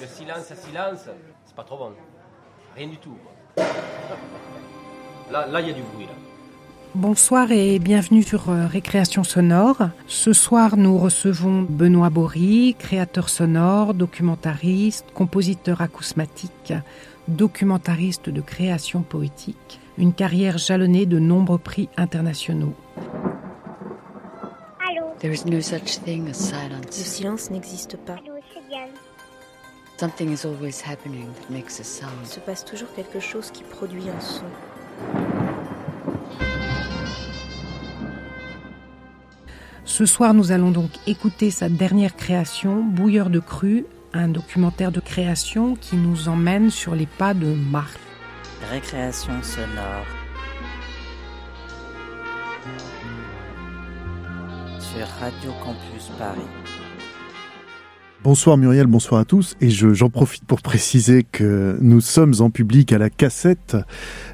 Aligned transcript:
Le 0.00 0.06
silence, 0.06 0.52
silence, 0.54 1.08
c'est 1.46 1.54
pas 1.54 1.62
trop 1.62 1.78
bon. 1.78 1.92
Rien 2.74 2.88
du 2.88 2.96
tout. 2.96 3.16
Là, 5.30 5.46
là, 5.46 5.60
il 5.60 5.68
y 5.68 5.70
a 5.70 5.72
du 5.72 5.82
bruit. 5.82 6.06
Là. 6.06 6.12
Bonsoir 6.94 7.52
et 7.52 7.78
bienvenue 7.78 8.22
sur 8.22 8.50
euh, 8.50 8.66
Récréation 8.66 9.24
sonore. 9.24 9.90
Ce 10.06 10.32
soir, 10.32 10.76
nous 10.76 10.98
recevons 10.98 11.62
Benoît 11.62 12.10
Bory, 12.10 12.74
créateur 12.78 13.28
sonore, 13.28 13.94
documentariste, 13.94 15.06
compositeur 15.14 15.80
acousmatique, 15.80 16.72
documentariste 17.28 18.30
de 18.30 18.40
création 18.40 19.02
poétique, 19.02 19.80
une 19.96 20.12
carrière 20.12 20.58
jalonnée 20.58 21.06
de 21.06 21.18
nombreux 21.18 21.58
prix 21.58 21.88
internationaux. 21.96 22.74
There 25.20 25.32
is 25.32 25.46
no 25.46 25.60
such 25.60 26.00
thing 26.04 26.28
as 26.28 26.34
silence. 26.34 26.86
Le 26.86 26.92
silence 26.92 27.50
n'existe 27.50 27.96
pas. 27.96 28.16
Something 29.96 30.32
is 30.32 30.44
always 30.44 30.80
happening 30.80 31.32
that 31.34 31.50
makes 31.50 31.78
a 31.78 31.82
Il 31.82 31.86
sound. 31.86 32.26
se 32.26 32.40
passe 32.40 32.64
toujours 32.64 32.92
quelque 32.94 33.20
chose 33.20 33.50
qui 33.50 33.62
produit 33.62 34.08
un 34.10 34.20
son. 34.20 34.44
Ce 39.84 40.06
soir, 40.06 40.34
nous 40.34 40.50
allons 40.50 40.70
donc 40.70 40.90
écouter 41.06 41.50
sa 41.50 41.68
dernière 41.68 42.16
création, 42.16 42.82
Bouilleur 42.82 43.30
de 43.30 43.38
cru, 43.38 43.86
un 44.12 44.28
documentaire 44.28 44.90
de 44.92 45.00
création 45.00 45.76
qui 45.76 45.96
nous 45.96 46.28
emmène 46.28 46.70
sur 46.70 46.94
les 46.94 47.06
pas 47.06 47.34
de 47.34 47.46
Marc. 47.46 47.98
Récréation 48.70 49.42
sonore. 49.42 50.06
Sur 54.80 55.06
Radio 55.20 55.52
Campus 55.64 56.10
Paris. 56.18 56.40
Bonsoir 58.24 58.56
Muriel, 58.56 58.86
bonsoir 58.86 59.20
à 59.20 59.24
tous. 59.26 59.54
Et 59.60 59.68
je- 59.68 59.92
j'en 59.92 60.08
profite 60.08 60.44
pour 60.46 60.62
préciser 60.62 61.24
que 61.24 61.76
nous 61.82 62.00
sommes 62.00 62.32
en 62.40 62.48
public 62.48 62.90
à 62.94 62.98
la 62.98 63.10
cassette. 63.10 63.76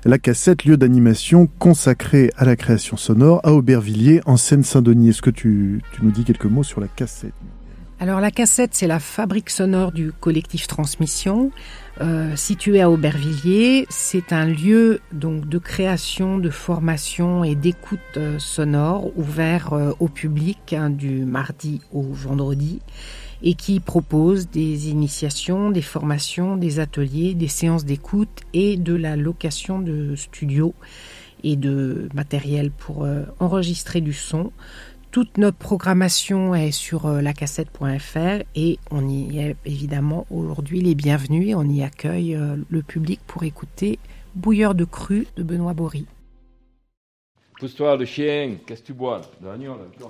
La 0.04 0.16
cassette, 0.18 0.64
lieu 0.64 0.76
d'animation 0.76 1.48
consacré 1.58 2.30
à 2.36 2.44
la 2.44 2.54
création 2.54 2.96
sonore 2.96 3.40
à 3.42 3.52
Aubervilliers 3.52 4.20
en 4.26 4.36
Seine-Saint-Denis. 4.36 5.08
Est-ce 5.08 5.22
que 5.22 5.30
tu, 5.30 5.82
tu 5.92 6.04
nous 6.04 6.12
dis 6.12 6.22
quelques 6.22 6.44
mots 6.44 6.62
sur 6.62 6.80
la 6.80 6.86
cassette 6.86 7.32
Alors 7.98 8.20
la 8.20 8.30
cassette, 8.30 8.76
c'est 8.76 8.86
la 8.86 9.00
fabrique 9.00 9.50
sonore 9.50 9.90
du 9.90 10.12
collectif 10.12 10.68
Transmission, 10.68 11.50
euh, 12.00 12.36
situé 12.36 12.80
à 12.80 12.90
Aubervilliers. 12.92 13.86
C'est 13.90 14.32
un 14.32 14.46
lieu 14.46 15.00
donc 15.12 15.48
de 15.48 15.58
création, 15.58 16.38
de 16.38 16.48
formation 16.50 17.42
et 17.42 17.56
d'écoute 17.56 17.98
euh, 18.18 18.38
sonore 18.38 19.10
ouvert 19.18 19.72
euh, 19.72 19.90
au 19.98 20.06
public 20.06 20.74
hein, 20.74 20.90
du 20.90 21.24
mardi 21.24 21.80
au 21.92 22.02
vendredi 22.02 22.78
et 23.42 23.54
qui 23.54 23.80
propose 23.80 24.48
des 24.50 24.90
initiations, 24.90 25.70
des 25.70 25.82
formations, 25.82 26.56
des 26.56 26.78
ateliers, 26.78 27.34
des 27.34 27.48
séances 27.48 27.84
d'écoute 27.84 28.40
et 28.52 28.76
de 28.76 28.94
la 28.94 29.16
location 29.16 29.78
de 29.78 30.14
studios 30.14 30.74
et 31.42 31.56
de 31.56 32.08
matériel 32.14 32.70
pour 32.70 33.04
euh, 33.04 33.22
enregistrer 33.38 34.00
du 34.00 34.12
son. 34.12 34.52
Toute 35.10 35.38
notre 35.38 35.56
programmation 35.56 36.54
est 36.54 36.70
sur 36.70 37.06
euh, 37.06 37.20
lacassette.fr 37.20 38.44
et 38.54 38.78
on 38.90 39.08
y 39.08 39.38
est 39.38 39.56
évidemment 39.64 40.26
aujourd'hui 40.30 40.82
les 40.82 40.94
bienvenus 40.94 41.48
et 41.48 41.54
on 41.54 41.64
y 41.64 41.82
accueille 41.82 42.36
euh, 42.36 42.56
le 42.68 42.82
public 42.82 43.20
pour 43.26 43.42
écouter 43.42 43.98
Bouilleur 44.36 44.76
de 44.76 44.84
cru 44.84 45.26
de 45.36 45.42
Benoît 45.42 45.74
Bory. 45.74 46.06
Pousse-toi, 47.58 47.96
le 47.96 48.04
chien, 48.04 48.56
qu'est-ce 48.64 48.82
que 48.82 48.86
tu 48.86 48.92
bois? 48.92 49.20
De 49.40 49.48
l'agneau, 49.48 49.74
là, 49.74 50.06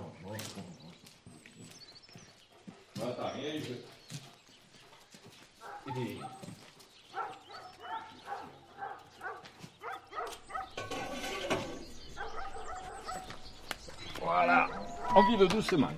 Voilà, 14.22 14.68
on 15.16 15.22
vit 15.22 15.48
doucement. 15.48 15.89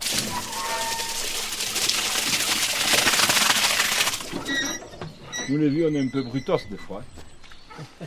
Nous 5.49 5.59
les 5.59 5.69
vieux, 5.69 5.89
on 5.91 5.95
est 5.95 6.01
un 6.01 6.09
peu 6.09 6.23
brutos 6.23 6.57
des 6.71 6.77
fois. 6.77 7.03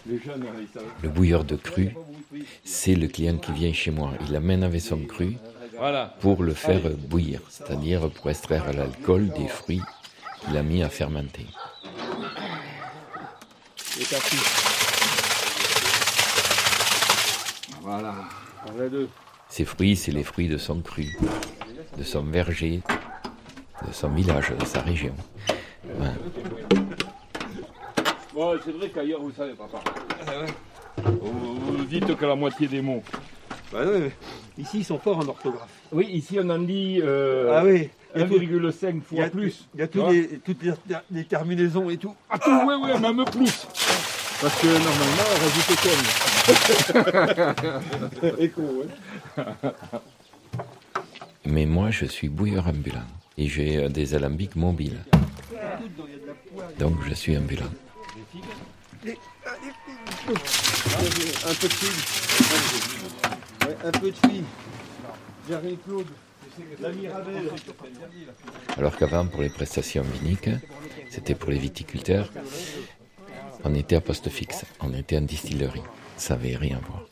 Le 0.07 1.09
bouilleur 1.09 1.43
de 1.43 1.55
cru, 1.55 1.95
c'est 2.63 2.95
le 2.95 3.07
client 3.07 3.37
qui 3.37 3.51
vient 3.51 3.73
chez 3.73 3.91
moi. 3.91 4.13
Il 4.27 4.35
amène 4.35 4.63
avec 4.63 4.81
son 4.81 4.99
cru. 5.05 5.37
Pour 6.19 6.43
le 6.43 6.53
faire 6.53 6.81
bouillir, 6.97 7.41
c'est-à-dire 7.49 8.09
pour 8.09 8.29
extraire 8.29 8.71
l'alcool 8.73 9.29
des 9.29 9.47
fruits 9.47 9.81
qu'il 10.41 10.57
a 10.57 10.63
mis 10.63 10.83
à 10.83 10.89
fermenter. 10.89 11.45
Voilà. 17.81 18.15
Ces 19.47 19.65
fruits, 19.65 19.95
c'est 19.95 20.11
les 20.11 20.23
fruits 20.23 20.47
de 20.47 20.57
son 20.57 20.81
cru, 20.81 21.15
de 21.97 22.03
son 22.03 22.23
verger, 22.23 22.81
de 23.87 23.93
son 23.93 24.09
village, 24.09 24.51
de 24.59 24.65
sa 24.65 24.81
région. 24.81 25.15
Bon, 28.33 28.59
c'est 28.65 28.71
vrai 28.71 28.89
qu'ailleurs, 28.89 29.21
vous 29.21 29.31
savez, 29.31 29.53
papa. 29.53 29.81
Vous, 30.97 31.77
vous 31.77 31.85
dites 31.85 32.15
que 32.15 32.25
la 32.25 32.35
moitié 32.35 32.67
des 32.67 32.81
mots. 32.81 33.03
Bah 33.71 33.79
ouais, 33.85 33.99
mais 33.99 34.11
ici, 34.63 34.79
ils 34.79 34.85
sont 34.85 34.99
forts 34.99 35.17
en 35.19 35.27
orthographe. 35.27 35.69
Oui, 35.91 36.05
ici, 36.11 36.37
on 36.41 36.49
en 36.49 36.59
dit 36.59 36.99
euh, 37.03 37.51
ah 37.57 37.63
oui, 37.65 37.89
il 38.15 38.21
y 38.21 38.23
a, 38.23 38.27
tout- 38.27 38.35
1,5 38.35 38.41
il 38.41 38.53
y 38.53 39.01
fois 39.01 39.23
a, 39.25 39.29
plus. 39.29 39.67
il 39.73 39.79
y 39.79 39.83
a 39.83 39.87
tous 39.87 40.07
les, 40.09 40.39
toutes 40.39 40.63
les, 40.63 40.73
les 41.11 41.25
terminaisons 41.25 41.89
et 41.89 41.97
tout. 41.97 42.15
Ah, 42.29 42.37
tout, 42.39 42.51
oui, 42.65 42.73
oui, 42.81 42.99
même 42.99 43.25
plus. 43.25 43.67
Parce 44.41 44.55
que 44.61 44.67
normalement, 44.67 45.27
on 45.31 45.37
rajoute 45.43 45.75
comme. 48.21 48.39
Écho, 48.39 48.61
ouais. 48.61 48.87
Mais 51.45 51.65
moi, 51.65 51.89
je 51.91 52.05
suis 52.05 52.27
bouilleur 52.29 52.67
ambulant 52.67 53.03
et 53.37 53.47
j'ai 53.47 53.77
euh, 53.77 53.89
des 53.89 54.13
alambics 54.15 54.55
mobiles. 54.55 54.99
Donc, 56.79 56.95
je 57.07 57.13
suis 57.13 57.37
ambulant. 57.37 57.65
Un 61.47 61.53
peu 61.53 61.67
de. 61.67 63.34
Ouais, 63.65 63.75
un 63.83 63.91
peu 63.91 64.11
de 64.11 64.15
fille. 64.15 64.43
Jerry 65.49 65.77
Claude. 65.85 66.07
L'ami 66.79 67.07
Ravel. 67.07 67.51
Alors 68.77 68.95
qu'avant, 68.95 69.25
pour 69.27 69.41
les 69.41 69.49
prestations 69.49 70.03
viniques, 70.03 70.49
c'était 71.09 71.35
pour 71.35 71.49
les 71.49 71.57
viticulteurs, 71.57 72.29
on 73.63 73.73
était 73.73 73.95
à 73.95 74.01
poste 74.01 74.29
fixe, 74.29 74.63
on 74.79 74.93
était 74.93 75.17
en 75.17 75.21
distillerie. 75.21 75.81
Ça 76.15 76.35
n'avait 76.35 76.55
rien 76.55 76.77
à 76.77 76.87
voir. 76.87 77.03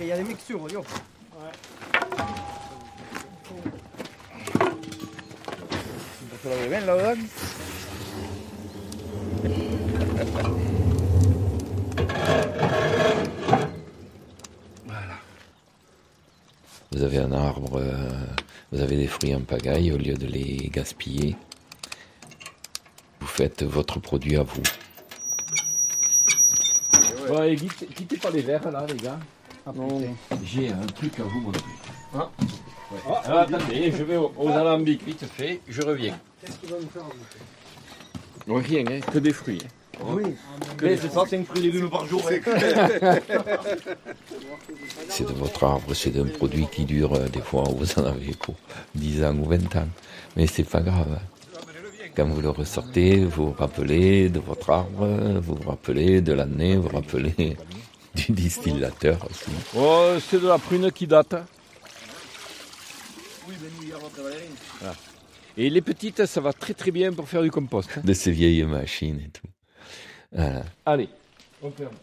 Il 0.00 0.06
y 0.06 0.12
a 0.12 0.16
des 0.16 0.24
mixtures. 0.24 0.66
¿Se 6.42 6.48
lo 6.48 6.56
beben, 6.56 6.86
la 6.86 6.94
verdad? 6.94 7.16
Vous 16.92 17.02
avez 17.02 17.18
un 17.18 17.32
arbre, 17.32 17.76
euh, 17.76 18.26
vous 18.72 18.80
avez 18.80 18.96
des 18.96 19.06
fruits 19.06 19.34
en 19.34 19.40
pagaille, 19.40 19.92
au 19.92 19.96
lieu 19.96 20.14
de 20.14 20.26
les 20.26 20.70
gaspiller, 20.72 21.36
vous 23.20 23.26
faites 23.26 23.62
votre 23.62 24.00
produit 24.00 24.36
à 24.36 24.42
vous. 24.42 24.62
Quittez, 27.56 27.86
quittez 27.86 28.16
pas 28.16 28.30
les 28.30 28.42
verres, 28.42 28.70
là, 28.70 28.84
les 28.86 28.96
gars. 28.96 29.18
Non. 29.74 30.00
J'ai 30.44 30.68
un 30.70 30.86
truc 30.86 31.18
à 31.20 31.22
vous 31.24 31.40
montrer. 31.40 31.62
Ah. 32.14 32.30
Alors, 33.24 33.38
attendez, 33.40 33.92
je 33.96 34.02
vais 34.02 34.16
aux, 34.16 34.32
aux 34.36 34.48
alambics, 34.48 35.04
vite 35.04 35.24
fait, 35.36 35.60
je 35.68 35.82
reviens. 35.82 36.18
Non, 38.46 38.56
rien, 38.56 38.84
hein, 38.90 39.00
que 39.12 39.18
des 39.18 39.32
fruits. 39.32 39.60
hein. 39.64 39.68
Oui. 40.16 40.34
Mais 40.82 40.96
c'est 40.96 41.10
ça, 41.10 41.24
5 41.28 41.44
fruits 41.46 41.66
et 41.66 41.70
légumes 41.72 41.90
par 41.90 42.06
jour. 42.06 42.22
C'est 45.08 45.26
de 45.28 45.32
votre 45.32 45.62
arbre, 45.64 45.92
c'est 45.94 46.10
d'un 46.10 46.26
produit 46.26 46.66
qui 46.72 46.84
dure 46.84 47.14
euh, 47.14 47.28
des 47.28 47.40
fois, 47.40 47.64
vous 47.64 47.92
en 48.00 48.04
avez 48.06 48.32
pour 48.34 48.54
10 48.94 49.24
ans 49.24 49.36
ou 49.36 49.44
20 49.44 49.76
ans. 49.76 49.88
Mais 50.36 50.46
c'est 50.46 50.64
pas 50.64 50.80
grave. 50.80 51.18
Quand 52.16 52.26
vous 52.26 52.40
le 52.40 52.50
ressortez, 52.50 53.24
vous 53.24 53.46
vous 53.48 53.54
rappelez 53.58 54.28
de 54.28 54.40
votre 54.40 54.70
arbre, 54.70 55.06
vous 55.40 55.54
vous 55.54 55.68
rappelez 55.68 56.20
de 56.20 56.32
l'année, 56.32 56.76
vous 56.76 56.82
vous 56.82 56.96
rappelez 56.96 57.56
du 58.14 58.32
distillateur 58.32 59.18
aussi. 59.28 59.50
Oh, 59.76 60.14
c'est 60.28 60.40
de 60.40 60.48
la 60.48 60.58
prune 60.58 60.90
qui 60.92 61.06
date. 61.06 61.34
Voilà. 64.80 64.94
Et 65.56 65.68
les 65.68 65.80
petites, 65.80 66.26
ça 66.26 66.40
va 66.40 66.52
très 66.52 66.74
très 66.74 66.90
bien 66.90 67.12
pour 67.12 67.28
faire 67.28 67.42
du 67.42 67.50
compost. 67.50 67.90
hein. 67.96 68.00
De 68.04 68.12
ces 68.14 68.30
vieilles 68.30 68.64
machines 68.64 69.20
et 69.20 69.28
tout. 69.28 69.48
Voilà. 70.32 70.62
Allez, 70.86 71.08
on 71.62 71.70
ferme. 71.70 71.94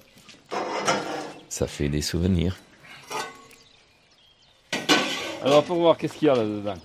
Ça 1.50 1.66
fait 1.68 1.90
des 1.90 2.02
souvenirs. 2.02 2.58
Alors 5.42 5.64
pour 5.64 5.78
voir 5.78 5.98
qu'est-ce 5.98 6.14
qu'il 6.14 6.28
y 6.28 6.32
a 6.32 6.36
là-dedans. 6.36 6.76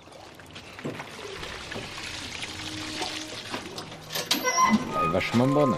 Elle 4.29 5.09
est 5.09 5.13
vachement 5.13 5.47
bonne. 5.49 5.75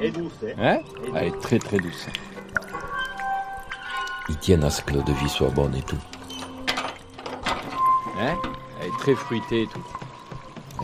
Et 0.00 0.10
douce, 0.10 0.32
hein. 0.44 0.54
Hein 0.58 0.78
Elle 1.14 1.28
est 1.28 1.40
très 1.40 1.58
très 1.58 1.78
douce. 1.78 2.06
Ils 4.28 4.36
tiennent 4.38 4.64
à 4.64 4.70
ce 4.70 4.82
que 4.82 4.94
l'eau 4.94 5.02
de 5.02 5.12
vie 5.12 5.28
soit 5.28 5.50
bonne 5.50 5.74
et 5.74 5.82
tout. 5.82 5.98
Hein 8.18 8.34
Elle 8.80 8.88
est 8.88 8.98
très 8.98 9.14
fruitée 9.14 9.62
et 9.62 9.66
tout. 9.66 9.84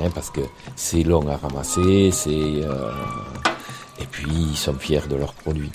Hein, 0.01 0.11
parce 0.15 0.31
que 0.31 0.41
c'est 0.75 1.03
long 1.03 1.27
à 1.29 1.37
ramasser, 1.37 2.11
c'est... 2.11 2.31
euh, 2.65 2.93
Et 3.99 4.05
puis, 4.05 4.27
ils 4.31 4.57
sont 4.57 4.75
fiers 4.75 5.07
de 5.09 5.17
leurs 5.17 5.33
produits. 5.33 5.73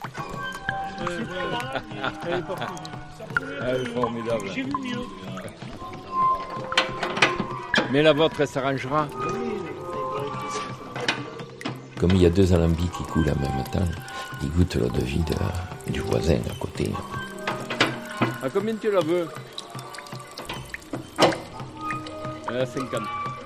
Elle 3.63 3.81
est 3.81 3.85
formidable. 3.85 4.45
Mais 7.91 8.03
la 8.03 8.13
vôtre, 8.13 8.41
elle 8.41 8.47
s'arrangera. 8.47 9.07
Comme 12.01 12.11
il 12.15 12.23
y 12.23 12.25
a 12.25 12.31
deux 12.31 12.51
alambics 12.51 12.91
qui 12.91 13.03
coulent 13.03 13.29
en 13.29 13.39
même 13.39 13.63
temps, 13.71 13.87
ils 14.41 14.49
goûtent 14.51 14.73
l'eau 14.75 14.89
de 14.89 15.01
vie 15.01 15.19
de- 15.23 15.91
du 15.93 15.99
voisin 15.99 16.39
à 16.49 16.55
côté. 16.59 16.91
À 18.43 18.49
combien 18.49 18.75
tu 18.75 18.89
la 18.91 19.01
veux? 19.01 19.27
À 22.49 22.65
50. 22.65 23.01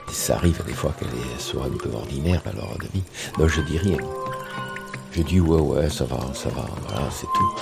Et 0.09 0.13
ça 0.13 0.35
arrive 0.37 0.63
des 0.65 0.73
fois 0.73 0.93
qu'elle 0.97 1.09
soit 1.37 1.65
un 1.65 1.77
peu 1.77 1.89
ordinaire 1.93 2.41
l'heure 2.55 2.77
de 2.79 2.87
vie. 2.93 3.03
Donc 3.37 3.49
je 3.49 3.59
dis 3.61 3.77
rien. 3.77 3.97
Je 5.11 5.21
dis 5.21 5.39
ouais 5.41 5.59
ouais 5.59 5.89
ça 5.89 6.05
va, 6.05 6.17
ça 6.33 6.47
va, 6.49 6.65
voilà, 6.87 7.09
c'est 7.11 7.27
tout. 7.27 7.55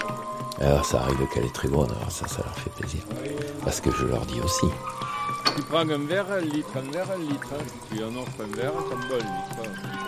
Alors 0.62 0.86
ça 0.86 1.02
arrive 1.02 1.28
qu'elle 1.34 1.46
est 1.46 1.54
très 1.56 1.70
bonne, 1.70 1.90
alors 1.90 2.12
ça, 2.12 2.28
ça 2.28 2.44
leur 2.46 2.56
fait 2.56 2.70
plaisir. 2.70 3.02
Parce 3.64 3.82
que 3.82 3.90
je 3.92 4.06
leur 4.06 4.26
dis 4.28 4.40
aussi. 4.42 4.68
Tu 5.56 5.62
prends 5.64 5.80
un 5.80 5.98
verre, 6.06 6.32
un 6.32 6.40
litre, 6.40 6.70
un 6.78 6.92
verre, 6.92 7.08
un 7.16 7.20
litre. 7.20 7.48
hein. 7.54 7.64
Tu 7.92 8.04
en 8.04 8.16
offres 8.16 8.42
un 8.42 8.56
verre, 8.56 8.74
ça 8.90 8.96
me 8.96 9.10
donne 9.10 9.22
un 9.22 9.62
litre. 9.64 10.03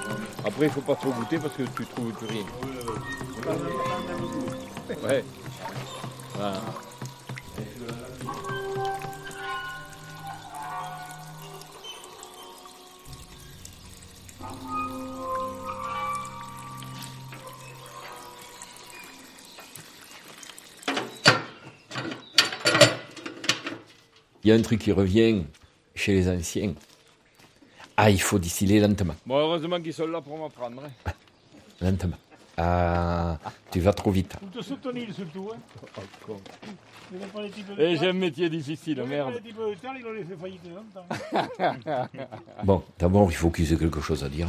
Après, 0.45 0.67
il 0.67 0.71
faut 0.71 0.81
pas 0.81 0.93
trop 0.95 1.09
goûter 1.09 1.39
parce 1.39 1.55
que 1.55 1.63
tu 1.63 1.85
trouves 1.87 2.13
plus 2.13 2.27
rien. 2.27 2.45
Ouais. 5.03 5.23
Il 24.43 24.49
y 24.49 24.51
a 24.51 24.55
un 24.55 24.61
truc 24.61 24.79
qui 24.79 24.91
revient 24.91 25.43
chez 25.95 26.13
les 26.13 26.29
anciens. 26.29 26.75
Ah, 27.97 28.09
il 28.09 28.21
faut 28.21 28.39
distiller 28.39 28.79
lentement. 28.79 29.15
Bon, 29.25 29.37
heureusement 29.37 29.79
qu'ils 29.81 29.93
sont 29.93 30.07
là 30.07 30.21
pour 30.21 30.37
m'apprendre. 30.37 30.83
hein. 30.85 31.11
Lentement. 31.81 32.17
Ah, 32.57 33.37
tu 33.71 33.79
vas 33.81 33.93
trop 33.93 34.11
vite. 34.11 34.33
Faut 34.39 34.59
te 34.59 34.63
soutenir 34.63 35.13
surtout, 35.13 35.51
hein. 35.53 35.57
Et 37.77 37.91
j'ai 37.95 37.99
terre. 37.99 38.09
un 38.09 38.13
métier 38.13 38.49
difficile, 38.49 39.03
merde. 39.03 39.33
Bon, 42.63 42.83
d'abord, 42.97 43.29
il 43.31 43.35
faut 43.35 43.49
qu'ils 43.49 43.71
aient 43.73 43.77
quelque 43.77 44.01
chose 44.01 44.23
à 44.23 44.29
dire. 44.29 44.47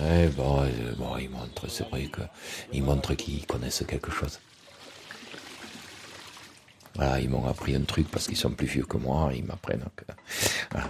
Eh 0.00 0.26
bon, 0.28 0.62
euh, 0.62 0.94
bon, 0.96 1.16
ils 1.18 1.30
montrent, 1.30 1.68
c'est 1.68 1.88
vrai 1.88 2.08
qu'ils 2.70 2.82
montrent 2.82 3.14
qu'ils 3.14 3.46
connaissent 3.46 3.84
quelque 3.86 4.10
chose. 4.10 4.40
Voilà, 6.96 7.20
ils 7.20 7.28
m'ont 7.28 7.46
appris 7.46 7.74
un 7.74 7.82
truc 7.82 8.08
parce 8.10 8.26
qu'ils 8.26 8.36
sont 8.36 8.50
plus 8.50 8.66
vieux 8.66 8.84
que 8.84 8.96
moi, 8.96 9.30
ils 9.34 9.44
m'apprennent. 9.44 9.84
Voilà. 10.72 10.88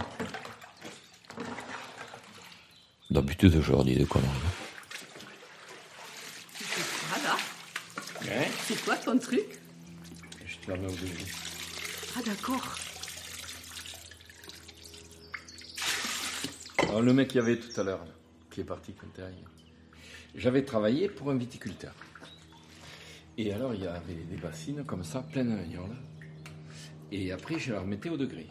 D'habitude, 3.13 3.61
je 3.61 3.71
leur 3.71 3.85
dis 3.85 3.93
des 3.93 4.05
conneries. 4.05 4.27
Voilà. 7.09 7.37
Hein 8.23 8.49
C'est 8.65 8.83
quoi 8.83 8.95
ton 8.95 9.19
truc? 9.19 9.59
Je 10.43 10.57
te 10.57 10.71
la 10.71 10.77
mets 10.77 10.87
au 10.87 10.95
début. 10.95 11.31
Ah 12.17 12.21
d'accord. 12.25 12.75
Alors, 16.79 17.03
le 17.03 17.13
mec 17.13 17.27
qu'il 17.27 17.37
y 17.37 17.39
avait 17.39 17.59
tout 17.59 17.79
à 17.79 17.83
l'heure, 17.83 18.03
là, 18.03 18.11
qui 18.49 18.61
est 18.61 18.63
parti 18.63 18.95
t'es 19.13 19.21
arrivé. 19.21 19.37
J'avais 20.33 20.65
travaillé 20.65 21.07
pour 21.07 21.29
un 21.29 21.35
viticulteur. 21.35 21.93
Et 23.37 23.53
alors, 23.53 23.75
il 23.75 23.83
y 23.83 23.87
avait 23.87 24.25
des 24.27 24.37
bassines 24.37 24.83
comme 24.85 25.03
ça, 25.03 25.21
pleines 25.21 25.55
de 25.55 25.61
vignoles. 25.61 25.95
Et 27.11 27.31
après, 27.31 27.59
je 27.59 27.73
la 27.73 27.81
remettais 27.81 28.09
au 28.09 28.17
degré. 28.17 28.47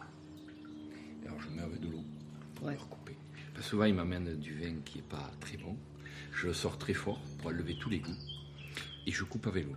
Et 1.21 1.27
alors, 1.27 1.41
je 1.41 1.49
mets 1.49 1.63
avec 1.63 1.81
de 1.81 1.89
l'eau 1.89 2.03
pour 2.55 2.67
Ouais. 2.67 2.77
Souvent, 3.63 3.85
il 3.85 3.93
m'amène 3.93 4.37
du 4.39 4.53
vin 4.53 4.75
qui 4.85 4.97
n'est 4.97 5.03
pas 5.03 5.31
très 5.39 5.57
bon. 5.57 5.75
Je 6.33 6.47
le 6.47 6.53
sors 6.53 6.77
très 6.77 6.93
fort 6.93 7.19
pour 7.39 7.47
enlever 7.49 7.75
tous 7.79 7.89
les 7.89 7.99
goûts. 7.99 8.17
Et 9.07 9.11
je 9.11 9.23
coupe 9.23 9.47
avec 9.47 9.65
l'eau. 9.65 9.75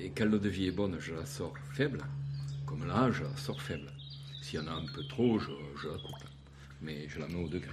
Et 0.00 0.10
quand 0.10 0.24
l'eau 0.24 0.38
de 0.38 0.48
vie 0.48 0.66
est 0.66 0.72
bonne, 0.72 0.98
je 0.98 1.14
la 1.14 1.26
sors 1.26 1.54
faible. 1.74 2.00
Comme 2.66 2.86
là, 2.86 3.10
je 3.10 3.22
la 3.22 3.36
sors 3.36 3.60
faible. 3.60 3.92
S'il 4.42 4.60
y 4.60 4.62
en 4.62 4.66
a 4.66 4.72
un 4.72 4.86
peu 4.86 5.04
trop, 5.04 5.38
je, 5.38 5.50
je 5.80 5.88
la 5.88 5.98
coupe. 5.98 6.24
Mais 6.82 7.08
je 7.08 7.18
la 7.20 7.28
mets 7.28 7.42
au 7.42 7.48
degré. 7.48 7.70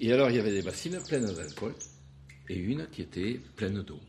Et 0.00 0.12
alors, 0.12 0.30
il 0.30 0.36
y 0.36 0.38
avait 0.38 0.52
des 0.52 0.62
bassines 0.62 1.02
pleines 1.02 1.32
d'alcool 1.32 1.74
et 2.48 2.56
une 2.56 2.86
qui 2.88 3.02
était 3.02 3.40
pleine 3.56 3.82
d'eau. 3.82 4.00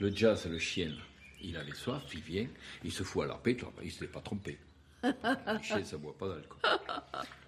Le 0.00 0.14
jazz, 0.14 0.46
le 0.46 0.58
chien, 0.58 0.92
il 1.40 1.56
avait 1.56 1.74
soif, 1.74 2.02
il 2.12 2.20
vient, 2.20 2.46
il 2.84 2.92
se 2.92 3.02
fout 3.02 3.24
à 3.24 3.40
tu 3.44 3.54
vois, 3.60 3.72
il 3.82 3.86
ne 3.86 3.90
s'était 3.90 4.06
pas 4.06 4.20
trompé. 4.20 4.58
Le 5.02 5.62
chien, 5.62 5.84
ça 5.84 5.96
boit 5.96 6.16
pas 6.16 6.28
d'alcool. 6.28 6.58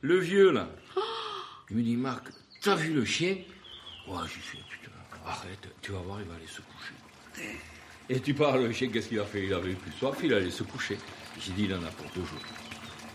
Le 0.03 0.19
vieux, 0.19 0.53
là, 0.53 0.69
il 1.71 1.77
me 1.77 1.83
dit, 1.83 1.97
Marc, 1.97 2.25
t'as 2.61 2.75
vu 2.75 2.93
le 2.93 3.05
chien? 3.05 3.37
Ouais, 4.09 4.19
j'ai 4.25 4.41
fait, 4.41 4.59
putain, 4.69 4.91
arrête, 5.27 5.69
tu 5.81 5.93
vas 5.93 5.99
voir, 6.01 6.21
il 6.21 6.27
va 6.27 6.35
aller 6.35 6.47
se 6.47 6.61
coucher. 6.61 6.95
Et 8.09 8.21
tu 8.21 8.35
parles, 8.35 8.65
le 8.65 8.73
chien, 8.73 8.89
qu'est-ce 8.89 9.09
qu'il 9.09 9.21
a 9.21 9.25
fait? 9.25 9.45
Il 9.45 9.55
avait 9.55 9.75
plus 9.75 9.93
soif, 9.93 10.19
il 10.23 10.35
allait 10.35 10.51
se 10.51 10.65
coucher. 10.65 10.99
J'ai 11.41 11.53
dit, 11.53 11.65
il 11.65 11.75
en 11.75 11.83
a 11.85 11.91
pour 11.91 12.07
deux 12.15 12.25
jours. 12.25 12.41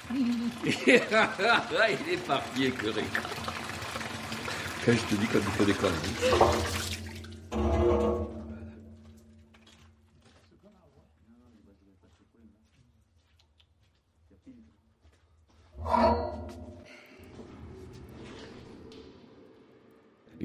il 0.85 2.13
est 2.13 2.25
parti 2.25 2.65
écœuré. 2.65 3.03
Quand 4.85 4.93
je 4.93 5.15
te 5.15 5.15
dis 5.15 5.27
quand 5.27 5.39
il 5.39 5.51
faut 5.51 5.65
des 5.65 5.73
conneries. 5.73 6.15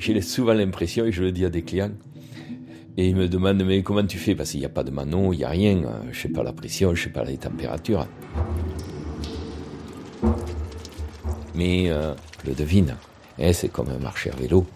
J'ai 0.00 0.18
souvent 0.22 0.54
l'impression, 0.54 1.04
et 1.04 1.12
je 1.12 1.22
le 1.22 1.30
dis 1.30 1.44
à 1.44 1.50
des 1.50 1.60
clients, 1.60 1.90
et 2.96 3.08
ils 3.08 3.14
me 3.14 3.28
demandent 3.28 3.62
mais 3.62 3.82
comment 3.82 4.06
tu 4.06 4.16
fais? 4.16 4.34
Parce 4.34 4.50
qu'il 4.50 4.60
n'y 4.60 4.64
a 4.64 4.70
pas 4.70 4.82
de 4.82 4.90
manon, 4.90 5.34
il 5.34 5.36
n'y 5.36 5.44
a 5.44 5.50
rien, 5.50 5.76
euh, 5.84 6.00
je 6.10 6.20
sais 6.22 6.30
pas 6.30 6.42
la 6.42 6.54
pression, 6.54 6.94
je 6.94 7.04
sais 7.04 7.10
pas 7.10 7.22
les 7.22 7.36
températures. 7.36 8.08
Mais 11.54 11.90
euh, 11.90 12.14
je 12.42 12.48
le 12.48 12.56
devine, 12.56 12.96
hein, 13.38 13.52
c'est 13.52 13.68
comme 13.68 13.90
un 13.90 13.98
marché 13.98 14.30
à 14.30 14.36
vélo. 14.36 14.66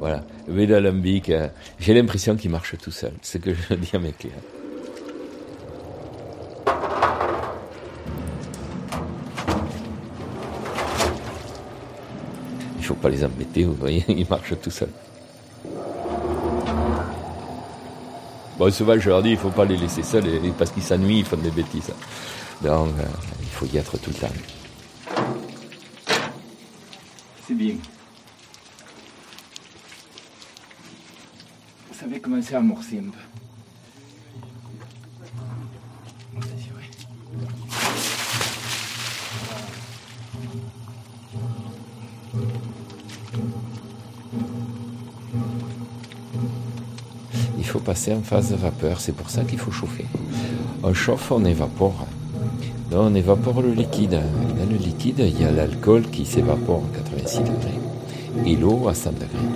Voilà, 0.00 0.24
vélo 0.48 0.74
alambic, 0.74 1.30
euh, 1.30 1.46
j'ai 1.78 1.94
l'impression 1.94 2.34
qu'il 2.34 2.50
marche 2.50 2.76
tout 2.78 2.90
seul, 2.90 3.12
c'est 3.22 3.38
ce 3.38 3.44
que 3.44 3.54
je 3.54 3.74
dis 3.76 3.90
à 3.94 4.00
mes 4.00 4.12
clients. 4.12 4.34
Pas 13.00 13.08
les 13.08 13.24
embêter, 13.24 13.64
vous 13.64 13.74
voyez, 13.74 14.04
ils 14.08 14.26
marchent 14.28 14.54
tout 14.60 14.70
seuls. 14.70 14.88
Bon, 18.58 18.70
souvent, 18.70 18.98
je 18.98 19.08
leur 19.08 19.22
dis, 19.22 19.30
il 19.30 19.38
faut 19.38 19.50
pas 19.50 19.64
les 19.64 19.76
laisser 19.76 20.02
seuls, 20.02 20.24
parce 20.58 20.70
qu'ils 20.70 20.82
s'ennuient, 20.82 21.20
ils 21.20 21.24
font 21.24 21.36
des 21.36 21.50
bêtises. 21.50 21.92
Donc, 22.62 22.90
euh, 22.98 23.04
il 23.40 23.48
faut 23.48 23.66
y 23.66 23.78
être 23.78 23.96
tout 23.98 24.10
le 24.10 24.16
temps. 24.16 24.34
C'est 27.46 27.54
bien. 27.54 27.74
Ça 31.92 32.04
avait 32.04 32.20
commencé 32.20 32.54
à 32.54 32.58
amorcer 32.58 32.98
un 32.98 33.10
peu. 33.10 33.29
Passer 47.90 48.12
en 48.12 48.22
phase 48.22 48.52
de 48.52 48.56
vapeur. 48.56 49.00
C'est 49.00 49.16
pour 49.20 49.30
ça 49.30 49.42
qu'il 49.42 49.58
faut 49.58 49.72
chauffer. 49.72 50.06
On 50.84 50.94
chauffe, 50.94 51.32
on 51.32 51.44
évapore. 51.44 52.06
On 52.92 53.12
évapore 53.16 53.62
le 53.62 53.72
liquide. 53.72 54.20
Dans 54.58 54.70
le 54.70 54.76
liquide, 54.76 55.18
il 55.18 55.42
y 55.42 55.44
a 55.44 55.50
l'alcool 55.50 56.02
qui 56.02 56.24
s'évapore 56.24 56.84
à 56.94 56.98
86 56.98 57.40
degrés 57.40 57.80
et 58.46 58.54
l'eau 58.54 58.86
à 58.86 58.94
100 58.94 59.10
degrés. 59.14 59.50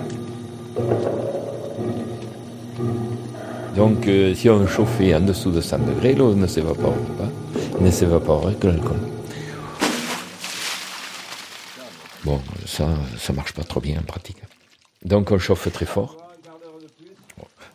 Donc 3.77 4.05
euh, 4.09 4.35
si 4.35 4.49
on 4.49 4.67
chauffait 4.67 5.15
en 5.15 5.21
dessous 5.21 5.51
de 5.51 5.61
100 5.61 5.79
degrés, 5.91 6.13
l'eau 6.13 6.35
ne 6.35 6.45
s'évapore 6.47 6.97
pas. 7.17 7.29
Ne 7.79 7.89
s'évaporerait 7.89 8.55
que 8.55 8.67
l'alcool. 8.67 8.99
Bon, 12.25 12.41
ça, 12.65 12.89
ça 13.17 13.31
marche 13.31 13.53
pas 13.53 13.63
trop 13.63 13.79
bien 13.79 13.97
en 14.01 14.03
pratique. 14.03 14.41
Donc 15.05 15.31
on 15.31 15.39
chauffe 15.39 15.71
très 15.71 15.85
fort, 15.85 16.17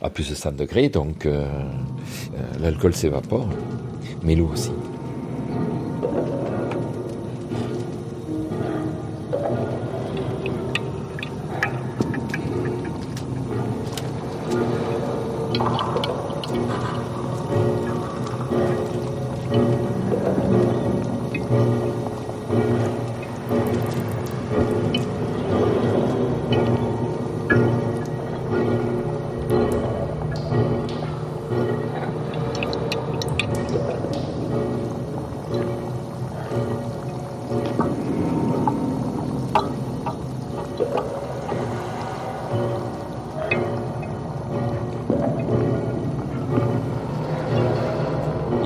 à 0.00 0.10
plus 0.10 0.30
de 0.30 0.34
100 0.34 0.52
degrés, 0.52 0.88
donc 0.88 1.26
euh, 1.26 1.46
euh, 2.34 2.38
l'alcool 2.60 2.94
s'évapore, 2.94 3.48
mais 4.22 4.34
l'eau 4.34 4.50
aussi. 4.52 4.70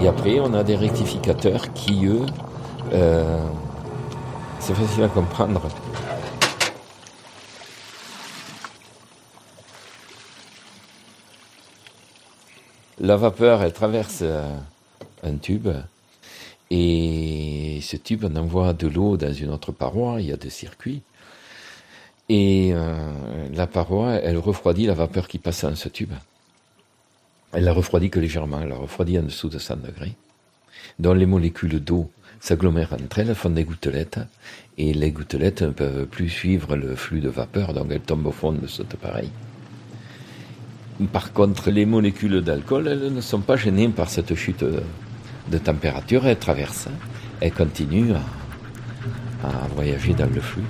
Et 0.04 0.06
après, 0.06 0.38
on 0.38 0.52
a 0.52 0.62
des 0.62 0.76
rectificateurs 0.76 1.72
qui, 1.72 2.04
eux, 2.04 2.26
euh, 2.92 3.42
c'est 4.58 4.74
facile 4.74 5.04
à 5.04 5.08
comprendre. 5.08 5.62
La 13.00 13.16
vapeur, 13.16 13.62
elle 13.62 13.72
traverse 13.72 14.18
euh, 14.20 14.54
un 15.22 15.36
tube 15.36 15.68
et 16.70 17.80
ce 17.80 17.96
tube 17.96 18.26
on 18.30 18.36
envoie 18.36 18.74
de 18.74 18.88
l'eau 18.88 19.16
dans 19.16 19.32
une 19.32 19.48
autre 19.48 19.72
paroi, 19.72 20.20
il 20.20 20.26
y 20.26 20.32
a 20.32 20.36
des 20.36 20.50
circuits. 20.50 21.00
Et 22.28 22.72
euh, 22.74 23.10
la 23.54 23.66
paroi, 23.66 24.16
elle 24.16 24.36
refroidit 24.36 24.84
la 24.84 24.92
vapeur 24.92 25.28
qui 25.28 25.38
passe 25.38 25.64
dans 25.64 25.74
ce 25.74 25.88
tube. 25.88 26.12
Elle 27.54 27.64
la 27.64 27.72
refroidit 27.72 28.10
que 28.10 28.18
légèrement, 28.18 28.60
elle 28.62 28.68
la 28.68 28.76
refroidit 28.76 29.18
en 29.18 29.22
dessous 29.22 29.48
de 29.48 29.58
100 29.58 29.76
degrés. 29.76 30.14
Donc 30.98 31.16
les 31.16 31.26
molécules 31.26 31.78
d'eau 31.80 32.10
s'agglomèrent 32.40 32.92
entre 32.92 33.20
elles, 33.20 33.34
font 33.34 33.50
des 33.50 33.64
gouttelettes, 33.64 34.18
et 34.76 34.92
les 34.92 35.12
gouttelettes 35.12 35.62
ne 35.62 35.70
peuvent 35.70 36.06
plus 36.06 36.28
suivre 36.28 36.76
le 36.76 36.94
flux 36.96 37.20
de 37.20 37.28
vapeur, 37.28 37.72
donc 37.72 37.86
elles 37.90 38.00
tombent 38.00 38.26
au 38.26 38.32
fond 38.32 38.52
de 38.52 38.66
ce 38.66 38.82
pareil. 38.82 39.30
Par 41.12 41.32
contre, 41.32 41.70
les 41.70 41.86
molécules 41.86 42.40
d'alcool, 42.42 42.88
elles 42.88 43.12
ne 43.12 43.20
sont 43.20 43.40
pas 43.40 43.56
gênées 43.56 43.88
par 43.88 44.10
cette 44.10 44.34
chute 44.34 44.64
de 44.64 45.58
température, 45.58 46.26
elles 46.26 46.38
traversent, 46.38 46.88
elles 47.40 47.52
continuent 47.52 48.14
à 49.42 49.68
voyager 49.74 50.12
dans 50.14 50.28
le 50.32 50.40
flux. 50.40 50.62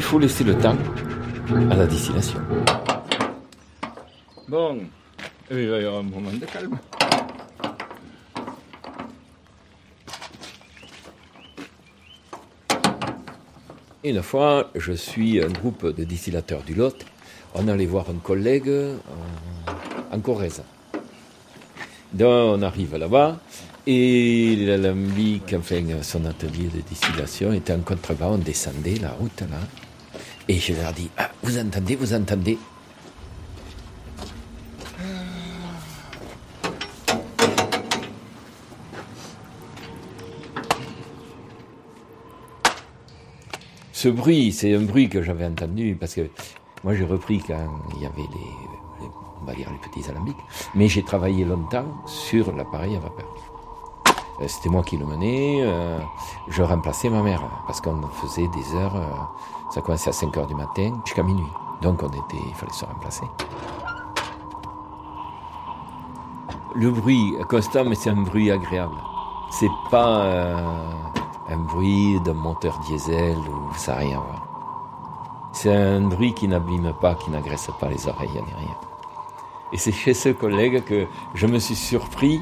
Qu'il 0.00 0.08
faut 0.08 0.18
laisser 0.18 0.44
le 0.44 0.56
temps 0.56 0.78
à 1.70 1.76
la 1.76 1.86
distillation. 1.86 2.40
Bon, 4.48 4.80
il 5.50 5.68
va 5.68 5.78
y 5.78 5.84
avoir 5.84 6.00
un 6.00 6.04
moment 6.04 6.32
de 6.32 6.46
calme. 6.46 6.78
Une 14.02 14.22
fois, 14.22 14.70
je 14.74 14.92
suis 14.92 15.38
un 15.42 15.48
groupe 15.48 15.94
de 15.94 16.04
distillateurs 16.04 16.62
du 16.62 16.72
Lot. 16.72 17.04
On 17.54 17.68
allait 17.68 17.84
voir 17.84 18.06
un 18.08 18.20
collègue 18.20 18.70
en, 18.70 20.16
en 20.16 20.20
Corrèze. 20.20 20.62
Donc 22.14 22.58
on 22.58 22.62
arrive 22.62 22.96
là-bas 22.96 23.38
et 23.86 24.56
l'alambic, 24.56 25.54
enfin 25.58 25.82
son 26.00 26.24
atelier 26.24 26.68
de 26.74 26.80
distillation 26.80 27.52
était 27.52 27.74
en 27.74 27.80
contrebas. 27.80 28.28
On 28.28 28.38
descendait 28.38 28.96
la 28.96 29.10
route 29.10 29.42
là. 29.42 29.58
Et 30.48 30.58
je 30.58 30.72
leur 30.74 30.92
dis 30.92 31.10
ah, 31.16 31.30
Vous 31.42 31.58
entendez, 31.58 31.96
vous 31.96 32.12
entendez 32.14 32.58
Ce 43.92 44.08
bruit, 44.08 44.52
c'est 44.52 44.74
un 44.74 44.82
bruit 44.82 45.08
que 45.08 45.22
j'avais 45.22 45.44
entendu 45.46 45.96
parce 45.98 46.14
que 46.14 46.28
moi 46.84 46.94
j'ai 46.94 47.04
repris 47.04 47.40
quand 47.46 47.68
il 47.96 48.02
y 48.02 48.06
avait 48.06 48.16
les, 48.16 49.04
les- 49.04 49.10
on 49.40 49.44
va 49.44 49.54
dire 49.54 49.68
les 49.70 49.78
petits 49.90 50.08
alambics, 50.10 50.36
mais 50.74 50.88
j'ai 50.88 51.02
travaillé 51.02 51.44
longtemps 51.44 52.02
sur 52.06 52.54
l'appareil 52.54 52.96
à 52.96 53.00
vapeur. 53.00 53.49
Euh, 54.40 54.48
C'était 54.48 54.68
moi 54.68 54.82
qui 54.82 54.96
le 54.96 55.06
menais, 55.06 55.60
euh, 55.62 55.98
je 56.48 56.62
remplaçais 56.62 57.10
ma 57.10 57.22
mère 57.22 57.42
parce 57.66 57.80
qu'on 57.80 58.00
faisait 58.08 58.48
des 58.48 58.74
heures, 58.74 58.96
euh, 58.96 59.10
ça 59.70 59.80
commençait 59.80 60.10
à 60.10 60.12
5 60.12 60.36
heures 60.36 60.46
du 60.46 60.54
matin 60.54 60.92
jusqu'à 61.04 61.22
minuit. 61.22 61.52
Donc 61.82 62.02
on 62.02 62.08
était, 62.08 62.42
il 62.46 62.54
fallait 62.54 62.72
se 62.72 62.84
remplacer. 62.84 63.24
Le 66.74 66.90
bruit 66.90 67.34
constant, 67.48 67.84
mais 67.84 67.94
c'est 67.96 68.10
un 68.10 68.22
bruit 68.22 68.50
agréable. 68.50 68.94
C'est 69.50 69.70
pas 69.90 70.22
un 71.48 71.56
bruit 71.56 72.20
d'un 72.20 72.34
moteur 72.34 72.78
diesel 72.86 73.36
ou 73.36 73.74
ça 73.74 73.96
rien 73.96 74.18
à 74.18 74.20
voir. 74.20 74.46
C'est 75.52 75.74
un 75.74 76.02
bruit 76.02 76.32
qui 76.32 76.46
n'abîme 76.46 76.92
pas, 77.00 77.16
qui 77.16 77.30
n'agresse 77.30 77.68
pas 77.80 77.88
les 77.88 78.06
oreilles 78.06 78.30
ni 78.30 78.54
rien. 78.54 78.76
Et 79.72 79.78
c'est 79.78 79.90
chez 79.90 80.14
ce 80.14 80.28
collègue 80.28 80.84
que 80.84 81.08
je 81.34 81.46
me 81.48 81.58
suis 81.58 81.74
surpris 81.74 82.40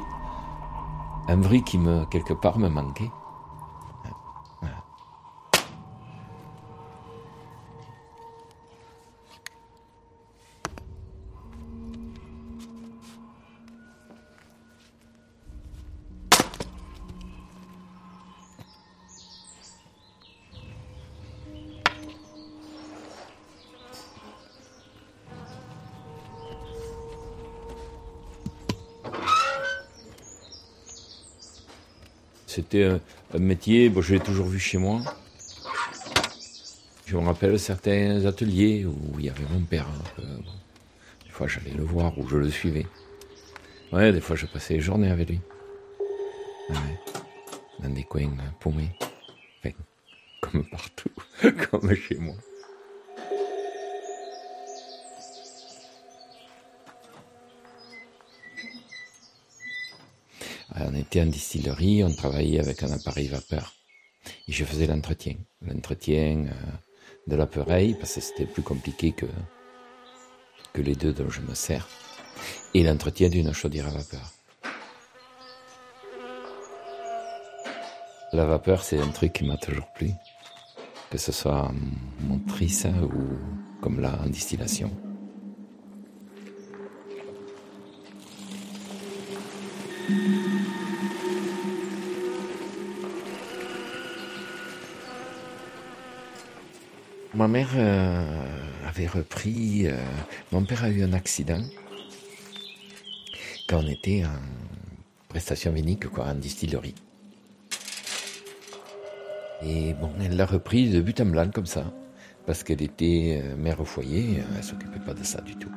un 1.29 1.37
bruit 1.37 1.63
qui 1.63 1.79
me 1.79 2.07
quelque 2.07 2.33
part 2.33 2.59
me 2.59 2.69
manquait. 2.69 3.11
C'était 32.71 32.85
un, 33.33 33.39
métier, 33.39 33.89
bon, 33.89 34.03
je 34.03 34.13
l'ai 34.13 34.21
toujours 34.21 34.47
vu 34.47 34.59
chez 34.59 34.77
moi. 34.77 35.01
Je 37.07 37.17
me 37.17 37.25
rappelle 37.25 37.59
certains 37.59 38.27
ateliers 38.27 38.85
où 38.85 39.19
il 39.19 39.25
y 39.25 39.31
avait 39.31 39.47
mon 39.51 39.63
père. 39.63 39.87
hein, 39.89 40.23
des 41.25 41.31
fois, 41.31 41.47
j'allais 41.47 41.71
le 41.71 41.83
voir 41.83 42.19
ou 42.19 42.29
je 42.29 42.37
le 42.37 42.51
suivais. 42.51 42.87
Ouais, 43.91 44.13
des 44.13 44.21
fois, 44.21 44.37
je 44.37 44.45
passais 44.45 44.75
les 44.75 44.81
journées 44.81 45.11
avec 45.11 45.31
lui. 45.31 45.41
Ouais, 46.69 46.77
dans 47.79 47.89
des 47.89 48.05
coins 48.05 48.25
euh, 48.25 48.51
paumés. 48.61 48.91
Comme 50.43 50.63
partout, 50.65 51.11
comme 51.71 51.95
chez 51.95 52.17
moi. 52.17 52.35
On 60.81 60.95
était 60.95 61.23
en 61.23 61.27
distillerie, 61.27 62.05
on 62.05 62.15
travaillait 62.15 62.61
avec 62.61 62.83
un 62.83 62.93
appareil 62.93 63.27
vapeur. 63.29 63.75
Et 64.47 64.53
je 64.53 64.65
faisais 64.65 64.87
l'entretien. 64.87 65.35
L'entretien 65.63 66.47
euh, 66.47 66.53
de 67.27 67.37
l'appareil, 67.37 67.95
parce 67.95 68.15
que 68.15 68.21
c'était 68.21 68.47
plus 68.47 68.63
compliqué 68.63 69.13
que, 69.13 69.27
que 70.73 70.81
les 70.81 70.95
deux 70.95 71.13
dont 71.13 71.31
je 71.31 71.41
me 71.41 71.55
sers. 71.55 71.89
Et 72.75 72.85
l'entretien 72.85 73.29
d'une 73.29 73.53
chaudière 73.53 73.89
à 73.89 73.91
vapeur. 73.91 74.33
La 78.33 78.45
vapeur, 78.45 78.83
c'est 78.83 79.01
un 79.01 79.09
truc 79.09 79.33
qui 79.33 79.45
m'a 79.45 79.57
toujours 79.57 79.91
plu. 79.95 80.11
Que 81.11 81.19
ce 81.19 81.33
soit 81.33 81.69
en 81.69 81.75
motrice 82.21 82.87
ou 83.03 83.81
comme 83.81 84.01
là 84.01 84.19
en 84.23 84.29
distillation. 84.29 84.91
Ma 97.35 97.47
mère 97.47 97.69
euh, 97.77 98.89
avait 98.89 99.07
repris. 99.07 99.87
euh, 99.87 99.97
mon 100.51 100.65
père 100.65 100.85
a 100.85 100.89
eu 100.89 101.03
un 101.03 101.13
accident 101.13 101.61
quand 103.69 103.83
on 103.85 103.87
était 103.87 104.25
en 104.25 104.41
prestation 105.29 105.73
vinique, 105.73 106.09
quoi, 106.09 106.25
en 106.25 106.35
distillerie. 106.35 106.95
Et 109.63 109.93
bon, 109.93 110.11
elle 110.25 110.37
l'a 110.37 110.47
repris 110.47 110.89
de 110.89 111.03
but 111.03 111.21
en 111.21 111.27
blanc 111.27 111.51
comme 111.53 111.67
ça, 111.67 111.93
parce 112.47 112.63
qu'elle 112.63 112.81
était 112.81 113.43
euh, 113.45 113.57
mère 113.57 113.81
au 113.81 113.85
foyer, 113.85 114.43
elle 114.57 114.65
s'occupait 114.65 115.01
pas 115.05 115.13
de 115.13 115.23
ça 115.23 115.43
du 115.43 115.55
tout. 115.57 115.71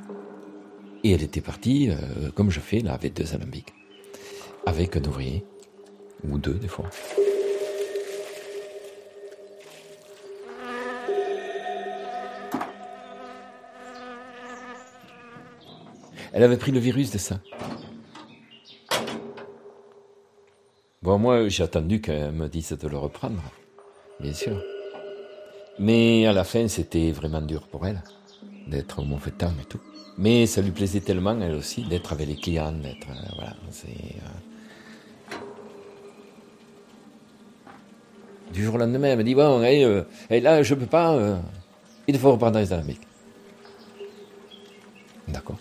Et 1.03 1.11
elle 1.11 1.23
était 1.23 1.41
partie, 1.41 1.89
comme 2.35 2.51
je 2.51 2.59
fais 2.59 2.79
là, 2.79 2.93
avec 2.93 3.15
deux 3.15 3.33
alambics, 3.33 3.73
avec 4.67 4.95
un 4.95 5.03
ouvrier, 5.03 5.43
ou 6.23 6.37
deux 6.37 6.53
des 6.53 6.67
fois. 6.67 6.91
Elle 16.33 16.43
avait 16.43 16.57
pris 16.57 16.71
le 16.71 16.79
virus 16.79 17.11
de 17.11 17.17
ça. 17.17 17.39
Bon, 21.01 21.17
moi, 21.17 21.47
j'ai 21.49 21.63
attendu 21.63 21.99
qu'elle 21.99 22.31
me 22.31 22.47
dise 22.47 22.71
de 22.71 22.87
le 22.87 22.97
reprendre, 22.97 23.41
bien 24.19 24.33
sûr. 24.33 24.61
Mais 25.79 26.27
à 26.27 26.33
la 26.33 26.43
fin, 26.43 26.67
c'était 26.67 27.11
vraiment 27.11 27.41
dur 27.41 27.67
pour 27.67 27.87
elle, 27.87 28.01
d'être 28.67 28.99
au 28.99 29.03
Montfétan 29.03 29.51
et 29.61 29.65
tout. 29.65 29.79
Mais 30.17 30.45
ça 30.45 30.61
lui 30.61 30.71
plaisait 30.71 30.99
tellement, 30.99 31.39
elle 31.41 31.55
aussi, 31.55 31.83
d'être 31.83 32.13
avec 32.13 32.27
les 32.27 32.35
clients, 32.35 32.71
d'être... 32.71 33.09
euh, 33.09 33.29
voilà, 33.35 33.55
c'est... 33.71 33.87
euh. 33.87 35.35
Du 38.53 38.63
jour 38.63 38.75
au 38.75 38.77
lendemain, 38.77 39.07
elle 39.07 39.17
me 39.17 39.23
dit, 39.23 39.33
bon, 39.33 39.63
hey, 39.63 39.83
euh, 39.83 40.03
là, 40.29 40.61
je 40.61 40.75
peux 40.75 40.85
pas, 40.85 41.39
il 42.07 42.19
faut 42.19 42.31
reprendre 42.33 42.59
les. 42.59 42.67
D'accord. 45.29 45.57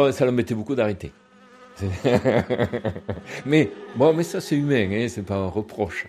Bon, 0.00 0.10
ça 0.12 0.24
l'embêtait 0.24 0.54
beaucoup 0.54 0.74
d'arrêter. 0.74 1.12
mais 3.44 3.70
bon, 3.96 4.14
mais 4.14 4.22
ça 4.22 4.40
c'est 4.40 4.56
humain, 4.56 4.88
hein, 4.90 5.08
c'est 5.10 5.22
pas 5.22 5.36
un 5.36 5.48
reproche. 5.48 6.08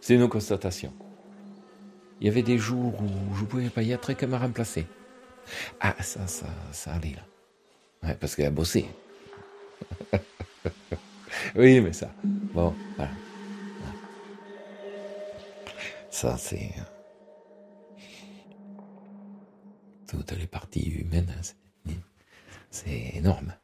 C'est 0.00 0.16
une 0.16 0.28
constatation. 0.28 0.92
Il 2.20 2.26
y 2.26 2.30
avait 2.30 2.42
des 2.42 2.58
jours 2.58 3.00
où 3.00 3.36
je 3.36 3.44
pouvais 3.44 3.70
pas 3.70 3.84
y 3.84 3.92
être 3.92 4.10
et 4.10 4.16
qu'elle 4.16 4.30
m'a 4.30 4.38
remplacé. 4.38 4.84
Ah, 5.78 5.94
ça, 6.00 6.26
ça, 6.26 6.46
ça 6.72 6.94
allait 6.94 7.14
là. 7.14 7.22
Ouais, 8.08 8.16
parce 8.18 8.34
qu'elle 8.34 8.46
a 8.46 8.50
bossé. 8.50 8.84
oui, 11.54 11.80
mais 11.80 11.92
ça. 11.92 12.10
Bon, 12.24 12.74
voilà. 12.96 13.12
Ça, 16.10 16.36
c'est. 16.36 16.74
Toutes 20.08 20.32
les 20.32 20.48
parties 20.48 20.90
humaines, 20.90 21.32
hein, 21.38 21.42
c'est- 22.70 23.16
énorme. 23.16 23.54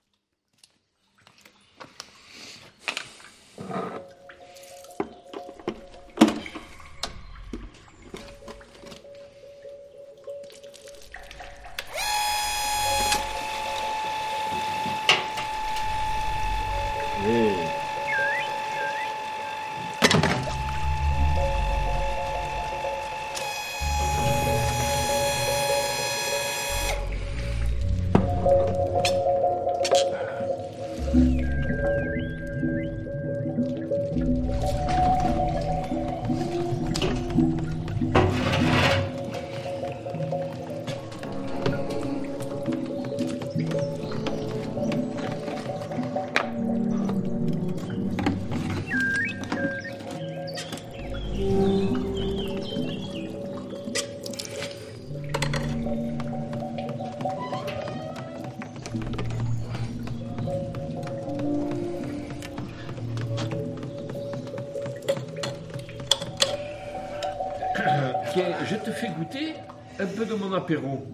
Mon 70.48 70.54
apéro. 70.54 71.06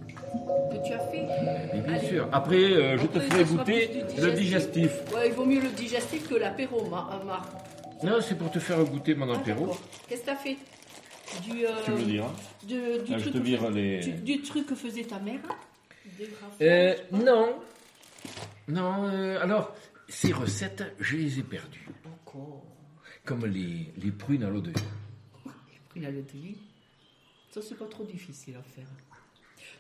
Que 0.71 0.87
tu 0.87 0.93
as 0.95 0.99
fait 1.09 1.27
Mais 1.75 1.81
bien 1.81 1.95
Allez. 1.95 2.09
sûr. 2.09 2.29
Après, 2.33 2.57
euh, 2.73 2.99
je 2.99 3.07
te 3.07 3.21
ferai 3.21 3.45
ce 3.45 3.51
sera 3.53 3.65
goûter 3.65 3.89
plus 3.89 4.15
du 4.15 4.21
le 4.27 4.33
digestif. 4.33 4.91
Ouais, 5.15 5.29
il 5.29 5.33
vaut 5.35 5.45
mieux 5.45 5.61
le 5.61 5.69
digestif 5.71 6.29
que 6.29 6.35
l'apéro, 6.37 6.89
Mar- 6.89 7.21
euh, 7.21 7.25
Marc. 7.25 7.49
Non, 8.03 8.21
c'est 8.21 8.37
pour 8.37 8.51
te 8.51 8.59
faire 8.59 8.83
goûter 8.85 9.15
mon 9.15 9.31
Ah, 9.33 9.37
apéro. 9.37 9.61
d'accord. 9.67 9.81
Qu'est-ce 10.09 10.21
que 10.23 10.27
t'as 10.27 10.37
fait 10.37 10.57
du, 11.45 11.65
euh, 11.67 11.71
Tu 11.85 11.91
me 11.93 12.03
diras. 12.05 12.33
de- 12.65 13.05
du, 13.05 13.15
Ah, 13.15 13.19
je 13.19 13.23
truc 13.23 13.33
te 13.35 13.39
que 13.39 13.43
vire 13.45 13.61
fais- 13.63 13.71
les- 13.71 14.01
du, 14.01 14.13
du 14.13 14.43
truc 14.43 14.67
que 14.67 14.75
faisait 14.75 15.05
ta 15.05 15.19
mère 15.19 15.41
Des 16.19 16.25
graphes, 16.27 16.57
Euh, 16.61 16.93
je 16.93 16.97
sais 16.97 17.05
pas. 17.11 17.17
non. 17.19 17.55
Non, 18.69 19.05
euh, 19.09 19.41
alors, 19.41 19.75
ces 20.09 20.33
recettes, 20.33 20.85
je 20.99 21.17
les 21.17 21.39
ai 21.39 21.43
perdues. 21.43 21.89
Encore. 22.27 22.65
Comme 23.25 23.47
les, 23.47 23.93
les 23.97 24.11
prunes 24.11 24.43
à 24.43 24.49
l'eau 24.51 24.61
de 24.61 24.71
vie. 24.71 24.85
Il 25.95 26.05
a 26.07 26.11
le 26.11 26.23
vie. 26.23 26.57
Ça, 27.51 27.61
c'est 27.63 27.77
pas 27.79 27.85
trop 27.87 28.05
difficile 28.05 28.55
à 28.59 28.63
faire. 28.63 28.87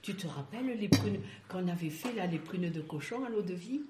Tu 0.02 0.14
te 0.14 0.26
rappelles 0.26 0.76
les 0.78 0.88
prunes 0.88 1.20
qu'on 1.48 1.68
avait 1.68 1.88
fait 1.90 2.12
là, 2.14 2.26
les 2.26 2.38
prunes 2.38 2.70
de 2.70 2.80
cochon 2.80 3.24
à 3.24 3.28
l'eau 3.28 3.42
de 3.42 3.54
vie 3.54 3.82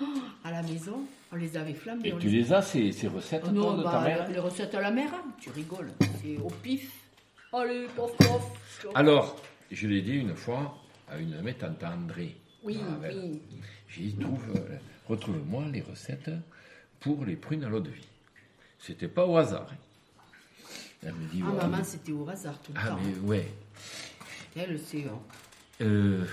Oh, 0.00 0.04
À 0.44 0.52
la 0.52 0.62
maison, 0.62 1.00
on 1.32 1.36
les 1.36 1.56
avait 1.56 1.74
flambées. 1.74 2.10
Et 2.10 2.18
tu 2.18 2.28
les 2.28 2.52
as, 2.52 2.62
ces, 2.62 2.92
ces 2.92 3.08
recettes, 3.08 3.42
Oh 3.48 3.50
non, 3.50 3.76
de 3.76 3.82
bah, 3.82 3.90
ta 3.90 4.00
mère 4.02 4.28
les 4.30 4.38
recettes 4.38 4.74
à 4.76 4.80
la 4.80 4.92
mer, 4.92 5.08
hein, 5.12 5.24
tu 5.40 5.50
rigoles. 5.50 5.90
C'est 6.22 6.36
au 6.38 6.46
pif. 6.62 6.92
Allez, 7.52 7.86
pof, 7.96 8.16
pof. 8.16 8.92
Alors, 8.94 9.36
je 9.72 9.88
l'ai 9.88 10.02
dit 10.02 10.12
une 10.14 10.36
fois 10.36 10.78
à 11.08 11.18
une 11.18 11.40
métante 11.42 11.82
André. 11.82 12.36
Oui, 12.62 12.78
oui. 13.02 13.40
J'ai 13.88 14.02
dit, 14.04 14.16
trouve, 14.18 14.44
euh, 14.54 14.76
retrouve-moi 15.08 15.64
les 15.72 15.80
recettes 15.80 16.30
pour 17.00 17.24
les 17.24 17.34
prunes 17.36 17.64
à 17.64 17.68
l'eau 17.68 17.80
de 17.80 17.90
vie. 17.90 18.06
C'était 18.78 19.08
pas 19.08 19.26
au 19.26 19.36
hasard. 19.36 19.66
hein. 19.72 19.76
Elle 21.02 21.14
me 21.14 21.26
dit, 21.28 21.42
Ah, 21.44 21.50
ouais. 21.50 21.56
maman, 21.56 21.82
c'était 21.84 22.12
au 22.12 22.28
hasard 22.28 22.58
tout 22.62 22.72
le 22.72 22.78
Ah, 22.80 22.88
temps. 22.90 22.98
mais 23.04 23.18
ouais. 23.28 23.48
Elle 24.54 24.78
sait. 24.78 25.04
Hein. 25.80 25.84
Euh, 25.84 26.24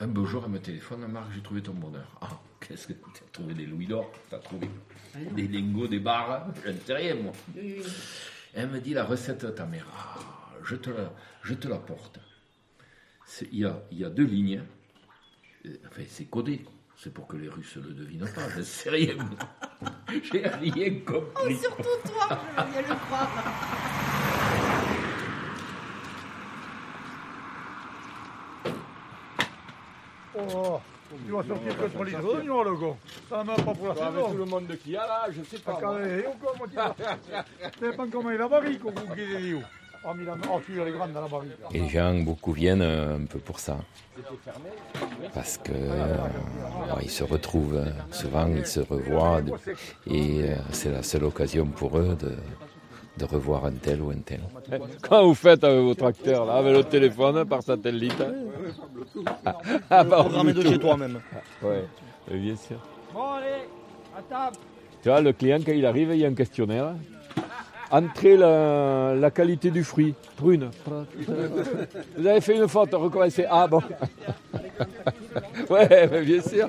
un 0.00 0.06
beau 0.06 0.24
jour, 0.26 0.42
elle 0.46 0.52
me 0.52 0.58
téléphone, 0.58 1.06
Marc, 1.06 1.26
j'ai 1.34 1.40
trouvé 1.40 1.62
ton 1.62 1.72
bonheur. 1.74 2.06
Ah, 2.20 2.28
qu'est-ce 2.60 2.88
que 2.88 2.92
tu 2.92 3.22
as 3.22 3.30
trouvé 3.32 3.54
des 3.54 3.66
louis 3.66 3.86
d'or? 3.86 4.10
T'as 4.30 4.38
trouvé 4.38 4.68
Ah 5.14 5.18
des 5.34 5.48
lingots, 5.48 5.86
des 5.86 6.00
barres 6.00 6.46
Je 6.64 6.70
ne 6.70 6.78
sais 6.78 6.94
rien, 6.94 7.14
moi. 7.14 7.32
Oui, 7.54 7.76
oui. 7.78 7.84
Elle 8.54 8.68
me 8.70 8.80
dit 8.80 8.94
la 8.94 9.04
recette 9.04 9.44
de 9.44 9.50
ta 9.50 9.66
mère. 9.66 9.86
Ah, 9.96 10.18
je 10.62 10.76
te 10.76 10.90
la, 10.90 11.12
je 11.42 11.54
te 11.54 11.68
la 11.68 11.78
porte. 11.78 12.18
Il 13.52 13.58
y 13.60 13.64
a, 13.64 13.82
il 13.90 13.98
y 13.98 14.04
a 14.04 14.10
deux 14.10 14.24
lignes. 14.24 14.62
Euh, 15.66 15.76
Enfin, 15.88 16.02
c'est 16.08 16.26
codé. 16.26 16.64
C'est 16.96 17.12
pour 17.12 17.26
que 17.26 17.36
les 17.36 17.48
Russes 17.48 17.76
le 17.76 17.92
devinent 17.94 18.28
pas. 18.34 18.48
Je 18.50 18.58
ne 18.58 18.62
sais 18.64 18.90
rien. 18.90 19.16
J'ai 20.32 20.46
rien 20.46 21.00
compris. 21.00 21.56
Surtout 21.56 21.82
toi, 22.06 22.38
je 22.56 22.72
viens 22.72 22.82
le 22.82 22.94
croire. 23.06 23.73
Oh, 30.54 30.80
tu 31.26 31.32
vas 31.32 31.42
sortir 31.44 31.78
que 31.78 31.86
3 31.86 32.04
litres 32.06 32.20
d'oignon, 32.22 32.62
le 32.64 32.76
gars. 32.76 32.96
Ça 33.28 33.40
a 33.40 33.44
pas 33.44 33.74
pour 33.74 33.88
la 33.88 33.94
saison. 33.94 34.30
tout 34.30 34.36
le 34.38 34.44
monde 34.44 34.76
qu'il 34.82 34.92
y 34.92 34.96
a 34.96 35.06
là, 35.06 35.26
je 35.30 35.42
sais 35.42 35.58
pas. 35.62 35.78
Ah, 35.78 35.86
moi. 35.86 36.00
et 36.02 36.26
où, 36.26 36.32
comment 36.42 36.68
tu 36.68 36.76
vas 36.76 36.94
Ça 36.98 37.44
dépend 37.80 38.06
comment 38.10 38.30
il 38.30 38.36
a 38.36 38.38
la 38.38 38.48
barrique, 38.48 38.84
au 38.84 38.90
bout 38.90 39.14
qu'il 39.14 39.46
est 39.50 39.54
où. 39.54 39.62
Ah, 40.06 40.12
mais 40.14 40.24
la... 40.24 40.34
oh, 40.52 40.60
tu 40.64 40.78
elle 40.78 40.88
est 40.88 40.92
grande 40.92 41.12
dans 41.12 41.22
la 41.22 41.28
barrique. 41.28 41.52
Et 41.72 41.80
les 41.80 41.88
gens, 41.88 42.14
beaucoup 42.14 42.52
viennent 42.52 42.82
euh, 42.82 43.16
un 43.16 43.24
peu 43.24 43.38
pour 43.38 43.58
ça. 43.58 43.78
Parce 45.32 45.56
que 45.56 45.72
euh, 45.72 46.16
ils 47.02 47.10
se 47.10 47.24
retrouvent 47.24 47.76
euh, 47.76 47.86
souvent, 48.10 48.46
ils 48.48 48.66
se 48.66 48.80
revoient. 48.80 49.40
et 50.06 50.42
euh, 50.42 50.56
c'est 50.72 50.90
la 50.90 51.02
seule 51.02 51.24
occasion 51.24 51.66
pour 51.66 51.98
eux 51.98 52.16
de, 52.20 52.32
de 53.16 53.24
revoir 53.24 53.64
un 53.64 53.72
tel 53.72 54.02
ou 54.02 54.10
un 54.10 54.18
tel. 54.18 54.40
Quand 55.02 55.24
vous 55.24 55.34
faites 55.34 55.64
avec 55.64 55.80
vos 55.80 55.94
tracteurs, 55.94 56.44
là, 56.44 56.54
avec 56.56 56.76
le 56.76 56.84
téléphone 56.84 57.44
par 57.46 57.62
satellite. 57.62 58.22
Ah, 59.44 59.56
ah, 59.90 60.04
par 60.04 60.24
Programmé 60.24 60.52
de 60.52 60.62
chez 60.62 60.78
toi 60.78 60.96
même. 60.96 61.20
Ouais, 61.62 61.84
oui, 62.30 62.38
bien 62.38 62.56
sûr. 62.56 62.76
Bon, 63.12 63.32
allez, 63.32 63.68
à 64.16 64.22
table. 64.22 64.56
Tu 65.02 65.08
vois, 65.08 65.20
le 65.20 65.32
client, 65.32 65.58
quand 65.64 65.72
il 65.72 65.84
arrive, 65.86 66.10
il 66.12 66.20
y 66.20 66.24
a 66.24 66.28
un 66.28 66.34
questionnaire. 66.34 66.94
Entrez 67.90 68.36
la, 68.36 69.14
la 69.14 69.30
qualité 69.30 69.70
du 69.70 69.84
fruit. 69.84 70.14
Prune. 70.36 70.70
Vous 72.16 72.26
avez 72.26 72.40
fait 72.40 72.56
une 72.56 72.66
faute, 72.66 72.90
recommencez. 72.92 73.44
Ah 73.48 73.66
bon. 73.68 73.82
Ouais, 75.70 76.08
mais 76.10 76.22
bien 76.22 76.40
sûr. 76.40 76.68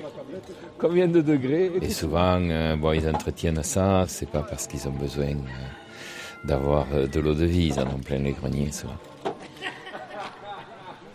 Combien 0.78 1.08
de 1.08 1.20
degrés? 1.20 1.72
Et 1.80 1.90
souvent, 1.90 2.38
euh, 2.40 2.76
bon, 2.76 2.92
ils 2.92 3.08
entretiennent 3.08 3.62
ça, 3.62 4.04
c'est 4.08 4.28
pas 4.28 4.42
parce 4.42 4.66
qu'ils 4.66 4.86
ont 4.88 4.92
besoin 4.92 5.26
euh, 5.30 6.44
d'avoir 6.44 6.86
euh, 6.92 7.06
de 7.06 7.20
l'eau 7.20 7.34
de 7.34 7.44
vie, 7.44 7.68
ils 7.68 7.78
en 7.80 7.84
ont 7.86 7.98
plein 8.04 8.18
les 8.18 8.32
greniers, 8.32 8.70
souvent. 8.72 8.94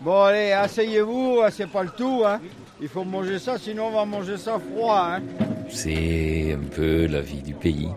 Bon, 0.04 0.22
allez, 0.22 0.50
asseyez-vous, 0.50 1.42
hein, 1.44 1.48
c'est 1.52 1.68
pas 1.68 1.84
le 1.84 1.90
tout. 1.90 2.22
Hein. 2.26 2.40
Il 2.80 2.88
faut 2.88 3.04
manger 3.04 3.38
ça, 3.38 3.56
sinon 3.56 3.86
on 3.86 3.92
va 3.92 4.04
manger 4.04 4.36
ça 4.36 4.58
froid. 4.58 5.12
Hein. 5.12 5.22
C'est 5.68 6.58
un 6.58 6.66
peu 6.74 7.06
la 7.06 7.20
vie 7.20 7.40
du 7.40 7.54
pays. 7.54 7.88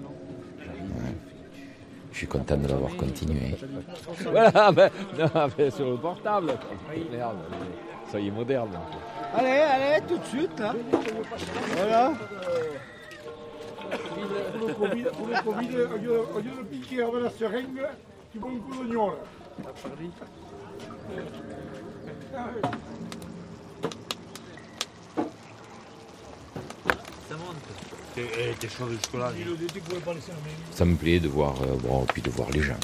Je 2.11 2.17
suis 2.19 2.27
content 2.27 2.57
de 2.57 2.67
l'avoir 2.67 2.95
continué. 2.95 3.57
Voilà, 4.23 4.71
ben, 4.71 4.91
non, 5.17 5.49
mais 5.57 5.71
sur 5.71 5.89
le 5.89 5.97
portable. 5.97 6.53
Merde, 7.11 7.37
soyez 8.11 8.29
moderne. 8.29 8.69
Allez, 9.35 9.49
allez, 9.49 10.05
tout 10.07 10.17
de 10.19 10.25
suite, 10.25 10.59
là. 10.59 10.75
Voilà. 11.75 12.13
Pour 14.59 14.67
le 14.67 14.73
Covid, 14.75 15.03
pour 15.03 15.27
le 15.27 15.43
Covid, 15.43 15.75
au 15.75 15.97
lieu, 15.97 16.19
au 16.35 16.39
lieu 16.39 16.51
de 16.51 16.63
piquer 16.69 17.01
avec 17.01 17.23
la 17.23 17.29
seringue, 17.31 17.87
tu 18.31 18.37
prends 18.37 18.49
un 18.49 18.59
coup 18.59 18.83
d'oignon, 18.83 19.07
là. 19.07 19.15
Chaud 28.77 28.89
jusque-là. 28.89 29.31
Ça 30.71 30.85
me 30.85 30.95
plaît 30.95 31.19
de 31.19 31.27
voir, 31.29 31.53
euh, 31.61 31.75
bon, 31.81 32.05
puis 32.05 32.21
de 32.21 32.29
voir 32.29 32.49
les 32.49 32.61
gens. 32.61 32.79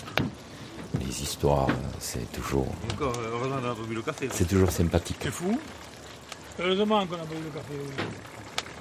Les 1.00 1.22
histoires, 1.22 1.70
euh, 1.70 1.74
c'est 2.00 2.32
toujours, 2.32 2.68
Encore, 2.94 3.14
heureusement 3.18 3.58
qu'on 3.62 3.72
a 3.72 3.76
pas 3.76 3.84
bu 3.88 3.96
le 3.96 4.02
café. 4.02 4.30
c'est 4.32 4.48
toujours 4.48 4.72
sympathique. 4.72 5.18
C'est 5.22 5.32
fou. 5.32 5.60
Heureusement 6.60 7.06
qu'on 7.08 7.16
a 7.16 7.26
bu 7.26 7.36
le 7.44 7.50
café. 7.50 7.74
oui. 7.74 8.04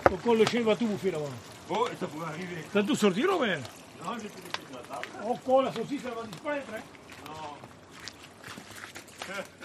Pourquoi 0.04 0.36
le 0.36 0.44
chien 0.46 0.62
va 0.62 0.76
tout 0.76 0.86
bouffer 0.86 1.10
là-bas 1.10 1.24
Oh, 1.70 1.88
ça 1.98 2.06
pourrait 2.06 2.28
arriver. 2.28 2.64
T'as 2.72 2.82
tout 2.82 2.94
sorti 2.96 3.22
mais 3.22 3.26
Non, 3.28 3.32
j'ai 3.40 4.28
tout 4.28 4.42
laissé 4.44 4.62
sur 4.68 4.76
la 4.76 4.82
table. 4.82 5.06
Encore 5.24 5.62
la 5.62 5.72
saucisse, 5.72 6.02
elle 6.04 6.14
va 6.14 6.26
disparaître. 6.30 6.66
Hein. 6.74 6.82
Non. 7.26 7.54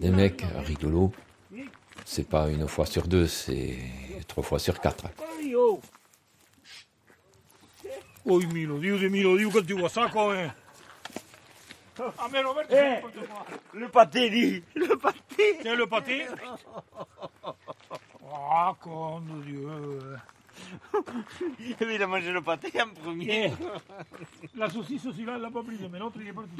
Des 0.00 0.10
mecs 0.10 0.44
rigolos, 0.64 1.12
c'est 2.04 2.28
pas 2.28 2.48
une 2.48 2.66
fois 2.66 2.86
sur 2.86 3.06
deux, 3.06 3.26
c'est 3.26 3.78
trois 4.26 4.42
fois 4.42 4.58
sur 4.58 4.80
quatre. 4.80 5.04
Oh 5.56 5.80
Oh, 8.24 8.38
Milo, 8.38 8.78
Dio 8.78 8.98
de 8.98 9.08
Milo, 9.08 9.36
Dio, 9.36 9.50
quand 9.50 9.66
tu 9.66 9.72
vois 9.72 9.88
ça, 9.88 10.08
quand 10.12 10.30
même 10.30 10.52
Ah, 11.98 12.28
Eh, 12.70 13.00
quoi. 13.00 13.10
Le 13.74 13.88
pâté, 13.88 14.30
dit. 14.30 14.62
Le 14.76 14.96
pâté? 14.96 15.58
Tiens, 15.60 15.74
le 15.74 15.86
pâté? 15.86 16.26
Ah, 18.34 18.74
con 18.80 19.20
de 19.20 19.42
Dieu 19.42 19.68
Il 21.80 22.02
a 22.02 22.06
mangé 22.06 22.30
le 22.32 22.40
pâté 22.42 22.70
en 22.80 22.88
premier. 22.88 23.46
Eh, 23.46 24.58
La 24.58 24.68
saucisse 24.70 25.04
aussi, 25.06 25.24
là, 25.24 25.34
elle 25.36 25.42
l'a 25.42 25.50
pas 25.50 25.62
prise, 25.62 25.78
mais 25.90 25.98
l'autre, 25.98 26.18
il 26.20 26.28
est 26.28 26.32
parti. 26.32 26.50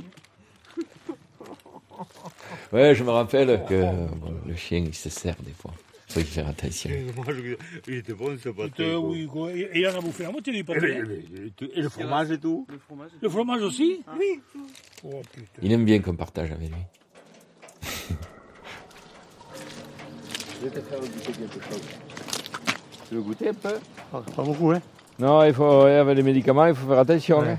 Ouais, 2.73 2.95
je 2.95 3.05
me 3.05 3.11
rappelle 3.11 3.63
que 3.69 3.83
bon, 4.17 4.35
le 4.47 4.57
chien, 4.57 4.79
il 4.79 4.95
se 4.95 5.11
sert 5.11 5.37
des 5.43 5.53
fois. 5.53 5.73
Faut 6.09 6.21
y 6.21 6.25
faire 6.25 6.49
attention. 6.49 6.91
Il 7.89 7.95
était 7.95 8.13
bon 8.13 8.37
ce 8.39 8.49
pâté. 8.51 8.95
Oui, 8.97 9.27
quoi. 9.27 9.51
Et 9.53 9.61
et 9.73 9.79
il 9.81 9.87
en 9.89 9.97
a 9.97 10.01
bouffé 10.01 10.25
la 10.25 10.31
moitié 10.31 10.53
du 10.53 10.63
pâté. 10.65 10.87
Et 10.89 11.01
le- 11.01 11.23
et 11.75 11.81
le 11.83 11.89
fromage 11.89 12.31
et 12.31 12.39
tout 12.39 12.67
Le 13.23 13.29
fromage 13.29 13.63
aussi 13.63 14.03
Oui. 14.19 14.41
Oh, 15.05 15.21
putain. 15.33 15.47
Il 15.63 15.73
aime 15.73 15.85
bien 15.85 16.01
qu'on 16.01 16.15
partage 16.17 16.51
avec 16.53 16.69
lui. 16.69 16.77
Je 20.61 20.69
vais 20.69 20.71
te 20.71 20.81
faire 20.81 21.01
goûter 21.01 21.33
quelque 21.33 21.65
chose. 21.65 21.83
Tu 23.13 23.19
veux 23.19 23.25
goûter 23.25 23.51
un 23.51 23.53
peu 23.53 23.79
Pas 24.11 24.43
beaucoup, 24.43 24.71
hein 24.71 24.81
Non, 25.19 25.45
il 25.45 25.53
faut, 25.53 25.83
ouais, 25.85 25.97
avec 25.97 26.17
les 26.17 26.23
médicaments, 26.23 26.65
il 26.65 26.75
faut 26.75 26.89
faire 26.89 27.01
attention. 27.01 27.43
hein. 27.43 27.59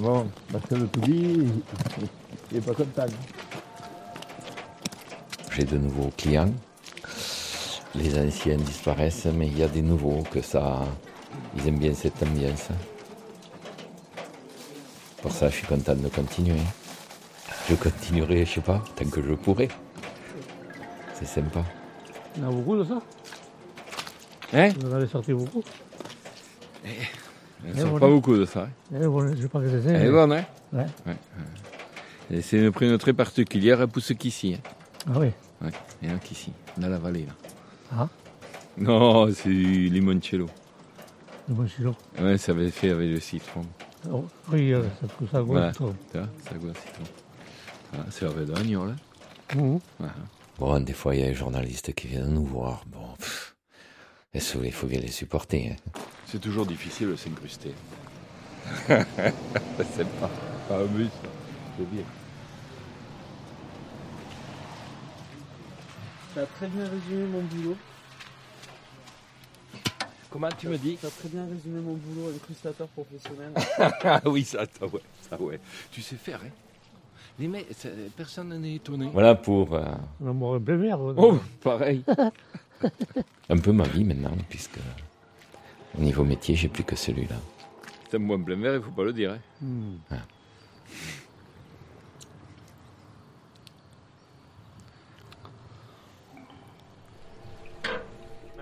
Bon, 0.00 0.26
parce 0.50 0.66
que 0.66 0.74
le 0.74 0.86
petit, 0.88 1.46
il 2.50 2.54
n'est 2.56 2.60
pas 2.60 2.74
content. 2.74 3.06
J'ai 5.52 5.62
de 5.62 5.78
nouveaux 5.78 6.10
clients. 6.16 6.52
Les 7.94 8.18
anciens 8.18 8.56
disparaissent, 8.56 9.26
mais 9.32 9.46
il 9.46 9.56
y 9.56 9.62
a 9.62 9.68
des 9.68 9.82
nouveaux 9.82 10.24
que 10.32 10.40
ça. 10.42 10.80
Ils 11.56 11.68
aiment 11.68 11.78
bien 11.78 11.94
cette 11.94 12.20
ambiance. 12.24 12.66
Pour 15.22 15.30
ça, 15.30 15.48
je 15.48 15.54
suis 15.58 15.66
content 15.68 15.94
de 15.94 16.08
continuer. 16.08 16.58
Je 17.70 17.76
continuerai, 17.76 18.44
je 18.44 18.54
sais 18.54 18.60
pas, 18.62 18.82
tant 18.96 19.08
que 19.08 19.22
je 19.22 19.34
pourrai. 19.34 19.68
C'est 21.14 21.24
sympa. 21.28 21.60
Il 22.36 22.42
y 22.42 22.44
en 22.44 22.48
a 22.48 22.52
beaucoup 22.52 22.76
de 22.76 22.82
ça? 22.82 23.00
Hein 24.52 24.68
Vous 24.80 24.90
en 24.90 24.94
avez 24.94 25.06
sorti 25.06 25.32
beaucoup 25.32 25.62
Il 27.64 27.72
n'y 27.72 27.80
a 27.80 27.84
pas 27.98 28.08
beaucoup 28.08 28.36
de 28.36 28.44
ça. 28.44 28.62
hein. 28.64 28.70
Eh, 28.94 29.06
bon, 29.06 29.26
Je 29.34 29.42
sais 29.42 29.48
pas 29.48 29.60
que 29.60 29.68
c'est 29.70 29.82
ça. 29.82 29.90
Elle 29.90 30.06
est 30.06 30.10
bonne, 30.10 30.32
hein 30.32 30.44
Ouais. 30.72 30.86
ouais. 31.06 31.16
Et 32.30 32.42
c'est 32.42 32.58
une 32.58 32.70
prune 32.72 32.96
très 32.98 33.12
particulière, 33.12 33.80
elle 33.80 33.88
pousse 33.88 34.12
qu'ici. 34.18 34.54
hein. 34.54 34.70
Ah 35.08 35.18
oui. 35.18 35.28
Ouais, 35.62 35.70
il 36.02 36.08
y 36.08 36.12
en 36.12 36.16
a 36.16 36.18
qu'ici, 36.18 36.52
dans 36.76 36.88
la 36.88 36.98
vallée. 36.98 37.24
Là. 37.26 37.32
Ah, 37.96 38.08
Non, 38.76 39.28
c'est 39.32 39.48
du 39.48 39.88
limoncello. 39.88 40.46
silo. 41.76 41.94
Ouais, 42.20 42.36
ça 42.36 42.52
avait 42.52 42.70
fait 42.70 42.90
avec 42.90 43.08
le 43.10 43.20
citron. 43.20 43.62
Oh, 44.10 44.24
oui, 44.52 44.72
euh, 44.72 44.82
ça 45.00 45.06
pousse 45.06 45.32
à 45.34 45.38
gauche. 45.40 45.46
Voilà, 45.48 45.72
vois, 45.78 45.92
ça 46.12 46.54
goûte 46.54 46.74
le 46.74 46.74
citron. 46.74 47.04
Voilà, 47.92 48.06
c'est 48.10 48.26
avec 48.26 48.46
de 48.46 48.52
l'agneau, 48.52 48.86
là. 48.86 48.94
Voilà. 49.98 50.14
Bon, 50.58 50.80
des 50.80 50.92
fois, 50.92 51.14
il 51.14 51.20
y 51.20 51.24
a 51.24 51.28
les 51.28 51.34
journalistes 51.34 51.92
qui 51.94 52.08
viennent 52.08 52.32
nous 52.34 52.44
voir. 52.44 52.82
Bon, 52.88 53.06
pff, 53.18 53.45
et 53.45 53.45
il 54.64 54.72
faut 54.72 54.86
bien 54.86 55.00
les 55.00 55.10
supporter. 55.10 55.70
hein. 55.72 56.00
C'est 56.26 56.40
toujours 56.40 56.66
difficile 56.66 57.08
de 57.10 57.16
s'incruster. 57.16 57.72
c'est 58.88 60.08
pas, 60.18 60.30
pas 60.68 60.78
un 60.78 60.84
but, 60.86 61.10
c'est 61.78 61.88
bien. 61.90 62.02
Tu 66.34 66.40
as 66.40 66.46
très 66.46 66.66
bien 66.66 66.84
résumé 66.84 67.26
mon 67.26 67.42
boulot. 67.42 67.76
Comment 70.30 70.48
tu 70.58 70.68
me 70.68 70.76
dis? 70.76 70.98
Tu 71.00 71.06
as 71.06 71.10
très 71.10 71.28
bien 71.28 71.46
résumé 71.46 71.80
mon 71.80 71.94
boulot, 71.94 72.30
incrustateur 72.34 72.88
professionnel. 72.88 73.52
Ah 73.78 74.20
oui, 74.26 74.44
ça, 74.44 74.64
ça, 74.78 74.86
ouais, 74.86 75.00
ça, 75.30 75.40
ouais. 75.40 75.60
Tu 75.90 76.02
sais 76.02 76.16
faire, 76.16 76.40
hein 76.44 76.50
Les 77.38 77.48
mecs, 77.48 77.68
ça- 77.74 77.88
personne 78.16 78.58
n'est 78.60 78.74
étonné. 78.74 79.08
Voilà 79.12 79.34
pour 79.34 79.72
euh, 79.74 79.84
On 80.20 80.28
a 80.28 80.32
mort 80.32 80.54
un 80.56 80.58
verre. 80.58 81.00
Oh, 81.00 81.38
pareil. 81.62 82.02
un 83.48 83.58
peu 83.58 83.72
ma 83.72 83.84
vie 83.84 84.04
maintenant, 84.04 84.36
puisque 84.48 84.78
au 85.98 86.02
niveau 86.02 86.24
métier, 86.24 86.54
j'ai 86.54 86.68
plus 86.68 86.84
que 86.84 86.96
celui-là. 86.96 87.36
C'est 88.10 88.18
un 88.18 88.20
bon 88.20 88.42
plein 88.42 88.56
verre, 88.56 88.76
il 88.76 88.82
faut 88.82 88.90
pas 88.90 89.04
le 89.04 89.12
dire. 89.12 89.32
Hein. 89.32 89.38
Hmm. 89.60 89.96
Ah. 90.10 90.16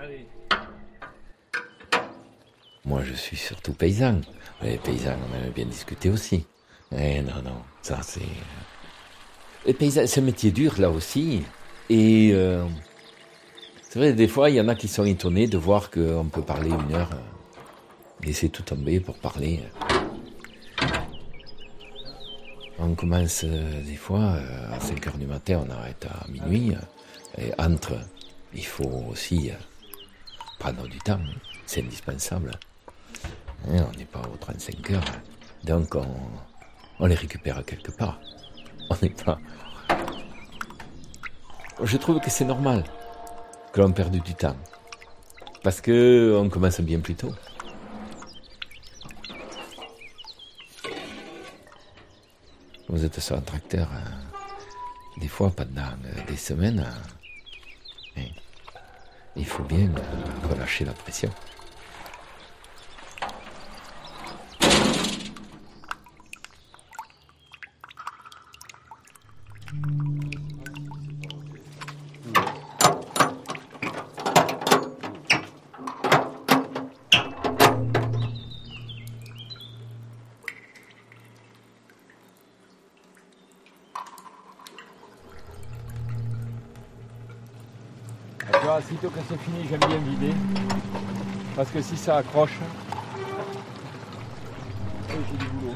Allez. 0.01 0.27
Moi, 2.85 3.03
je 3.03 3.15
suis 3.15 3.37
surtout 3.37 3.73
paysan. 3.73 4.21
Les 4.63 4.79
paysans, 4.79 5.17
on 5.31 5.43
avait 5.43 5.51
bien 5.51 5.67
discuté 5.67 6.11
aussi. 6.11 6.47
Eh 6.97 7.21
non, 7.23 7.43
non, 7.43 7.63
ça 7.83 8.01
c'est... 8.03 8.21
Les 9.67 9.75
paysans, 9.75 10.07
c'est 10.07 10.21
un 10.21 10.25
métier 10.25 10.53
dur 10.53 10.75
là 10.79 10.91
aussi. 10.91 11.43
Et 11.91 12.31
euh, 12.33 12.65
C'est 13.95 14.01
vrai, 14.01 14.13
des 14.13 14.27
fois, 14.27 14.51
il 14.51 14.57
y 14.57 14.61
en 14.61 14.67
a 14.67 14.75
qui 14.75 14.89
sont 14.89 15.05
étonnés 15.05 15.47
de 15.47 15.57
voir 15.57 15.89
qu'on 15.89 16.25
peut 16.25 16.43
parler 16.43 16.71
une 16.71 16.97
heure, 16.97 17.11
euh, 17.13 18.25
laisser 18.25 18.49
tout 18.49 18.65
tomber 18.65 18.99
pour 18.99 19.15
parler. 19.15 19.61
On 22.81 22.97
commence 22.97 23.45
euh, 23.45 23.83
des 23.85 23.95
fois 23.95 24.19
euh, 24.19 24.75
à 24.75 24.81
5 24.81 25.07
heures 25.07 25.17
du 25.17 25.27
matin, 25.27 25.65
on 25.65 25.71
arrête 25.71 26.07
à 26.07 26.29
minuit. 26.29 26.73
Et 27.39 27.53
entre, 27.57 27.93
il 28.53 28.67
faut 28.67 29.05
aussi 29.13 29.53
prendre 30.59 30.89
du 30.89 30.99
temps, 30.99 31.21
c'est 31.65 31.81
indispensable. 31.81 32.51
Hein, 33.71 33.87
on 33.89 33.97
n'est 33.97 34.07
pas 34.07 34.23
aux 34.23 34.37
35 34.39 34.91
heures, 34.91 35.05
donc 35.63 35.95
on, 35.95 36.05
on 36.99 37.07
les 37.07 37.15
récupère 37.15 37.65
quelque 37.65 37.93
part. 37.93 38.19
On 38.91 38.97
n'est 39.01 39.11
pas. 39.11 39.39
Je 41.81 41.97
trouve 41.97 42.19
que 42.19 42.29
c'est 42.29 42.45
normal 42.45 42.83
que 43.75 43.81
l'on 43.81 43.91
perde 43.91 44.17
du 44.23 44.35
temps. 44.35 44.55
Parce 45.65 45.81
que 45.81 46.39
on 46.41 46.49
commence 46.49 46.81
bien 46.81 47.01
plus 47.01 47.17
tôt. 47.17 47.33
Vous 52.89 53.05
êtes 53.05 53.19
sur 53.19 53.37
un 53.37 53.41
tracteur, 53.41 53.89
euh, 53.93 55.21
des 55.21 55.27
fois 55.27 55.51
pendant 55.51 55.83
euh, 55.83 56.25
des 56.29 56.37
semaines, 56.37 56.87
hein, 58.17 58.23
il 59.35 59.45
faut 59.45 59.65
bien 59.65 59.89
euh, 59.89 60.49
relâcher 60.49 60.85
la 60.85 60.93
pression. 60.93 61.31
Tu 88.65 88.71
vois, 88.71 88.81
sitôt 88.81 89.11
que 89.11 89.19
c'est 89.29 89.39
fini, 89.41 89.59
j'aime 89.69 89.81
bien 89.81 89.99
vider. 89.99 90.35
Parce 91.55 91.71
que 91.71 91.74
si 91.85 91.97
ça 91.99 92.17
accroche, 92.17 92.59
j'ai 95.09 95.37
du 95.37 95.45
boulot. 95.51 95.75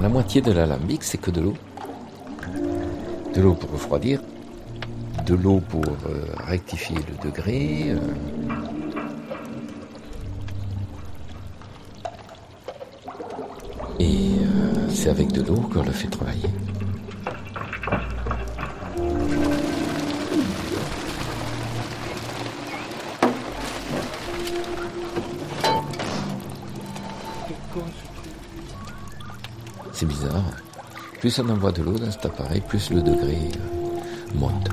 La 0.00 0.08
moitié 0.08 0.40
de 0.40 0.52
l'alambic, 0.52 1.04
c'est 1.04 1.18
que 1.18 1.30
de 1.30 1.42
l'eau. 1.42 1.54
De 3.34 3.42
l'eau 3.42 3.54
pour 3.54 3.70
refroidir, 3.72 4.22
de 5.26 5.34
l'eau 5.34 5.60
pour 5.68 5.84
euh, 5.84 6.24
rectifier 6.46 6.96
le 6.96 7.28
degré. 7.28 7.90
euh. 7.90 7.98
Et 14.00 14.30
euh, 14.40 14.88
c'est 14.90 15.10
avec 15.10 15.32
de 15.32 15.42
l'eau 15.42 15.56
qu'on 15.56 15.82
le 15.82 15.90
fait 15.90 16.08
travailler. 16.08 16.48
C'est 29.92 30.06
bizarre. 30.06 30.44
Plus 31.18 31.36
on 31.40 31.48
envoie 31.48 31.72
de 31.72 31.82
l'eau 31.82 31.98
dans 31.98 32.10
cet 32.12 32.26
appareil, 32.26 32.60
plus 32.60 32.90
le 32.90 33.02
degré 33.02 33.36
euh, 33.36 34.38
monte. 34.38 34.68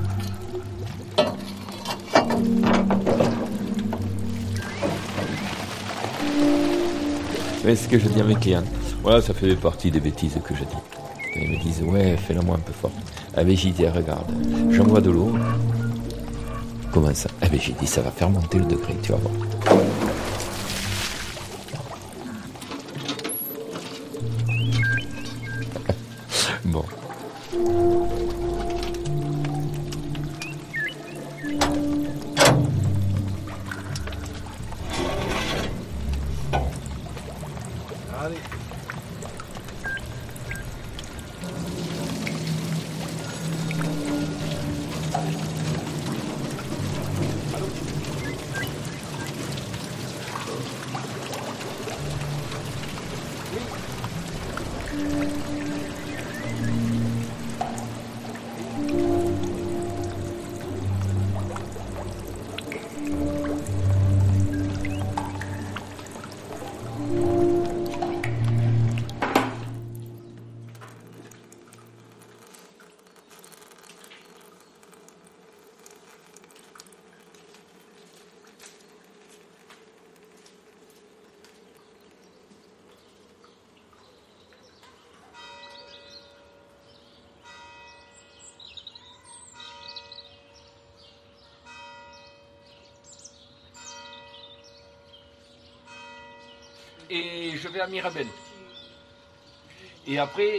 C'est 7.62 7.74
ce 7.74 7.88
que 7.88 7.98
je 7.98 8.06
dis 8.06 8.20
à 8.20 8.24
mes 8.24 8.36
clients. 8.36 8.62
Voilà, 9.06 9.22
ça 9.22 9.32
fait 9.34 9.54
partie 9.54 9.92
des 9.92 10.00
bêtises 10.00 10.36
que 10.44 10.52
je 10.52 10.64
dis. 10.64 11.36
Ils 11.36 11.50
me 11.52 11.62
disent, 11.62 11.80
ouais, 11.80 12.16
fais-la 12.16 12.42
moi 12.42 12.56
un 12.56 12.58
peu 12.58 12.72
forte. 12.72 12.92
Ah 13.36 13.44
ben 13.44 13.56
j'ai 13.56 13.70
dit, 13.70 13.86
regarde, 13.86 14.26
j'envoie 14.72 15.00
de 15.00 15.10
l'eau. 15.10 15.32
Comment 16.92 17.14
ça? 17.14 17.28
Ah 17.40 17.46
ben 17.48 17.60
j'ai 17.60 17.72
dit, 17.74 17.86
ça 17.86 18.02
va 18.02 18.10
faire 18.10 18.28
monter 18.28 18.58
le 18.58 18.64
degré, 18.64 18.96
tu 19.04 19.12
vas 19.12 19.18
voir. 19.18 20.05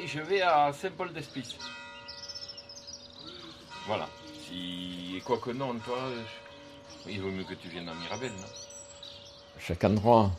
Je 0.07 0.19
vais 0.21 0.41
à 0.41 0.71
Saint-Paul-d'Espice. 0.73 1.55
Voilà. 3.87 4.07
Si... 4.47 5.15
Et 5.17 5.21
quoi 5.21 5.37
que 5.37 5.51
non, 5.51 5.73
toi, 5.85 5.97
je- 7.05 7.11
il 7.11 7.21
vaut 7.21 7.29
mieux 7.31 7.43
que 7.43 7.53
tu 7.55 7.67
viennes 7.69 7.89
à 7.89 7.93
Mirabel, 7.93 8.31
non? 8.31 8.47
Chaque 9.59 9.83
endroit, 9.83 10.31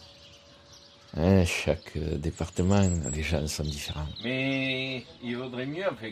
hein, 1.16 1.44
chaque 1.44 1.96
euh, 1.96 2.16
département, 2.18 2.80
les 3.12 3.22
gens 3.22 3.46
sont 3.46 3.64
différents. 3.64 4.06
Mais 4.22 5.04
il 5.22 5.36
vaudrait 5.36 5.66
mieux, 5.66 5.84
enfin, 5.90 6.10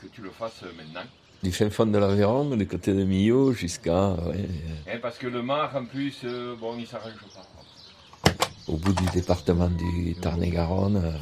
que 0.00 0.06
tu 0.06 0.20
le 0.22 0.30
fasses 0.30 0.62
maintenant. 0.76 1.02
Du 1.42 1.52
fin 1.52 1.68
fond 1.70 1.86
de 1.86 1.98
l'Aveyron, 1.98 2.56
du 2.56 2.66
côté 2.66 2.92
de 2.94 3.04
Millau, 3.04 3.52
jusqu'à 3.52 4.10
ouais, 4.12 4.36
euh, 4.36 4.92
Hein, 4.94 4.98
parce 5.00 5.18
que 5.18 5.26
le 5.26 5.42
mar, 5.42 5.74
en 5.76 5.84
plus, 5.84 6.20
euh, 6.24 6.54
bon, 6.56 6.76
il 6.78 6.86
s'arrange 6.86 7.12
pas. 7.34 8.32
au 8.68 8.76
bout 8.76 8.92
du 8.92 9.04
département 9.10 9.68
du 9.68 10.14
Tarn-et-Garonne, 10.20 10.96
euh, 10.96 11.12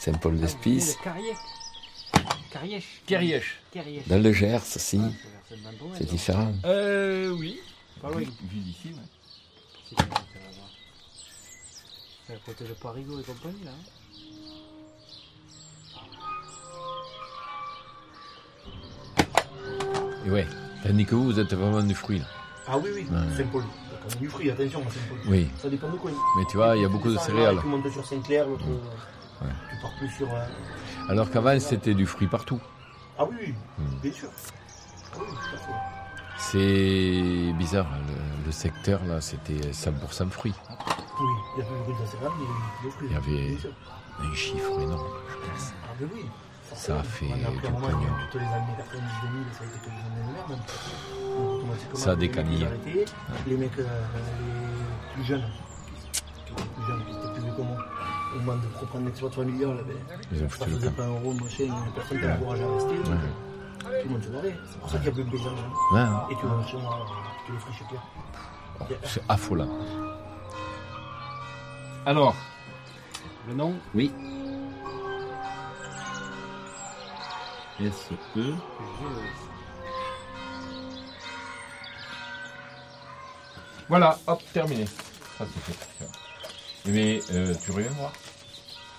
Saint-Paul-d'Espice. 0.00 0.96
Carrièche. 1.04 1.36
Carrièche. 2.50 3.02
Carrièche. 3.06 3.60
Carrièche. 3.70 4.08
Dans 4.08 4.18
le 4.22 4.32
Gers 4.32 4.56
aussi, 4.56 4.78
c'est 4.78 4.96
Mandon, 5.62 5.90
c'est 5.96 6.06
différent. 6.08 6.52
Euh, 6.64 7.30
oui. 7.38 7.60
Pas 8.00 8.08
loin. 8.08 8.20
Vu 8.20 8.58
d'ici, 8.60 8.88
ouais. 8.88 8.94
C'est 9.90 9.96
bien, 9.96 10.06
ça 10.06 10.38
va 10.38 10.50
voir. 10.56 10.70
C'est 12.26 12.32
à 12.32 12.36
côté 12.46 12.64
de 12.64 12.72
Parigot 12.72 13.20
et 13.20 13.24
compagnie, 13.24 13.62
là. 13.64 13.72
hein. 13.72 13.84
Et 20.26 20.30
ouais, 20.30 20.46
tandis 20.82 21.04
que 21.04 21.14
vous, 21.14 21.24
vous 21.24 21.38
êtes 21.40 21.52
vraiment 21.54 21.82
du 21.82 21.94
fruit. 21.94 22.18
Là. 22.18 22.24
Ah 22.68 22.78
oui, 22.78 22.90
oui, 22.94 23.06
Ouais. 23.10 23.36
Saint-Paul. 23.36 23.64
Du 24.18 24.28
fruit, 24.28 24.50
attention, 24.50 24.80
Saint-Paul. 24.82 25.18
Oui. 25.28 25.48
Ça 25.60 25.68
dépend 25.68 25.88
de 25.90 25.96
quoi. 25.96 26.10
Mais 26.38 26.44
tu 26.50 26.56
vois, 26.56 26.76
il 26.76 26.82
y 26.82 26.84
a 26.84 26.88
beaucoup 26.88 27.10
de 27.12 27.18
céréales. 27.18 27.56
Montes 27.64 27.90
sur 27.92 28.04
Saint-Clair, 28.06 28.46
l'autre. 28.46 28.64
Tu 29.40 29.76
pars 29.82 29.90
plus 29.98 30.08
sur. 30.10 30.28
euh, 30.34 30.44
Alors 31.08 31.30
qu'avant, 31.30 31.58
c'était 31.60 31.94
du 31.94 32.06
fruit 32.06 32.26
partout. 32.28 32.60
Ah 33.18 33.24
oui, 33.24 33.36
oui, 33.40 33.54
Hmm. 33.78 33.96
bien 34.02 34.12
sûr. 34.12 34.28
Oui. 35.18 35.26
C'est 36.38 37.52
bizarre, 37.58 37.86
le, 38.08 38.46
le 38.46 38.52
secteur 38.52 39.04
là, 39.04 39.20
c'était 39.20 39.72
100% 39.72 40.30
fruits. 40.30 40.54
Oui, 40.68 41.26
il 41.56 41.60
y 41.60 41.62
a 41.62 41.66
plus 41.66 41.92
de 41.92 41.98
de 41.98 42.06
mais 42.84 42.90
fruits. 42.90 43.08
Il 43.08 43.12
y 43.12 43.16
avait 43.16 43.56
un 44.30 44.34
chiffre 44.34 44.80
énorme, 44.80 45.06
je 45.28 45.36
pense. 45.50 45.72
Ah, 45.84 45.88
ben 46.00 46.08
oui. 46.14 46.24
Ça 46.74 47.00
a 47.00 47.02
fait 47.02 47.26
un 47.32 47.50
du 47.50 47.60
pognon. 47.60 48.14
Toutes 48.30 48.40
les 48.40 48.46
années 48.46 48.76
90 48.78 49.02
2000, 49.22 49.44
ça 51.94 52.10
a 52.10 52.14
de 52.14 52.20
les 52.20 52.26
décanillé. 52.28 52.66
Les 53.46 53.56
mecs, 53.56 53.78
euh, 53.78 53.84
les 53.84 55.14
plus 55.14 55.24
jeunes, 55.24 55.44
qui 56.46 56.52
étaient 56.52 56.62
plus 56.62 56.84
jeunes, 56.86 57.04
qui 57.04 57.10
étaient 57.10 57.32
plus 57.34 57.42
vieux 57.42 57.52
que 57.56 57.62
moi, 57.62 57.76
au 58.34 58.38
moment 58.38 58.56
de 58.56 58.78
reprendre 58.80 59.06
l'exploit 59.06 59.30
familial, 59.30 59.84
ben, 59.86 59.96
Ils 60.32 60.44
ont 60.44 60.48
ça 60.50 60.66
faisait 60.66 60.90
pas 60.90 61.04
un 61.04 61.08
euro, 61.08 61.32
machin, 61.34 61.68
personne 61.94 62.18
qui 62.20 62.24
Ouais. 62.24 62.32
encourageait 62.32 62.64
à 62.64 62.74
rester. 62.74 62.90
Ouais. 62.90 64.02
Tout 64.02 64.08
le 64.08 64.10
monde 64.10 64.22
se 64.22 64.28
barrait. 64.28 64.56
C'est 64.70 64.78
pour 64.80 64.90
ça 64.90 64.98
qu'il 64.98 65.06
y 65.06 65.10
a 65.10 65.12
plus 65.12 65.24
de 65.24 65.30
paysans. 65.30 65.50
hein. 65.96 66.26
Et 66.30 66.36
tu 66.36 66.46
vas 66.46 66.66
chez 66.66 66.76
moi, 66.76 67.06
tu 67.46 67.52
les 67.52 67.58
friches 67.58 67.82
clairs. 67.88 68.98
C'est 69.04 69.22
affolant. 69.28 69.68
Alors, 72.06 72.34
le 73.48 73.54
nom 73.54 73.74
Oui. 73.94 74.12
S-E. 77.80 78.54
Voilà, 83.88 84.18
hop, 84.26 84.40
terminé. 84.52 84.86
Ça 84.86 85.44
c'est 85.52 85.72
fait. 85.72 86.06
Mais 86.86 87.20
euh, 87.32 87.54
tu 87.62 87.72
reviens 87.72 87.90
voir 87.90 88.12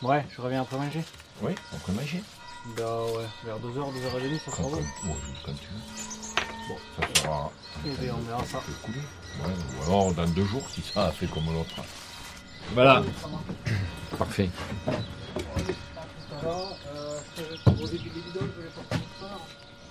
Ouais, 0.02 0.26
je 0.36 0.42
reviens 0.42 0.62
après 0.62 0.78
manger. 0.78 1.04
Oui, 1.42 1.54
après 1.76 1.92
manger. 1.94 2.24
Bah 2.78 3.04
ouais, 3.06 3.26
vers 3.46 3.58
2h, 3.60 3.94
2h30, 3.94 4.40
ça 4.46 4.52
sera 4.52 4.64
bon. 4.64 4.70
quand- 4.72 5.08
ouais, 5.10 5.16
quand 5.46 5.54
tu 5.54 5.68
veux. 5.68 6.68
Bon, 6.68 6.78
ça 7.00 7.22
sera. 7.22 7.52
Eh 7.86 7.90
bien, 7.90 8.14
on 8.18 8.22
verra 8.22 8.46
ça. 8.46 8.58
Ouais, 8.58 9.54
ou 9.80 9.84
alors 9.84 10.14
dans 10.14 10.28
deux 10.28 10.46
jours 10.46 10.68
si 10.70 10.82
ça 10.82 11.08
a 11.08 11.12
fait 11.12 11.28
comme 11.28 11.46
l'autre. 11.54 11.76
Voilà. 12.74 13.04
Parfait. 14.18 14.50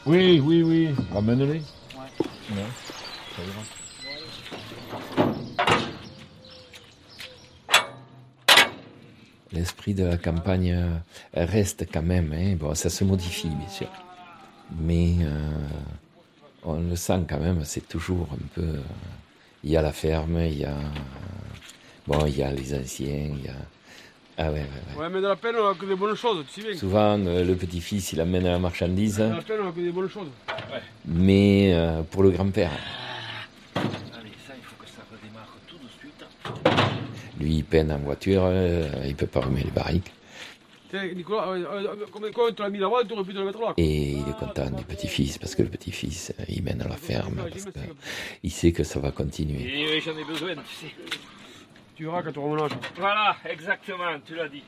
Oui, 0.07 0.41
oui, 0.41 0.63
oui. 0.63 0.95
Ramène-les. 1.13 1.47
Ouais. 1.47 1.63
ça 3.37 3.43
ira. 3.43 3.63
L'esprit 9.53 9.95
de 9.95 10.05
la 10.05 10.17
campagne 10.17 10.73
euh, 10.73 10.97
reste 11.35 11.87
quand 11.93 12.03
même. 12.03 12.33
Hein. 12.33 12.55
Bon, 12.59 12.75
ça 12.75 12.89
se 12.89 13.03
modifie, 13.05 13.49
bien 13.49 13.69
sûr. 13.69 13.89
Mais 14.81 15.17
euh, 15.23 15.51
on 16.63 16.81
le 16.81 16.95
sent 16.97 17.21
quand 17.29 17.41
même, 17.41 17.65
c'est 17.65 17.89
toujours 17.89 18.29
un 18.33 18.47
peu. 18.55 18.63
euh, 18.63 18.81
Il 19.65 19.71
y 19.71 19.77
a 19.77 19.83
la 19.83 19.93
ferme, 19.93 20.39
il 20.41 20.59
y 20.59 20.65
a. 20.65 20.77
Bon, 22.07 22.25
il 22.27 22.37
y 22.39 22.43
a 22.43 22.53
les 22.53 22.75
anciens, 22.79 23.31
il 23.37 23.45
y 23.45 23.49
a. 23.49 23.55
Ah 24.39 24.51
ouais, 24.53 24.61
ouais, 24.61 24.61
ouais. 24.97 25.03
Ouais, 25.03 25.11
mais 25.11 25.21
dans 25.21 25.29
la 25.29 25.37
peine, 25.37 25.57
on 25.61 25.69
a 25.69 25.75
que 25.75 25.85
des 25.85 25.97
bonnes 25.97 26.15
choses, 26.15 26.45
tu 26.55 26.61
sais 26.63 26.69
bien. 26.71 26.79
Souvent, 26.79 27.19
euh, 27.27 27.45
le 27.45 27.57
petit-fils, 27.57 28.13
il 28.13 28.21
amène 28.21 28.45
la 28.45 28.59
marchandise, 28.59 29.19
Dans 29.19 29.35
la 29.37 29.43
peine, 29.43 29.59
on 29.65 29.69
a 29.69 29.73
que 29.73 29.81
des 29.81 29.91
bonnes 29.91 30.09
choses. 30.09 30.29
Ouais. 30.73 30.81
mais 31.05 31.73
euh, 31.75 32.03
pour 32.03 32.23
le 32.23 32.31
grand-père. 32.31 32.71
Allez, 33.77 34.31
ça, 34.47 34.55
il 34.57 34.63
faut 34.65 34.77
que 34.83 34.89
ça 34.89 35.03
redémarre 35.13 35.57
tout 35.67 35.77
de 35.77 35.89
suite. 35.99 36.25
Lui, 37.41 37.57
il 37.57 37.65
peine 37.65 37.91
en 37.91 37.99
voiture, 37.99 38.43
euh, 38.45 38.87
il 39.07 39.17
peut 39.17 39.27
pas 39.27 39.41
remettre 39.41 39.67
les 39.67 39.73
barriques. 39.73 40.13
Tiens, 40.91 41.07
Nicolas, 41.15 41.55
combien 42.13 42.31
combien 42.33 42.53
tu 42.53 42.63
l'as 42.63 42.69
mis 42.69 42.79
là-bas, 42.79 43.05
tu 43.07 43.13
aurais 43.15 43.25
pu 43.25 43.33
te 43.33 43.39
le 43.39 43.45
mettre 43.45 43.61
là. 43.61 43.75
Et 43.77 44.13
il 44.13 44.29
est 44.29 44.39
content 44.39 44.69
du 44.71 44.85
petit-fils, 44.85 45.39
parce 45.39 45.55
que 45.55 45.63
le 45.63 45.69
petit-fils, 45.69 46.35
euh, 46.39 46.45
il 46.49 46.63
mène 46.63 46.83
à 46.83 46.89
la 46.89 46.97
ferme, 46.97 47.37
parce 47.37 47.65
que 47.65 47.71
il 48.43 48.51
sait 48.51 48.73
que 48.73 48.83
ça 48.83 48.99
va 49.01 49.11
continuer. 49.11 49.63
Et 49.63 49.87
oui, 49.87 50.03
j'en 50.05 50.19
ai 50.19 50.25
besoin, 50.25 50.55
tu 50.55 50.75
sais. 50.75 50.93
Tu 51.95 52.05
verras 52.05 52.23
quand 52.23 52.33
tu 52.33 52.63
âge. 52.63 52.71
Voilà, 52.97 53.37
exactement, 53.49 54.19
tu 54.27 54.35
l'as 54.35 54.49
dit. 54.49 54.65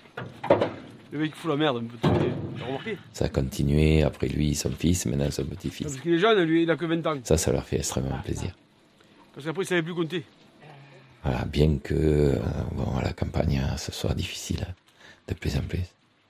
Le 1.11 1.19
mec, 1.19 1.33
il 1.35 1.39
fout 1.39 1.51
la 1.51 1.57
merde 1.57 1.79
un 1.79 1.81
peu, 1.81 1.97
tu 2.01 2.21
sais. 2.21 2.31
T'as 2.59 2.65
remarqué? 2.65 2.99
Ça 3.13 3.25
a 3.27 3.29
continué, 3.29 4.03
après 4.03 4.29
lui, 4.29 4.55
son 4.55 4.71
fils, 4.71 5.05
maintenant 5.07 5.31
son 5.31 5.45
petit-fils. 5.45 5.89
Parce 5.89 6.01
qu'il 6.01 6.15
est 6.15 6.19
jeune, 6.19 6.41
lui, 6.45 6.63
il 6.63 6.71
a 6.71 6.77
que 6.77 6.87
20 6.87 7.07
ans. 7.07 7.19
Ça, 7.25 7.37
ça 7.37 7.53
leur 7.53 7.65
fait 7.65 7.77
extrêmement 7.77 8.19
plaisir. 8.25 8.53
Parce 9.35 9.45
qu'après, 9.45 9.65
il 9.65 9.67
savait 9.67 9.83
plus 9.83 9.95
compter. 9.95 10.25
Voilà, 11.23 11.45
bien 11.45 11.79
que 11.79 11.95
euh, 11.95 12.39
bon, 12.73 12.97
à 12.97 13.03
la 13.03 13.13
campagne, 13.13 13.59
hein, 13.59 13.77
ce 13.77 13.93
soit 13.93 14.15
difficile 14.15 14.67
hein, 14.69 14.75
de 15.29 15.35
plus 15.35 15.57
en 15.57 15.63
plus. 15.63 15.85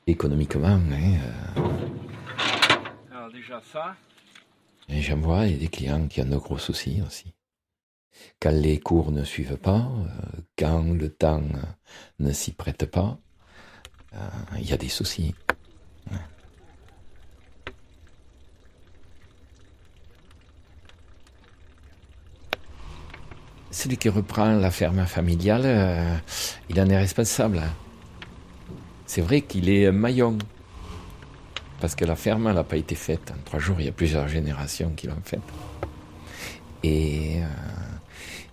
Économiquement, 0.06 0.66
hein, 0.68 1.18
euh, 1.56 1.60
Alors, 3.10 3.32
déjà, 3.32 3.60
ça. 3.72 3.96
et 4.88 5.00
j'en 5.00 5.18
vois 5.18 5.46
des 5.46 5.68
clients 5.68 6.06
qui 6.08 6.20
ont 6.20 6.26
de 6.26 6.36
gros 6.36 6.58
soucis 6.58 7.02
aussi. 7.06 7.32
Quand 8.40 8.50
les 8.52 8.78
cours 8.80 9.10
ne 9.12 9.24
suivent 9.24 9.56
pas, 9.56 9.78
euh, 9.78 10.40
quand 10.58 10.82
le 10.82 11.08
temps 11.08 11.42
ne 12.18 12.32
s'y 12.32 12.52
prête 12.52 12.86
pas, 12.86 13.18
il 14.58 14.68
y 14.68 14.74
a 14.74 14.76
des 14.76 14.90
soucis. 14.90 15.34
Ouais. 16.10 16.18
Celui 23.72 23.96
qui 23.96 24.10
reprend 24.10 24.52
la 24.52 24.70
ferme 24.70 25.06
familiale, 25.06 25.62
euh, 25.64 26.14
il 26.68 26.78
en 26.78 26.88
est 26.90 26.98
responsable. 26.98 27.62
C'est 29.06 29.22
vrai 29.22 29.40
qu'il 29.40 29.70
est 29.70 29.90
maillon. 29.90 30.36
Parce 31.80 31.94
que 31.94 32.04
la 32.04 32.14
ferme, 32.14 32.52
n'a 32.52 32.64
pas 32.64 32.76
été 32.76 32.94
faite 32.94 33.32
en 33.32 33.42
trois 33.46 33.58
jours. 33.58 33.76
Il 33.80 33.86
y 33.86 33.88
a 33.88 33.92
plusieurs 33.92 34.28
générations 34.28 34.90
qui 34.94 35.06
l'ont 35.06 35.22
faite. 35.24 35.40
Et 36.82 37.38
euh, 37.38 37.46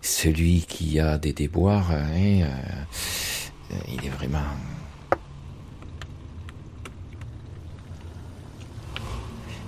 celui 0.01 0.61
qui 0.61 1.01
a 1.01 1.17
des 1.17 1.33
déboires, 1.33 1.91
hein, 1.91 2.07
euh, 2.13 3.75
il 3.89 4.05
est 4.05 4.09
vraiment... 4.09 4.39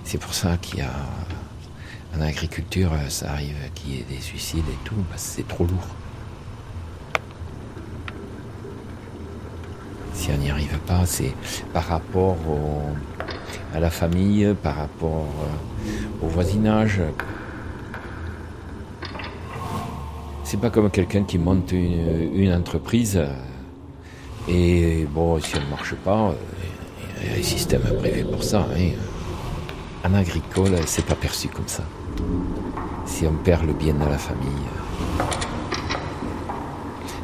C'est 0.04 0.18
pour 0.18 0.32
ça 0.32 0.56
qu'il 0.56 0.78
y 0.78 0.82
a... 0.82 0.94
En 2.16 2.20
agriculture, 2.20 2.90
ça 3.08 3.30
arrive 3.32 3.56
qu'il 3.74 3.94
y 3.94 3.98
ait 4.00 4.06
des 4.08 4.20
suicides 4.20 4.68
et 4.68 4.78
tout, 4.84 4.94
parce 5.10 5.22
que 5.22 5.28
c'est 5.36 5.48
trop 5.48 5.64
lourd. 5.64 5.86
Si 10.12 10.30
on 10.30 10.36
n'y 10.36 10.50
arrive 10.50 10.78
pas, 10.86 11.04
c'est 11.06 11.34
par 11.72 11.84
rapport 11.86 12.36
à 13.74 13.80
la 13.80 13.90
famille, 13.90 14.54
par 14.62 14.76
rapport 14.76 15.26
euh, 15.42 16.26
au 16.26 16.28
voisinage. 16.28 17.00
C'est 20.44 20.60
pas 20.60 20.70
comme 20.70 20.90
quelqu'un 20.90 21.24
qui 21.24 21.38
monte 21.38 21.72
une, 21.72 22.52
entreprise 22.52 23.16
euh, 23.16 23.32
et 24.48 25.06
bon, 25.10 25.40
si 25.40 25.56
elle 25.56 25.64
ne 25.64 25.70
marche 25.70 25.94
pas, 25.94 26.28
euh, 26.28 26.32
il 27.22 27.32
y 27.32 27.34
a 27.34 27.38
un 27.38 27.42
système 27.42 27.82
prévu 27.98 28.24
pour 28.24 28.44
ça. 28.44 28.66
hein. 28.76 28.90
En 30.04 30.14
agricole, 30.14 30.76
c'est 30.86 31.06
pas 31.06 31.14
perçu 31.14 31.48
comme 31.48 31.68
ça. 31.68 31.84
Si 33.06 33.26
on 33.26 33.32
perd 33.32 33.64
le 33.66 33.72
bien 33.72 33.94
de 33.94 34.04
la 34.04 34.18
famille, 34.18 34.66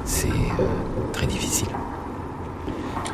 c'est 0.04 0.28
euh, 0.28 1.12
très 1.12 1.26
difficile. 1.26 1.68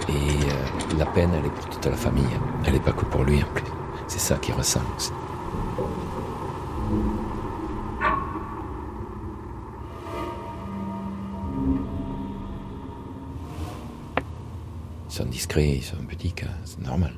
Et 0.09 0.13
euh, 0.13 0.97
la 0.99 1.07
peine, 1.07 1.31
elle 1.39 1.47
est 1.47 1.51
pour 1.51 1.69
toute 1.69 1.87
la 1.87 1.97
famille. 1.97 2.25
Elle 2.65 2.75
n'est 2.75 2.81
pas 2.81 2.93
que 2.93 3.05
pour 3.05 3.25
lui 3.25 3.43
en 3.43 3.47
plus. 3.55 3.65
C'est 4.07 4.19
ça 4.19 4.37
qu'il 4.37 4.55
ressent 4.55 4.81
aussi. 4.97 5.13
Ils 15.09 15.19
sont 15.19 15.25
discrets, 15.27 15.77
ils 15.77 15.83
sont 15.83 15.97
petits, 16.09 16.35
c'est 16.65 16.81
normal. 16.81 17.15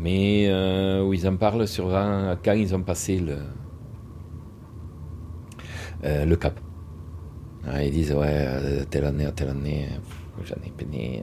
Mais 0.00 0.46
euh, 0.48 1.02
où 1.02 1.12
ils 1.12 1.28
en 1.28 1.36
parlent 1.36 1.68
sur 1.68 1.88
quand 2.42 2.52
ils 2.52 2.74
ont 2.74 2.82
passé 2.82 3.18
le, 3.18 3.36
euh, 6.04 6.24
le 6.24 6.36
cap. 6.36 6.58
Ils 7.82 7.90
disent, 7.90 8.12
ouais, 8.12 8.46
euh, 8.46 8.84
telle 8.88 9.04
année 9.04 9.28
telle 9.36 9.50
année, 9.50 9.88
j'en 10.44 10.56
ai 10.66 10.70
peiné. 10.70 11.22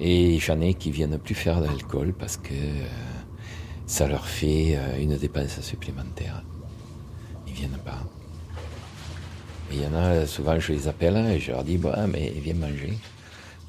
Et 0.00 0.38
j'en 0.40 0.60
ai 0.60 0.74
qui 0.74 0.90
viennent 0.90 1.18
plus 1.18 1.36
faire 1.36 1.60
de 1.60 1.66
l'alcool 1.66 2.12
parce 2.18 2.36
que 2.36 2.54
ça 3.86 4.08
leur 4.08 4.26
fait 4.26 4.76
une 5.00 5.16
dépense 5.16 5.60
supplémentaire. 5.60 6.42
Ils 7.46 7.52
viennent 7.52 7.78
pas. 7.84 8.02
Il 9.70 9.80
y 9.80 9.86
en 9.86 9.94
a, 9.94 10.26
souvent 10.26 10.58
je 10.58 10.72
les 10.72 10.88
appelle 10.88 11.16
et 11.16 11.38
je 11.38 11.52
leur 11.52 11.62
dis, 11.62 11.78
bah, 11.78 12.06
mais 12.08 12.30
viens 12.30 12.54
manger. 12.54 12.98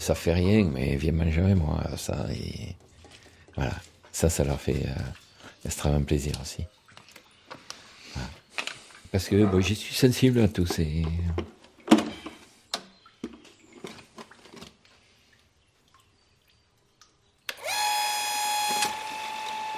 Ça 0.03 0.15
fait 0.15 0.33
rien, 0.33 0.65
mais 0.65 0.97
viens 0.97 1.13
manger 1.13 1.41
avec 1.41 1.55
moi. 1.55 1.81
Ça, 1.95 2.25
et 2.29 2.75
voilà. 3.55 3.71
Ça, 4.11 4.29
ça 4.29 4.43
leur 4.43 4.59
fait 4.59 4.85
euh, 4.85 5.01
extrêmement 5.63 6.03
plaisir 6.03 6.33
aussi. 6.41 6.65
Parce 9.13 9.29
que 9.29 9.45
bon, 9.45 9.61
je 9.61 9.73
suis 9.75 9.95
sensible 9.95 10.41
à 10.41 10.47
ces. 10.67 11.03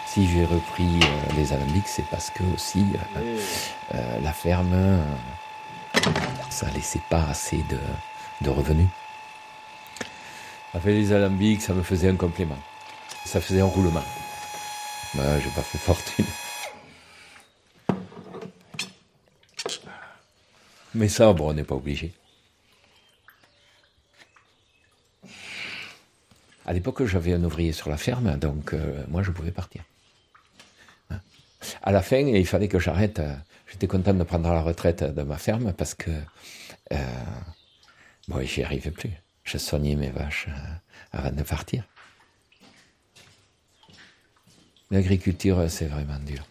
Si 0.08 0.28
j'ai 0.28 0.46
repris 0.46 1.02
euh, 1.04 1.34
les 1.38 1.54
alambics, 1.54 1.88
c'est 1.88 2.06
parce 2.10 2.32
que 2.32 2.42
aussi 2.56 2.84
euh, 3.94 4.20
la 4.24 4.34
ferme, 4.34 5.04
ça 6.50 6.68
laissait 6.72 7.04
pas 7.12 7.26
assez 7.30 7.64
de 8.42 8.50
revenus. 8.50 8.88
Avec 10.76 10.94
les 10.94 11.14
alambics, 11.14 11.62
ça 11.62 11.74
me 11.74 11.84
faisait 11.84 12.10
un 12.10 12.18
complément. 12.18 12.60
Ça 13.26 13.40
faisait 13.40 13.62
un 13.62 13.66
roulement. 13.66 14.04
Moi, 15.14 15.40
j'ai 15.40 15.50
pas 15.52 15.62
fait 15.62 15.78
fortune. 15.78 16.26
Mais 20.94 21.08
ça, 21.08 21.32
bon, 21.32 21.50
on 21.50 21.54
n'est 21.54 21.64
pas 21.64 21.76
obligé. 21.76 22.14
À 26.66 26.74
l'époque, 26.74 27.06
j'avais 27.06 27.34
un 27.34 27.44
ouvrier 27.44 27.72
sur 27.72 27.90
la 27.90 27.98
ferme, 27.98 28.38
donc 28.38 28.74
euh, 28.74 29.04
moi, 29.08 29.24
je 29.24 29.32
pouvais 29.32 29.52
partir. 29.52 29.82
Hein. 31.10 31.20
À 31.84 31.92
la 31.94 32.02
fin, 32.02 32.18
il 32.18 32.46
fallait 32.46 32.68
que 32.68 32.80
j'arrête. 32.80 33.20
euh, 33.20 33.36
J'étais 33.72 33.88
content 33.88 34.14
de 34.14 34.24
prendre 34.24 34.52
la 34.52 34.62
retraite 34.62 35.04
de 35.04 35.22
ma 35.24 35.38
ferme 35.38 35.74
parce 35.74 35.94
que 35.96 36.12
euh, 36.92 36.98
bon, 38.28 38.42
j'y 38.46 38.64
arrivais 38.64 38.92
plus. 38.92 39.12
Je 39.46 39.58
soignais 39.58 39.96
mes 39.96 40.10
vaches 40.10 40.48
euh, 40.50 41.18
avant 41.18 41.32
de 41.32 41.44
partir. 41.44 41.84
L'agriculture, 44.92 45.66
c'est 45.70 45.86
vraiment 45.88 46.20
dur. 46.20 46.44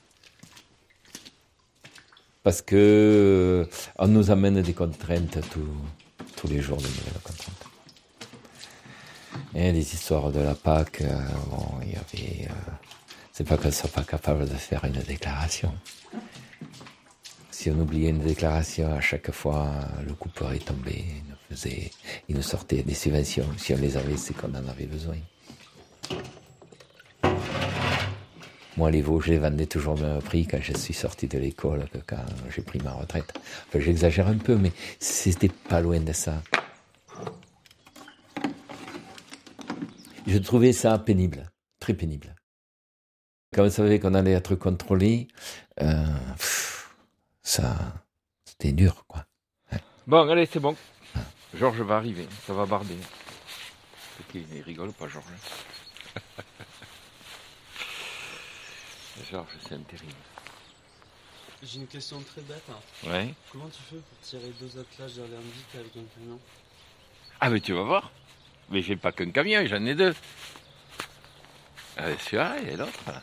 Parce 2.42 2.62
que 2.62 2.76
euh, 2.76 3.66
on 3.98 4.08
nous 4.08 4.30
amène 4.30 4.60
des 4.62 4.74
contraintes 4.74 5.38
tous, 6.36 6.48
les 6.48 6.60
jours, 6.60 6.76
de 6.76 6.86
nouvelles 6.86 7.22
contraintes. 7.22 7.66
Et 9.54 9.72
les 9.72 9.94
histoires 9.94 10.30
de 10.30 10.40
la 10.40 10.54
PAC, 10.54 11.00
euh, 11.00 11.20
bon, 11.50 11.80
il 11.82 11.92
y 11.92 11.96
avait. 11.96 12.48
euh, 12.50 12.72
c'est 13.32 13.48
pas 13.48 13.56
qu'on 13.56 13.70
soit 13.72 13.90
pas 13.90 14.04
capable 14.04 14.48
de 14.48 14.54
faire 14.54 14.84
une 14.84 15.00
déclaration. 15.02 15.74
Si 17.56 17.70
on 17.70 17.78
oubliait 17.78 18.10
une 18.10 18.18
déclaration, 18.18 18.92
à 18.92 19.00
chaque 19.00 19.30
fois, 19.30 19.70
le 20.04 20.12
coupeur 20.12 20.52
est 20.52 20.66
tombé, 20.66 21.04
il 21.06 21.30
nous 21.30 21.36
faisait, 21.48 21.92
il 22.28 22.34
nous 22.34 22.42
sortait 22.42 22.82
des 22.82 22.94
subventions. 22.94 23.46
Si 23.56 23.72
on 23.72 23.76
les 23.76 23.96
avait, 23.96 24.16
c'est 24.16 24.34
qu'on 24.34 24.50
en 24.50 24.68
avait 24.68 24.86
besoin. 24.86 25.14
Moi, 28.76 28.90
les 28.90 29.00
veaux, 29.02 29.20
je 29.20 29.30
les 29.30 29.38
vendais 29.38 29.66
toujours 29.66 29.94
au 29.94 29.98
même 29.98 30.20
prix 30.20 30.48
quand 30.48 30.60
je 30.60 30.76
suis 30.76 30.92
sorti 30.92 31.28
de 31.28 31.38
l'école 31.38 31.88
que 31.90 31.98
quand 32.04 32.24
j'ai 32.54 32.60
pris 32.60 32.80
ma 32.80 32.90
retraite. 32.90 33.32
Enfin, 33.68 33.78
j'exagère 33.78 34.26
un 34.26 34.36
peu, 34.36 34.56
mais 34.56 34.72
c'était 34.98 35.48
pas 35.48 35.80
loin 35.80 36.00
de 36.00 36.12
ça. 36.12 36.42
Je 40.26 40.38
trouvais 40.38 40.72
ça 40.72 40.98
pénible, 40.98 41.52
très 41.78 41.94
pénible. 41.94 42.34
Quand 43.54 43.64
on 43.64 43.70
savait 43.70 44.00
qu'on 44.00 44.14
allait 44.14 44.32
être 44.32 44.56
contrôlé, 44.56 45.28
euh, 45.80 46.04
ça, 47.44 47.76
c'était 48.44 48.72
dur, 48.72 49.04
quoi. 49.06 49.24
Bon, 50.06 50.28
allez, 50.28 50.46
c'est 50.46 50.60
bon. 50.60 50.76
Georges 51.54 51.80
va 51.82 51.96
arriver, 51.96 52.28
ça 52.46 52.52
va 52.52 52.66
barder. 52.66 52.96
Il 54.34 54.62
rigole 54.62 54.92
pas, 54.92 55.06
Georges. 55.08 55.24
Georges, 59.30 59.56
c'est 59.62 59.86
terrible. 59.86 60.12
J'ai 61.62 61.78
une 61.78 61.86
question 61.86 62.20
très 62.20 62.42
bête. 62.42 62.62
hein. 62.70 63.08
Ouais. 63.08 63.32
Comment 63.52 63.68
tu 63.68 63.80
fais 63.88 63.96
pour 63.96 64.18
tirer 64.22 64.52
deux 64.60 64.78
attelages 64.78 65.14
d'alambic 65.14 65.66
avec 65.74 65.96
un 65.96 66.04
camion? 66.18 66.38
Ah, 67.40 67.48
mais 67.50 67.60
tu 67.60 67.72
vas 67.72 67.82
voir. 67.84 68.10
Mais 68.70 68.82
j'ai 68.82 68.96
pas 68.96 69.12
qu'un 69.12 69.30
camion, 69.30 69.64
j'en 69.66 69.84
ai 69.86 69.94
deux. 69.94 70.14
Euh, 72.00 72.16
Celui-là 72.18 72.58
et 72.60 72.76
l'autre. 72.76 72.98
là. 73.06 73.22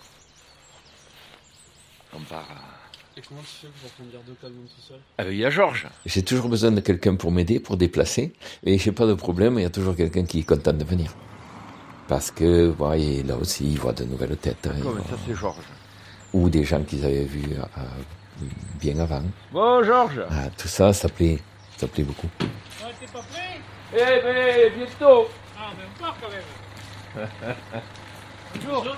On 2.14 2.22
part 2.22 2.50
à... 2.50 2.81
Et 3.18 3.22
comment 3.28 3.42
tu 3.42 3.48
fais 3.48 3.68
pour 3.82 3.94
conduire 3.98 4.22
deux 4.26 4.36
camions 4.42 4.62
tout 4.74 4.82
seul? 4.88 5.00
Ah, 5.18 5.24
ben, 5.26 5.32
il 5.32 5.38
y 5.40 5.46
a 5.46 5.50
Georges. 5.50 5.88
J'ai 6.06 6.24
toujours 6.24 6.48
besoin 6.48 6.72
de 6.72 6.80
quelqu'un 6.80 7.16
pour 7.16 7.32
m'aider, 7.32 7.60
pour 7.60 7.76
déplacer. 7.76 8.34
Et 8.64 8.78
j'ai 8.78 8.92
pas 8.94 9.06
de 9.06 9.14
problème, 9.14 9.60
il 9.60 9.64
y 9.64 9.66
a 9.66 9.70
toujours 9.70 9.96
quelqu'un 9.96 10.24
qui 10.24 10.40
est 10.40 10.44
content 10.44 10.72
de 10.74 10.84
venir. 10.86 11.14
Parce 12.08 12.32
que, 12.32 12.70
ouais, 12.80 13.24
là 13.24 13.36
aussi, 13.36 13.66
il 13.72 13.78
voit 13.80 13.94
de 13.94 14.06
nouvelles 14.06 14.38
têtes. 14.38 14.68
hein, 14.68 14.76
Non, 14.84 14.94
mais 14.94 15.02
ça, 15.02 15.18
c'est 15.28 15.36
Georges. 15.36 15.58
Ou 16.34 16.50
des 16.50 16.64
gens 16.64 16.82
qu'ils 16.84 17.04
avaient 17.04 17.26
vus 17.26 17.44
euh, 17.58 18.44
bien 18.80 18.98
avant. 19.00 19.24
Bon, 19.52 19.84
Georges. 19.84 20.22
Ah, 20.30 20.50
tout 20.58 20.70
ça, 20.70 20.94
ça 20.94 21.10
plaît, 21.10 21.40
ça 21.78 21.88
plaît 21.88 22.04
beaucoup. 22.04 22.28
t'es 22.40 23.06
pas 23.08 23.20
prêt? 23.20 23.60
Eh 23.94 24.22
ben, 24.24 24.74
bientôt. 24.78 25.28
Ah, 25.60 25.72
mais 25.78 25.84
part 26.00 26.16
quand 26.22 26.30
même. 26.30 27.28
Bonjour. 28.66 28.96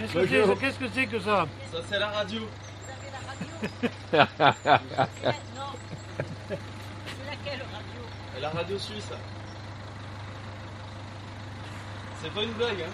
Qu'est-ce 0.00 0.12
que 0.14 0.26
c'est 0.46 0.58
Qu'est-ce 0.60 0.78
que 0.78 0.88
c'est 0.94 1.06
que 1.06 1.20
ça 1.20 1.46
Ça, 1.72 1.78
c'est 1.88 1.98
la 1.98 2.08
radio. 2.08 2.40
La 8.40 8.48
radio 8.50 8.78
suisse. 8.78 9.08
C'est 12.22 12.32
pas 12.32 12.42
une 12.42 12.52
blague, 12.52 12.82
hein 12.82 12.92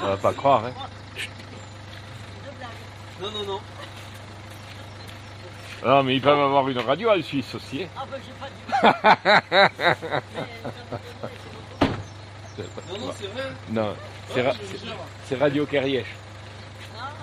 On 0.00 0.06
va 0.06 0.16
pas 0.16 0.32
croire, 0.32 0.64
hein. 0.66 0.72
Non, 3.20 3.30
non, 3.30 3.44
non. 3.44 3.60
Non, 5.84 6.02
mais 6.04 6.14
ils 6.16 6.22
peuvent 6.22 6.38
avoir 6.40 6.68
une 6.68 6.78
radio 6.78 7.10
en 7.10 7.22
Suisse 7.22 7.54
aussi. 7.54 7.82
hein. 7.84 7.88
Ah, 7.96 8.04
bah, 8.10 8.16
j'ai 8.24 8.32
pas 9.60 9.70
Non, 12.88 12.98
non, 13.06 13.12
c'est 13.18 13.26
vrai. 13.26 13.42
Non, 13.70 13.94
c'est 14.32 14.42
ra- 14.42 14.52
vous 14.52 14.58
c'est- 14.78 14.86
c'est 15.28 15.36
Radio 15.36 15.66
Kerrièche. 15.66 16.06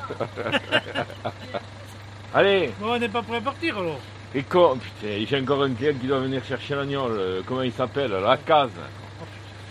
Allez, 2.34 2.72
Bon, 2.80 2.93
on 2.93 2.99
n'est 2.99 3.10
pas 3.10 3.22
prêt 3.24 3.38
à 3.38 3.41
partir 3.41 3.78
alors. 3.78 3.99
et 4.36 4.43
con, 4.43 4.78
putain, 4.78 5.26
j'ai 5.28 5.39
encore 5.41 5.64
un 5.64 5.74
client 5.74 5.93
qui 5.99 6.07
doit 6.07 6.20
venir 6.20 6.43
chercher 6.45 6.76
l'agneau, 6.76 7.10
le- 7.10 7.43
comment 7.45 7.64
il 7.64 7.74
s'appelle, 7.74 8.12
la 8.12 8.38
case. 8.38 8.70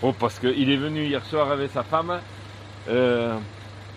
Oh, 0.01 0.13
parce 0.13 0.39
qu'il 0.39 0.69
est 0.71 0.77
venu 0.77 1.05
hier 1.05 1.23
soir 1.25 1.51
avec 1.51 1.71
sa 1.71 1.83
femme. 1.83 2.19
Euh, 2.89 3.35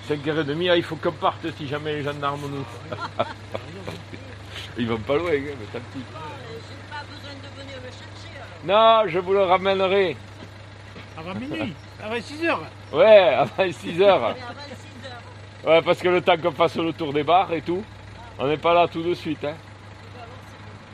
5h30, 0.09 0.69
ah, 0.71 0.77
il 0.77 0.83
faut 0.83 0.97
qu'on 0.97 1.13
parte 1.13 1.47
si 1.57 1.67
jamais 1.69 1.95
les 1.97 2.03
gendarmes 2.03 2.43
nous. 2.51 2.97
Ils 4.79 4.89
vont 4.89 4.99
pas 4.99 5.17
loin, 5.17 5.31
hein, 5.33 5.55
mais 5.59 5.67
tant 5.73 5.85
pis. 5.93 6.01
Non, 8.65 9.03
je 9.07 9.19
vous 9.19 9.33
le 9.33 9.43
ramènerai. 9.43 10.17
Avant 11.19 11.35
minuit, 11.35 11.75
avant 12.03 12.21
6 12.21 12.45
heures. 12.47 12.63
Ouais, 12.93 13.35
avant 13.35 13.71
6 13.73 14.01
heures. 14.03 14.37
Ouais, 15.65 15.81
parce 15.83 16.01
que 16.01 16.09
le 16.09 16.21
temps 16.21 16.37
qu'on 16.37 16.51
fasse 16.51 16.77
le 16.77 16.93
tour 16.93 17.13
des 17.13 17.23
bars 17.23 17.53
et 17.53 17.63
tout, 17.63 17.85
on 18.39 18.49
n'est 18.49 18.57
pas 18.57 18.75
là 18.75 18.89
tout 18.89 19.03
de 19.03 19.15
suite. 19.15 19.45
Hein. 19.45 19.55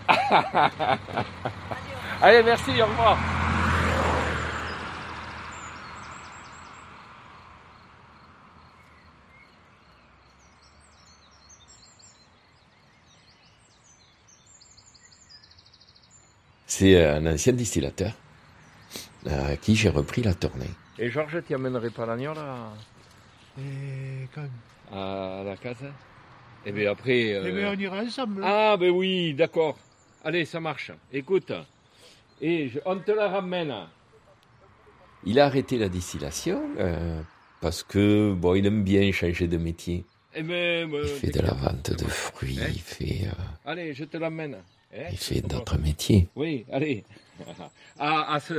Allez, 2.23 2.43
merci, 2.43 2.71
au 2.83 2.87
revoir. 2.87 3.19
C'est 16.67 16.95
euh, 16.95 17.17
un 17.17 17.27
ancien 17.27 17.55
distillateur 17.55 18.13
euh, 19.27 19.55
à 19.55 19.57
qui 19.57 19.75
j'ai 19.75 19.89
repris 19.89 20.23
la 20.23 20.35
tournée. 20.35 20.71
Et 20.99 21.11
Georges, 21.11 21.43
tu 21.47 21.55
amènerais 21.55 21.91
pas 21.91 22.05
l'agneau 22.05 22.35
là? 22.35 22.71
Et 23.59 24.29
quand 24.35 24.49
à 24.97 25.43
la 25.45 25.57
case 25.57 25.85
Et 26.65 26.73
bien 26.73 26.91
après. 26.93 27.35
euh, 27.35 27.45
Eh 27.47 27.53
bien, 27.53 27.73
on 27.75 27.79
ira 27.79 27.99
ensemble. 28.03 28.43
Ah, 28.45 28.77
ben 28.79 28.91
oui, 28.91 29.35
d'accord. 29.35 29.77
Allez, 30.25 30.45
ça 30.45 30.61
marche. 30.61 30.93
Écoute, 31.13 31.53
et 32.41 32.69
je- 32.69 32.79
on 32.85 32.99
te 32.99 33.11
la 33.13 33.29
ramène. 33.29 33.75
Il 35.25 35.39
a 35.41 35.47
arrêté 35.47 35.79
la 35.79 35.89
distillation 35.89 36.63
euh, 36.79 37.21
parce 37.61 37.83
que 37.83 38.33
bon, 38.33 38.55
il 38.55 38.65
aime 38.67 38.83
bien 38.85 39.11
changer 39.13 39.49
de 39.49 39.57
métier. 39.57 40.05
Eh 40.35 40.43
ben, 40.43 40.93
euh, 40.93 41.03
Il 41.05 41.09
fait 41.09 41.31
de 41.33 41.41
la 41.41 41.53
vente 41.55 41.91
de 41.91 42.05
fruits, 42.05 42.59
il 42.69 42.81
fait, 42.81 43.27
euh, 43.27 43.33
Allez, 43.71 43.95
je 43.95 44.05
te 44.05 44.17
l'amène. 44.17 44.55
Hein 44.95 45.05
il 45.11 45.19
fait 45.19 45.41
d'autres 45.41 45.79
métiers. 45.79 46.29
Oui, 46.37 46.65
allez. 46.73 47.05
à, 47.99 48.35
à, 48.35 48.41
ce, 48.41 48.55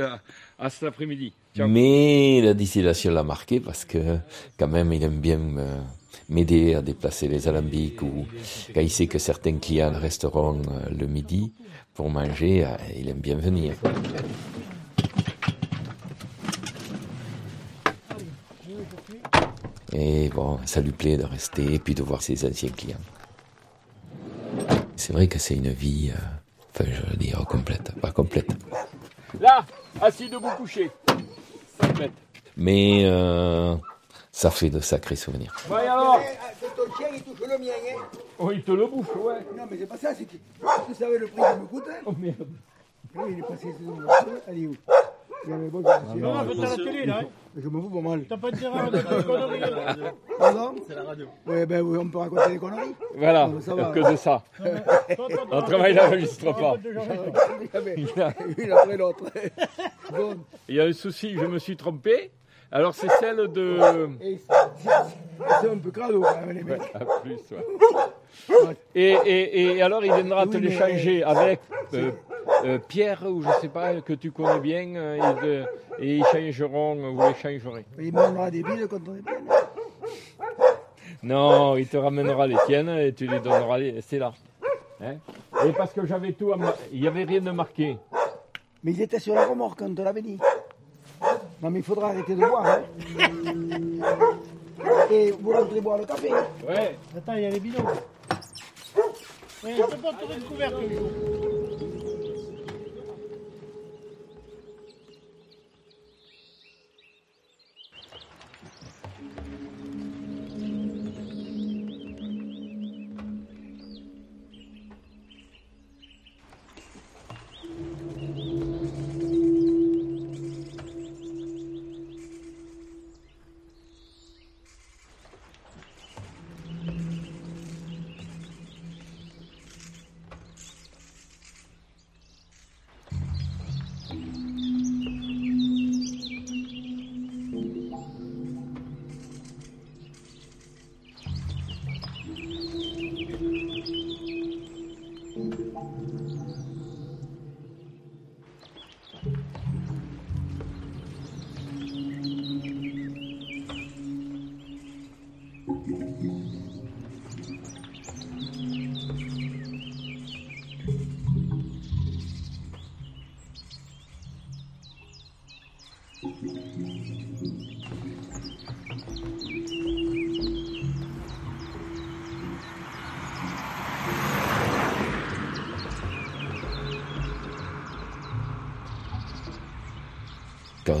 à 0.58 0.70
cet 0.70 0.84
après-midi. 0.84 1.32
Mais 1.58 2.40
la 2.42 2.54
distillation 2.54 3.10
l'a 3.12 3.22
marqué 3.24 3.60
parce 3.60 3.84
que 3.84 4.18
quand 4.58 4.68
même 4.68 4.92
il 4.92 5.02
aime 5.02 5.18
bien 5.20 5.36
me- 5.38 5.80
m'aider 6.28 6.74
à 6.74 6.80
déplacer 6.82 7.26
les 7.28 7.48
alambics 7.48 8.00
ou 8.02 8.24
quand 8.72 8.80
il 8.80 8.90
sait 8.90 9.08
que 9.08 9.18
certains 9.18 9.58
clients 9.58 9.92
resteront 9.92 10.62
euh, 10.70 10.88
le 10.96 11.06
midi 11.06 11.52
pour 11.94 12.08
manger, 12.08 12.64
euh, 12.64 12.76
il 12.96 13.08
aime 13.08 13.18
bien 13.18 13.36
venir. 13.36 13.74
Et 19.92 20.28
bon, 20.28 20.58
ça 20.66 20.80
lui 20.80 20.92
plaît 20.92 21.16
de 21.16 21.24
rester 21.24 21.74
et 21.74 21.78
puis 21.78 21.94
de 21.94 22.02
voir 22.02 22.22
ses 22.22 22.44
anciens 22.48 22.70
clients. 22.70 22.96
C'est 24.96 25.12
vrai 25.12 25.26
que 25.26 25.38
c'est 25.38 25.54
une 25.56 25.70
vie, 25.70 26.12
euh, 26.14 26.18
enfin 26.74 26.84
je 26.90 27.10
veux 27.10 27.16
dire 27.16 27.44
complète, 27.48 27.92
pas 28.00 28.12
complète. 28.12 28.50
Là, 29.40 29.64
assis 30.00 30.28
debout 30.28 30.50
couché. 30.56 30.90
5 31.80 31.98
mètres. 31.98 32.14
Mais 32.56 33.02
euh, 33.04 33.74
ça 34.32 34.50
fait 34.50 34.70
de 34.70 34.80
sacrés 34.80 35.16
souvenirs. 35.16 35.54
Ouais, 35.70 35.86
alors 35.86 36.20
Ton 36.76 36.96
chien, 36.96 37.08
il 37.14 37.22
touche 37.22 37.40
le 37.40 37.58
mien, 37.58 37.70
hein 37.70 38.02
Oh, 38.38 38.50
il 38.52 38.62
te 38.62 38.72
le 38.72 38.86
bouffe, 38.86 39.14
ouais. 39.16 39.38
Non, 39.56 39.64
mais 39.70 39.76
c'est 39.78 39.86
pas 39.86 39.96
ça, 39.96 40.14
c'est 40.14 40.24
que 40.24 40.36
tu 40.86 40.94
savais 40.94 41.18
le 41.18 41.26
prix 41.26 41.42
qu'il 41.52 41.60
me 41.62 41.66
coûte. 41.66 41.84
Hein 41.90 42.02
Oh 42.06 42.12
merde. 42.18 42.46
Oui, 43.14 43.30
il 43.32 43.38
est 43.40 43.42
passé 43.42 43.66
sur 43.82 43.96
le. 43.96 44.06
Allez, 44.48 44.66
où? 44.66 44.76
Y 45.48 45.52
avait 45.52 45.68
bon, 45.68 45.82
je 45.82 46.18
Non, 46.18 46.34
non, 46.34 46.52
faut 46.54 46.62
à 46.62 46.66
la 46.66 46.76
télé, 46.76 47.06
là. 47.06 47.20
hein. 47.22 47.26
Je 47.56 47.68
me 47.68 47.80
fous 47.80 47.88
pas 47.90 48.08
mal. 48.08 48.24
T'as 48.28 48.36
pas 48.36 48.50
de 48.50 48.56
terrain, 48.58 48.88
t'as 48.92 49.02
pas 49.02 49.14
de 49.16 49.22
conneries. 49.22 49.60
Pardon? 50.38 50.74
C'est 50.86 50.94
la 50.94 51.02
radio. 51.02 51.26
Oui, 51.46 51.66
ben 51.66 51.80
oui, 51.82 51.98
on 52.00 52.08
peut 52.08 52.18
raconter 52.18 52.50
des 52.50 52.58
conneries. 52.58 52.94
Voilà, 53.16 53.46
Non, 53.48 53.54
mais 53.54 53.60
ça 53.62 53.74
va. 53.74 53.84
que 53.90 54.10
de 54.12 54.16
ça. 54.16 54.42
Un 55.50 55.62
travail 55.62 55.94
n'enregistre 55.94 56.52
pas. 56.54 56.74
Une 58.58 58.72
après 58.72 58.96
l'autre. 58.96 59.24
Bon. 60.12 60.34
Il 60.68 60.74
y 60.74 60.80
a 60.80 60.84
un 60.84 60.92
souci, 60.92 61.34
je 61.36 61.44
me 61.46 61.58
suis 61.58 61.76
trompé. 61.76 62.30
Alors 62.72 62.94
c'est 62.94 63.08
celle 63.20 63.48
de... 63.48 63.78
Et 64.20 64.38
c'est- 64.38 64.88
C'est 65.60 65.70
un 65.70 65.78
peu 65.78 65.90
crado, 65.90 66.20
quand 66.20 66.46
même, 66.46 66.56
les 66.56 66.62
Ouais, 66.62 66.78
mecs. 66.78 66.92
à 66.94 67.04
plus, 67.22 67.38
ouais. 67.52 68.76
Et, 68.94 69.12
et, 69.24 69.76
et 69.76 69.82
alors 69.82 70.04
il 70.04 70.12
viendra 70.12 70.44
te 70.46 70.50
Oui, 70.50 70.56
mais- 70.62 70.68
l'échanger 70.68 71.22
avec 71.24 71.60
euh, 71.94 72.10
euh, 72.64 72.78
Pierre, 72.78 73.22
ou 73.26 73.42
je 73.42 73.48
sais 73.60 73.68
pas, 73.68 74.00
que 74.00 74.12
tu 74.12 74.30
connais 74.30 74.60
bien, 74.60 74.94
euh, 74.96 75.16
et, 75.16 75.42
de- 75.46 75.64
et 75.98 76.16
ils 76.18 76.24
changeront, 76.24 77.12
vous 77.12 77.22
l'échangerez. 77.28 77.84
Il 77.98 78.12
me 78.12 78.22
donnera 78.22 78.50
des 78.50 78.62
billes 78.62 78.86
quand 78.88 79.00
on 79.08 79.16
est 79.16 79.22
plein. 79.22 79.36
Non, 81.22 81.76
il 81.76 81.86
te 81.86 81.96
ramènera 81.96 82.46
les 82.46 82.56
tiennes 82.66 82.88
et 82.88 83.12
tu 83.12 83.26
les 83.26 83.40
donneras, 83.40 83.78
les... 83.78 84.00
c'est 84.00 84.18
là. 84.18 84.32
Hein? 85.02 85.16
Et 85.66 85.72
parce 85.72 85.92
que 85.92 86.06
j'avais 86.06 86.32
tout, 86.32 86.52
il 86.92 87.00
n'y 87.02 87.06
avait 87.06 87.24
rien 87.24 87.40
de 87.40 87.50
marqué. 87.50 87.98
Mais 88.82 88.92
ils 88.92 89.02
étaient 89.02 89.18
sur 89.18 89.34
la 89.34 89.46
remorque 89.46 89.78
quand 89.80 89.90
on 89.90 89.94
te 89.94 90.00
l'avait 90.02 90.22
dit. 90.22 90.38
Non, 91.62 91.70
mais 91.70 91.80
il 91.80 91.84
faudra 91.84 92.08
arrêter 92.10 92.34
de 92.34 92.40
boire. 92.40 92.64
Hein. 92.66 92.82
Et 95.10 95.32
vous 95.32 95.52
rentrez 95.52 95.80
boire 95.80 95.98
le 95.98 96.04
café. 96.06 96.30
Ouais. 96.66 96.96
Attends, 97.16 97.34
il 97.34 97.42
y 97.42 97.46
a 97.46 97.50
les 97.50 97.60
bidons. 97.60 97.82
Ouais, 99.62 99.74
je 99.76 99.82
peux 99.82 99.96
pas 99.98 100.12
te 100.14 100.24
une 100.32 100.40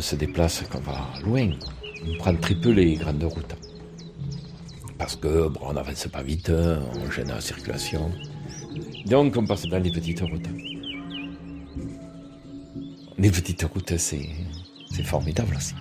Quand 0.00 0.06
on 0.06 0.08
se 0.08 0.16
déplace, 0.16 0.62
qu'on 0.72 0.80
va 0.80 1.10
loin, 1.26 1.50
on 2.06 2.16
prend 2.16 2.34
très 2.34 2.54
peu 2.54 2.70
les 2.70 2.94
grandes 2.94 3.22
routes. 3.22 3.54
Parce 4.96 5.14
que, 5.14 5.50
on 5.60 5.74
n'avance 5.74 6.08
pas 6.08 6.22
vite, 6.22 6.50
on 6.50 7.10
gêne 7.10 7.28
la 7.28 7.38
circulation. 7.42 8.10
Donc, 9.04 9.36
on 9.36 9.44
passe 9.44 9.66
dans 9.66 9.78
les 9.78 9.92
petites 9.92 10.20
routes. 10.20 10.48
Les 13.18 13.30
petites 13.30 13.62
routes, 13.62 13.98
c'est 13.98 15.04
formidable 15.04 15.54
aussi. 15.54 15.74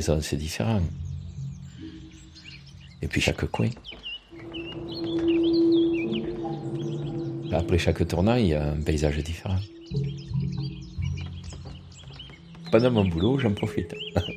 C'est 0.00 0.36
différent. 0.36 0.80
Et 3.00 3.06
puis 3.06 3.20
chaque 3.20 3.44
coin. 3.46 3.68
Après 7.52 7.78
chaque 7.78 8.08
tournant, 8.08 8.34
il 8.34 8.48
y 8.48 8.54
a 8.54 8.72
un 8.72 8.80
paysage 8.82 9.18
différent. 9.18 9.58
Pendant 12.72 12.90
mon 12.90 13.04
boulot, 13.04 13.38
j'en 13.38 13.54
profite. 13.54 13.94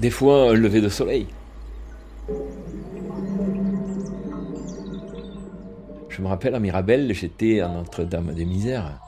Des 0.00 0.08
fois, 0.08 0.54
lever 0.54 0.80
de 0.80 0.88
soleil. 0.88 1.26
Je 6.08 6.22
me 6.22 6.26
rappelle 6.26 6.54
à 6.54 6.58
Mirabel, 6.58 7.12
j'étais 7.12 7.60
à 7.60 7.68
Notre-Dame 7.68 8.32
des 8.32 8.46
Misères. 8.46 8.98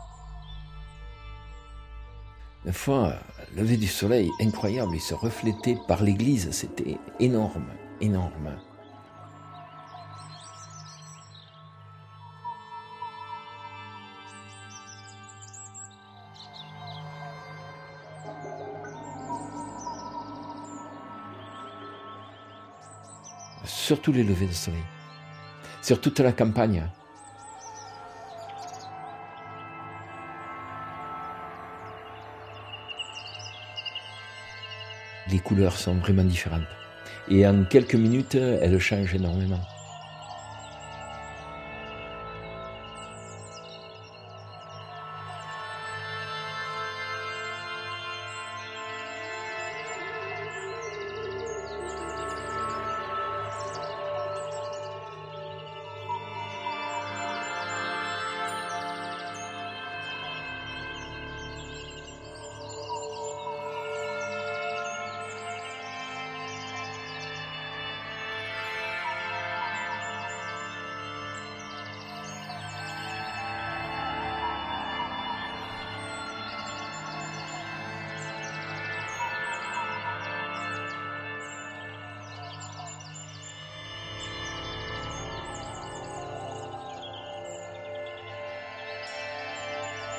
Une 2.66 2.74
fois, 2.74 3.14
lever 3.57 3.78
du 3.78 3.86
soleil 3.86 4.28
incroyable, 4.38 4.93
il 4.95 5.01
se 5.01 5.14
reflétait 5.14 5.78
par 5.88 6.03
l'église, 6.03 6.51
c'était 6.51 6.99
énorme, 7.18 7.68
énorme. 8.03 8.55
Surtout 23.93 24.12
les 24.12 24.24
levées 24.24 24.47
de 24.47 24.53
soleil. 24.55 24.80
Sur 25.82 26.01
toute 26.01 26.18
la 26.20 26.32
campagne. 26.32 26.82
Les 35.30 35.40
couleurs 35.40 35.76
sont 35.76 35.97
vraiment 35.97 36.24
différentes. 36.24 36.62
Et 37.28 37.47
en 37.47 37.64
quelques 37.64 37.97
minutes, 37.97 38.34
elles 38.34 38.78
changent 38.78 39.14
énormément. 39.14 39.61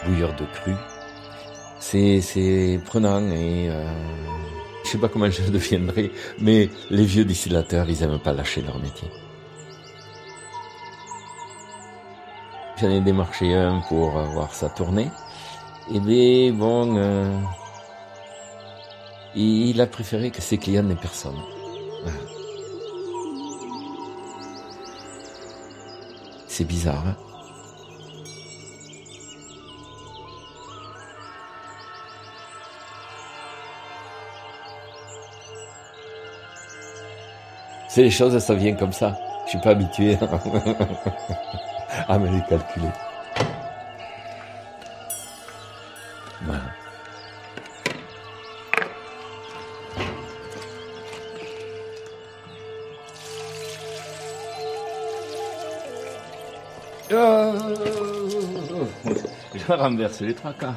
Bouilleur 0.06 0.34
de 0.36 0.46
cru. 0.46 0.74
C'est, 1.80 2.80
prenant 2.86 3.22
et 3.30 3.70
euh, 3.70 3.86
je 4.84 4.90
sais 4.90 4.98
pas 4.98 5.10
comment 5.10 5.30
je 5.30 5.44
deviendrai, 5.52 6.12
mais 6.40 6.70
les 6.90 7.06
vieux 7.06 7.26
distillateurs, 7.26 7.90
ils 7.90 8.02
aiment 8.04 8.20
pas 8.20 8.34
lâcher 8.34 8.62
leur 8.62 8.80
métier. 8.80 9.10
J'en 12.80 12.90
ai 12.90 13.02
démarché 13.02 13.54
un 13.54 13.82
pour 13.90 14.12
voir 14.12 14.54
sa 14.56 14.70
tournée. 14.70 15.10
Et 15.94 16.00
bien, 16.00 16.54
bon, 16.54 16.98
euh, 16.98 17.38
il 19.36 19.80
a 19.82 19.88
préféré 19.88 20.32
que 20.32 20.42
ses 20.42 20.58
clients 20.58 20.84
n'aient 20.84 20.96
personne. 20.96 21.38
C'est 26.48 26.66
bizarre, 26.66 27.04
hein 27.08 27.33
C'est 37.94 38.02
les 38.02 38.10
choses, 38.10 38.36
ça 38.40 38.56
vient 38.56 38.74
comme 38.74 38.92
ça. 38.92 39.16
Je 39.46 39.52
suis 39.52 39.60
pas 39.60 39.70
habitué 39.70 40.18
à 42.08 42.18
me 42.18 42.28
les 42.28 42.42
calculer. 42.50 42.88
Voilà. 46.42 46.64
Oh 57.12 57.54
Je 60.20 60.26
les 60.26 60.34
trois 60.34 60.54
quarts. 60.54 60.74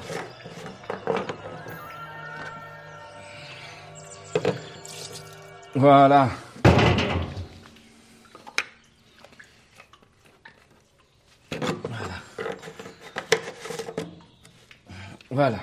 Voilà. 5.75 6.29
Voilà. 15.37 15.59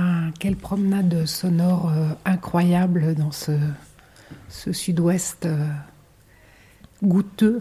Ben, 0.00 0.30
quelle 0.38 0.56
promenade 0.56 1.26
sonore 1.26 1.92
euh, 1.94 2.08
incroyable 2.24 3.14
dans 3.14 3.32
ce, 3.32 3.52
ce 4.48 4.72
sud-ouest 4.72 5.44
euh, 5.44 5.66
goûteux. 7.02 7.60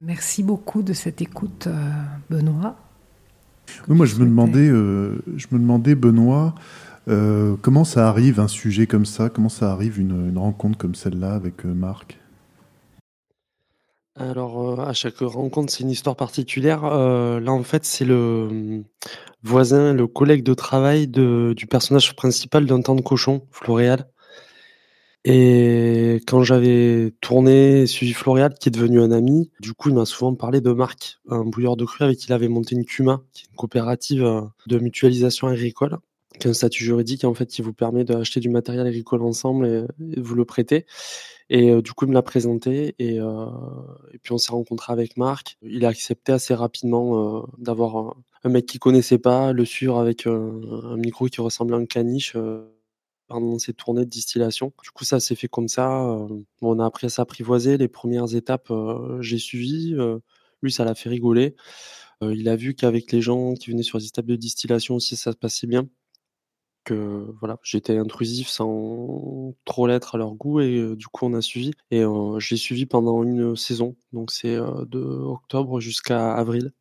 Merci 0.00 0.42
beaucoup 0.42 0.82
de 0.82 0.92
cette 0.92 1.22
écoute, 1.22 1.68
euh, 1.68 1.90
Benoît. 2.28 2.74
Oui, 3.86 3.96
moi, 3.96 4.06
je 4.06 4.16
me 4.16 4.24
demandais, 4.24 4.68
euh, 4.68 5.22
je 5.36 5.46
me 5.52 5.58
demandais, 5.60 5.94
Benoît, 5.94 6.56
comment 7.06 7.84
ça 7.84 8.08
arrive 8.08 8.40
un 8.40 8.48
sujet 8.48 8.88
comme 8.88 9.06
ça, 9.06 9.28
comment 9.28 9.48
ça 9.48 9.70
arrive 9.70 10.00
une, 10.00 10.30
une 10.30 10.38
rencontre 10.38 10.76
comme 10.78 10.96
celle-là 10.96 11.34
avec 11.34 11.64
Marc? 11.64 12.18
Alors, 14.14 14.78
euh, 14.78 14.84
à 14.84 14.92
chaque 14.92 15.18
rencontre, 15.20 15.72
c'est 15.72 15.82
une 15.82 15.90
histoire 15.90 16.16
particulière. 16.16 16.84
Euh, 16.84 17.40
là, 17.40 17.52
en 17.52 17.62
fait, 17.62 17.84
c'est 17.84 18.04
le 18.04 18.48
hum, 18.50 18.84
voisin, 19.42 19.94
le 19.94 20.06
collègue 20.06 20.42
de 20.42 20.54
travail 20.54 21.08
du 21.08 21.66
personnage 21.66 22.14
principal 22.14 22.66
d'un 22.66 22.82
temps 22.82 22.94
de 22.94 23.00
cochon, 23.00 23.46
Floréal. 23.50 24.06
Et 25.24 26.20
quand 26.26 26.42
j'avais 26.42 27.14
tourné 27.20 27.86
suivi 27.86 28.12
Floréal, 28.12 28.54
qui 28.58 28.68
est 28.68 28.72
devenu 28.72 29.00
un 29.00 29.12
ami, 29.12 29.50
du 29.60 29.72
coup, 29.72 29.88
il 29.88 29.94
m'a 29.94 30.04
souvent 30.04 30.34
parlé 30.34 30.60
de 30.60 30.72
Marc, 30.72 31.20
un 31.28 31.44
bouilleur 31.44 31.76
de 31.76 31.84
cru 31.84 32.04
avec 32.04 32.18
qui 32.18 32.26
il 32.26 32.32
avait 32.32 32.48
monté 32.48 32.74
une 32.74 32.84
CUMA, 32.84 33.22
qui 33.32 33.44
est 33.44 33.48
une 33.48 33.56
coopérative 33.56 34.24
euh, 34.24 34.40
de 34.66 34.78
mutualisation 34.78 35.46
agricole, 35.46 35.98
qui 36.40 36.48
a 36.48 36.50
un 36.50 36.54
statut 36.54 36.84
juridique, 36.84 37.24
en 37.24 37.34
fait, 37.34 37.46
qui 37.46 37.62
vous 37.62 37.72
permet 37.72 38.04
d'acheter 38.04 38.40
du 38.40 38.50
matériel 38.50 38.86
agricole 38.86 39.22
ensemble 39.22 39.66
et, 39.66 40.16
et 40.16 40.20
vous 40.20 40.34
le 40.34 40.44
prêter. 40.44 40.86
Et 41.54 41.70
euh, 41.70 41.82
du 41.82 41.92
coup, 41.92 42.06
il 42.06 42.08
me 42.08 42.14
l'a 42.14 42.22
présenté 42.22 42.94
et, 42.98 43.20
euh, 43.20 43.46
et 44.12 44.18
puis 44.18 44.32
on 44.32 44.38
s'est 44.38 44.52
rencontré 44.52 44.90
avec 44.92 45.18
Marc. 45.18 45.58
Il 45.62 45.84
a 45.84 45.88
accepté 45.88 46.32
assez 46.32 46.54
rapidement 46.54 47.40
euh, 47.42 47.46
d'avoir 47.58 48.16
un, 48.44 48.48
mec 48.48 48.64
qu'il 48.66 48.80
connaissait 48.80 49.18
pas, 49.18 49.52
le 49.52 49.64
suivre 49.66 49.98
avec 49.98 50.26
euh, 50.26 50.80
un 50.84 50.96
micro 50.96 51.26
qui 51.26 51.42
ressemblait 51.42 51.76
à 51.76 51.80
un 51.80 51.84
caniche 51.86 52.32
euh, 52.36 52.64
pendant 53.28 53.58
ses 53.58 53.74
tournées 53.74 54.04
de 54.06 54.10
distillation. 54.10 54.72
Du 54.82 54.90
coup, 54.92 55.04
ça 55.04 55.20
s'est 55.20 55.34
fait 55.34 55.48
comme 55.48 55.68
ça. 55.68 56.02
euh, 56.08 56.28
on 56.62 56.78
a 56.78 56.86
appris 56.86 57.06
à 57.06 57.10
s'apprivoiser. 57.10 57.76
Les 57.78 57.88
premières 57.88 58.34
étapes, 58.34 58.70
euh, 58.70 59.20
j'ai 59.20 59.38
suivi. 59.38 59.94
euh, 59.94 60.18
lui, 60.62 60.72
ça 60.72 60.84
l'a 60.84 60.94
fait 60.94 61.08
rigoler. 61.10 61.56
Il 62.22 62.48
a 62.48 62.56
vu 62.56 62.74
qu'avec 62.74 63.12
les 63.12 63.20
gens 63.20 63.54
qui 63.54 63.70
venaient 63.72 63.82
sur 63.82 63.98
les 63.98 64.06
étapes 64.06 64.26
de 64.26 64.36
distillation 64.36 64.94
aussi, 64.96 65.16
ça 65.16 65.32
se 65.32 65.36
passait 65.36 65.66
bien 65.66 65.88
que 66.84 67.26
voilà, 67.40 67.58
j'étais 67.62 67.96
intrusif 67.98 68.48
sans 68.48 69.54
trop 69.64 69.86
l'être 69.86 70.14
à 70.14 70.18
leur 70.18 70.34
goût 70.34 70.60
et 70.60 70.78
euh, 70.78 70.96
du 70.96 71.06
coup 71.06 71.26
on 71.26 71.34
a 71.34 71.42
suivi. 71.42 71.72
Et 71.90 72.02
euh, 72.02 72.38
je 72.38 72.50
l'ai 72.54 72.56
suivi 72.58 72.86
pendant 72.86 73.22
une 73.22 73.56
saison. 73.56 73.96
Donc 74.12 74.30
c'est 74.32 74.54
euh, 74.54 74.84
de 74.86 75.00
octobre 75.00 75.80
jusqu'à 75.80 76.34
avril 76.34 76.72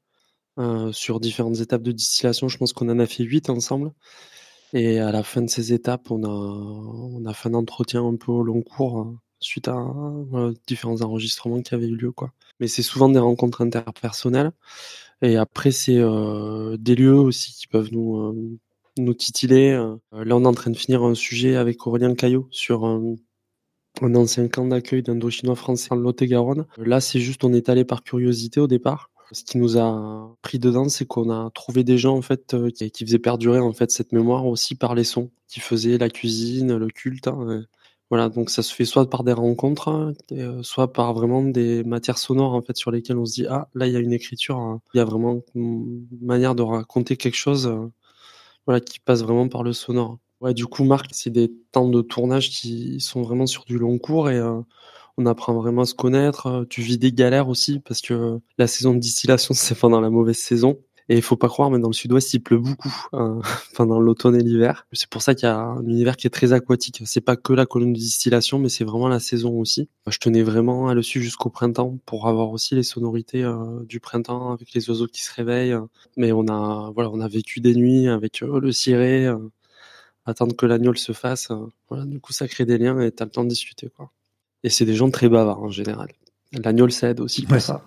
euh, 0.60 0.92
sur 0.92 1.20
différentes 1.20 1.60
étapes 1.60 1.84
de 1.84 1.92
distillation. 1.92 2.48
Je 2.48 2.58
pense 2.58 2.74
qu'on 2.74 2.90
en 2.90 3.00
a 3.00 3.08
fait 3.08 3.24
huit 3.24 3.50
ensemble. 3.50 3.94
Et 4.74 5.00
à 5.00 5.12
la 5.12 5.24
fin 5.24 5.42
de 5.42 5.50
ces 5.50 5.74
étapes 5.74 6.12
on 6.12 6.24
a 6.24 6.30
on 6.30 7.26
a 7.26 7.34
fait 7.34 7.50
un 7.50 7.56
entretien 7.56 8.06
un 8.06 8.16
peu 8.16 8.32
au 8.32 8.44
long 8.44 8.62
cours 8.62 9.00
hein, 9.00 9.20
suite 9.40 9.68
à 9.68 9.76
différents 10.68 11.02
enregistrements 11.02 11.62
qui 11.62 11.76
avaient 11.76 11.88
eu 11.88 11.96
lieu 11.96 12.12
quoi. 12.12 12.32
Mais 12.60 12.68
c'est 12.68 12.84
souvent 12.84 13.10
des 13.10 13.20
rencontres 13.20 13.62
interpersonnelles. 13.62 14.52
Et 15.22 15.38
après 15.38 15.72
c'est 15.72 16.00
des 16.80 16.96
lieux 16.96 17.16
aussi 17.20 17.54
qui 17.54 17.68
peuvent 17.68 17.90
nous 17.92 18.60
nous 18.98 19.14
titiller. 19.14 19.72
euh. 19.74 19.96
Là, 20.12 20.36
on 20.36 20.44
est 20.44 20.48
en 20.48 20.54
train 20.54 20.72
de 20.72 20.78
finir 20.78 21.04
un 21.04 21.16
sujet 21.16 21.56
avec 21.56 21.86
Aurélien 21.88 22.16
Caillot 22.16 22.48
sur 22.52 22.86
un, 22.86 23.16
un 24.02 24.16
ancien 24.16 24.48
camp 24.48 24.66
d'accueil 24.68 25.04
d'Indochinois 25.04 25.56
français 25.56 25.90
en 25.92 25.96
Lot-et-Garonne. 25.96 26.66
Là, 26.78 27.02
c'est 27.02 27.20
juste, 27.20 27.44
on 27.44 27.54
est 27.54 27.70
allé 27.70 27.86
par 27.86 28.04
curiosité 28.04 28.60
au 28.60 28.68
départ. 28.68 29.10
Ce 29.34 29.44
qui 29.44 29.58
nous 29.58 29.78
a 29.78 30.36
pris 30.42 30.60
dedans, 30.60 30.90
c'est 30.90 31.06
qu'on 31.06 31.30
a 31.30 31.50
trouvé 31.52 31.84
des 31.86 31.98
gens 31.98 32.18
en 32.18 32.22
fait 32.22 32.54
euh, 32.54 32.70
qui, 32.70 32.92
faisaient 33.06 33.20
perdurer 33.20 33.60
en 33.60 33.72
fait 33.74 33.90
cette 33.92 34.12
mémoire 34.12 34.46
aussi 34.46 34.76
par 34.76 34.94
les 34.96 35.06
sons, 35.06 35.32
qui 35.48 35.62
faisaient 35.62 35.98
la 35.98 36.10
cuisine, 36.10 36.76
le 36.76 36.88
culte. 36.88 37.28
hein, 37.28 37.38
euh. 37.50 37.64
Voilà, 38.10 38.28
donc 38.28 38.50
ça 38.50 38.62
se 38.62 38.74
fait 38.76 38.84
soit 38.84 39.10
par 39.10 39.24
des 39.24 39.32
rencontres, 39.32 39.88
hein, 39.88 40.12
euh, 40.34 40.62
soit 40.64 40.92
par 40.92 41.14
vraiment 41.14 41.44
des 41.44 41.82
matières 41.86 42.18
sonores 42.18 42.54
en 42.54 42.62
fait 42.62 42.76
sur 42.76 42.92
lesquelles 42.92 43.18
on 43.18 43.26
se 43.26 43.34
dit 43.36 43.46
ah 43.48 43.70
là 43.74 43.88
il 43.88 43.94
y 43.94 43.96
a 43.96 44.00
une 44.00 44.12
écriture, 44.12 44.58
hein. 44.58 44.82
il 44.94 44.98
y 44.98 45.00
a 45.00 45.06
vraiment 45.06 45.42
une 45.56 46.06
manière 46.22 46.54
de 46.54 46.62
raconter 46.62 47.16
quelque 47.16 47.38
chose. 47.38 47.74
Voilà, 48.66 48.80
qui 48.82 49.00
passe 49.00 49.24
vraiment 49.24 49.48
par 49.50 49.64
le 49.64 49.74
sonore. 49.74 50.20
Ouais, 50.42 50.54
du 50.54 50.66
coup, 50.66 50.84
Marc, 50.84 51.08
c'est 51.14 51.30
des 51.30 51.52
temps 51.72 51.88
de 51.90 52.02
tournage 52.02 52.50
qui 52.50 53.00
sont 53.00 53.22
vraiment 53.22 53.46
sur 53.46 53.64
du 53.66 53.78
long 53.78 54.00
cours 54.00 54.30
et 54.30 54.38
euh, 54.38 54.60
on 55.18 55.26
apprend 55.28 55.54
vraiment 55.54 55.84
à 55.84 55.86
se 55.86 55.94
connaître. 55.96 56.48
Euh, 56.48 56.66
Tu 56.70 56.82
vis 56.82 56.98
des 56.98 57.12
galères 57.14 57.50
aussi 57.50 57.80
parce 57.80 58.02
que 58.02 58.40
la 58.58 58.68
saison 58.68 58.94
de 58.96 59.00
distillation, 59.00 59.54
c'est 59.58 59.78
pendant 59.78 60.02
la 60.02 60.10
mauvaise 60.10 60.38
saison. 60.38 60.80
Et 61.10 61.16
il 61.18 61.22
faut 61.22 61.36
pas 61.36 61.48
croire, 61.50 61.70
mais 61.72 61.80
dans 61.80 61.88
le 61.90 61.94
sud-ouest, 61.94 62.34
il 62.34 62.40
pleut 62.40 62.58
beaucoup 62.58 62.94
hein, 63.14 63.42
pendant 63.76 64.00
l'automne 64.00 64.36
et 64.36 64.44
l'hiver. 64.44 64.88
C'est 64.94 65.10
pour 65.10 65.22
ça 65.22 65.36
qu'il 65.36 65.48
y 65.48 65.52
a 65.52 65.58
un 65.58 65.82
univers 65.84 66.16
qui 66.16 66.28
est 66.28 66.30
très 66.30 66.54
aquatique. 66.54 67.02
C'est 67.06 67.22
pas 67.22 67.36
que 67.36 67.54
la 67.54 67.66
colonne 67.66 67.92
de 67.94 67.98
distillation, 68.00 68.60
mais 68.60 68.70
c'est 68.70 68.84
vraiment 68.86 69.08
la 69.10 69.20
saison 69.20 69.60
aussi. 69.60 69.90
Je 70.08 70.18
tenais 70.20 70.44
vraiment 70.44 70.88
à 70.88 70.94
le 70.94 71.02
suivre 71.02 71.24
jusqu'au 71.26 71.50
printemps 71.50 71.98
pour 72.06 72.28
avoir 72.28 72.52
aussi 72.52 72.76
les 72.76 72.84
sonorités 72.84 73.44
euh, 73.44 73.84
du 73.84 74.00
printemps 74.00 74.52
avec 74.54 74.74
les 74.74 74.90
oiseaux 74.90 75.08
qui 75.08 75.24
se 75.24 75.34
réveillent. 75.34 75.78
Mais 76.18 76.32
on 76.32 76.48
a, 76.48 76.92
voilà, 76.94 77.10
on 77.12 77.20
a 77.20 77.28
vécu 77.28 77.60
des 77.60 77.76
nuits 77.76 78.08
avec 78.08 78.42
euh, 78.44 78.60
le 78.60 78.72
ciré, 78.72 79.26
euh, 79.28 79.38
attendre 80.26 80.56
que 80.56 80.66
l'agneau 80.66 80.94
se 80.94 81.12
fasse. 81.14 81.50
voilà, 81.90 82.06
du 82.06 82.20
coup, 82.20 82.32
ça 82.32 82.48
crée 82.48 82.66
des 82.66 82.78
liens 82.78 83.00
et 83.02 83.12
t'as 83.12 83.26
le 83.26 83.32
temps 83.32 83.44
de 83.44 83.50
discuter, 83.50 83.90
quoi. 83.90 84.12
Et 84.64 84.70
c'est 84.70 84.86
des 84.86 84.94
gens 84.96 85.10
très 85.10 85.28
bavards 85.28 85.64
en 85.64 85.70
général. 85.72 86.10
L'agneau 86.64 86.88
ça 86.90 87.10
aide 87.10 87.20
aussi 87.20 87.42
pour 87.44 87.54
Ouais. 87.54 87.60
ça. 87.60 87.82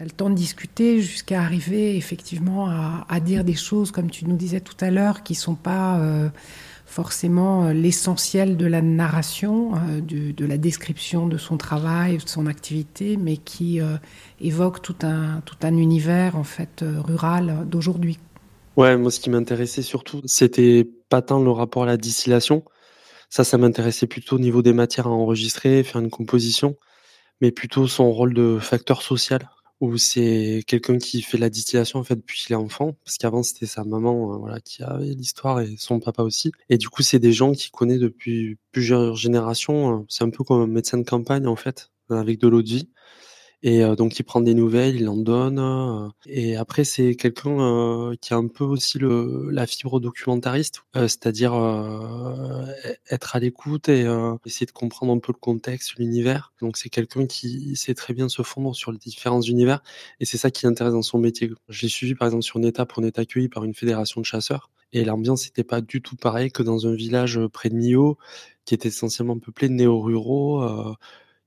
Le 0.00 0.10
temps 0.10 0.30
de 0.30 0.34
discuter 0.34 1.02
jusqu'à 1.02 1.42
arriver 1.42 1.96
effectivement 1.96 2.70
à, 3.06 3.20
dire 3.20 3.44
des 3.44 3.54
choses, 3.54 3.90
comme 3.90 4.10
tu 4.10 4.24
nous 4.24 4.36
disais 4.36 4.60
tout 4.60 4.76
à 4.80 4.90
l'heure, 4.90 5.22
qui 5.22 5.34
sont 5.34 5.54
pas 5.54 5.98
euh, 5.98 6.30
forcément 6.90 7.66
euh, 7.66 7.72
l'essentiel 7.72 8.56
de 8.56 8.66
la 8.66 8.82
narration, 8.82 9.74
euh, 9.76 10.00
de 10.00 10.44
la 10.44 10.58
description 10.58 11.28
de 11.28 11.38
son 11.38 11.56
travail, 11.56 12.16
de 12.18 12.28
son 12.28 12.46
activité, 12.46 13.16
mais 13.16 13.36
qui 13.36 13.80
euh, 13.80 13.96
évoquent 14.40 14.82
tout 14.82 14.96
un, 15.02 15.40
tout 15.46 15.56
un 15.62 15.76
univers 15.76 16.36
en 16.36 16.42
fait 16.42 16.82
rural 16.82 17.68
d'aujourd'hui. 17.68 18.18
Ouais, 18.76 18.96
moi, 18.96 19.10
ce 19.10 19.20
qui 19.20 19.30
m'intéressait 19.30 19.82
surtout, 19.82 20.20
c'était 20.24 20.88
pas 21.08 21.22
tant 21.22 21.40
le 21.40 21.50
rapport 21.50 21.84
à 21.84 21.86
la 21.86 21.96
distillation, 21.96 22.64
Ça, 23.28 23.44
ça 23.44 23.58
m'intéressait 23.58 24.08
plutôt 24.08 24.36
au 24.36 24.40
niveau 24.40 24.60
des 24.60 24.72
matières 24.72 25.06
à 25.06 25.10
enregistrer, 25.10 25.84
faire 25.84 26.00
une 26.00 26.10
composition, 26.10 26.76
mais 27.40 27.52
plutôt 27.52 27.86
son 27.86 28.10
rôle 28.10 28.34
de 28.34 28.58
facteur 28.58 29.02
social, 29.02 29.48
où 29.80 29.96
c'est 29.98 30.62
quelqu'un 30.66 30.98
qui 30.98 31.22
fait 31.22 31.38
la 31.38 31.50
distillation 31.50 31.98
en 32.00 32.04
fait 32.04 32.16
depuis 32.16 32.38
qu'il 32.40 32.52
est 32.52 32.56
enfant, 32.56 32.92
parce 33.04 33.18
qu'avant 33.18 33.42
c'était 33.42 33.66
sa 33.66 33.84
maman, 33.84 34.34
euh, 34.34 34.36
voilà, 34.38 34.60
qui 34.60 34.82
avait 34.82 35.14
l'histoire 35.14 35.60
et 35.60 35.76
son 35.78 36.00
papa 36.00 36.22
aussi. 36.22 36.52
Et 36.68 36.78
du 36.78 36.88
coup, 36.88 37.02
c'est 37.02 37.18
des 37.18 37.32
gens 37.32 37.52
qui 37.52 37.70
connaît 37.70 37.98
depuis 37.98 38.58
plusieurs 38.72 39.16
générations. 39.16 40.00
euh, 40.00 40.04
C'est 40.08 40.24
un 40.24 40.30
peu 40.30 40.44
comme 40.44 40.60
un 40.62 40.66
médecin 40.66 40.98
de 40.98 41.04
campagne 41.04 41.46
en 41.46 41.56
fait, 41.56 41.90
avec 42.10 42.38
de 42.40 42.48
l'eau 42.48 42.62
de 42.62 42.68
vie. 42.68 42.90
Et 43.62 43.84
euh, 43.84 43.94
donc 43.94 44.18
il 44.18 44.22
prend 44.22 44.40
des 44.40 44.54
nouvelles, 44.54 44.96
il 44.96 45.08
en 45.08 45.16
donne. 45.18 45.58
euh, 45.58 46.08
et 46.26 46.56
après 46.56 46.84
c'est 46.84 47.14
quelqu'un 47.14 47.60
euh, 47.60 48.14
qui 48.20 48.32
a 48.32 48.36
un 48.38 48.46
peu 48.48 48.64
aussi 48.64 48.98
le, 48.98 49.50
la 49.50 49.66
fibre 49.66 50.00
documentariste, 50.00 50.82
c'est-à-dire 50.94 51.52
euh, 51.54 52.64
être 53.10 53.36
à 53.36 53.38
l'écoute 53.40 53.88
et 53.90 54.06
essayer 54.46 54.64
de 54.66 54.72
comprendre 54.72 55.12
un 55.12 55.18
peu 55.18 55.32
le 55.32 55.38
contexte, 55.38 55.94
l'univers. 55.98 56.52
Donc 56.62 56.76
c'est 56.78 56.88
quelqu'un 56.88 57.26
qui 57.26 57.76
sait 57.76 57.94
très 57.94 58.14
bien 58.14 58.28
se 58.30 58.42
fondre 58.42 58.74
sur 58.74 58.92
les 58.92 58.98
différents 58.98 59.42
univers. 59.42 59.82
Et 60.20 60.24
c'est 60.24 60.38
ça 60.38 60.50
qui 60.50 60.64
l'intéresse 60.66 60.92
dans 60.94 61.02
son 61.02 61.18
métier. 61.18 61.50
Je 61.68 61.82
l'ai 61.82 61.88
suivi 61.88 62.14
par 62.14 62.28
exemple 62.28 62.44
sur 62.44 62.58
Neta 62.58 62.86
pour 62.86 63.02
on 63.02 63.06
est 63.06 63.18
accueilli 63.18 63.48
par 63.48 63.64
une 63.64 63.74
fédération 63.74 64.20
de 64.20 64.26
chasseurs. 64.26 64.70
Et 64.92 65.04
l'ambiance 65.04 65.44
n'était 65.44 65.64
pas 65.64 65.80
du 65.80 66.02
tout 66.02 66.16
pareil 66.16 66.50
que 66.50 66.62
dans 66.62 66.86
un 66.86 66.94
village 66.94 67.38
près 67.52 67.68
de 67.68 67.76
Millau, 67.76 68.18
qui 68.64 68.74
était 68.74 68.88
essentiellement 68.88 69.38
peuplé 69.38 69.68
de 69.68 69.74
néo-ruraux, 69.74 70.62
euh, 70.62 70.94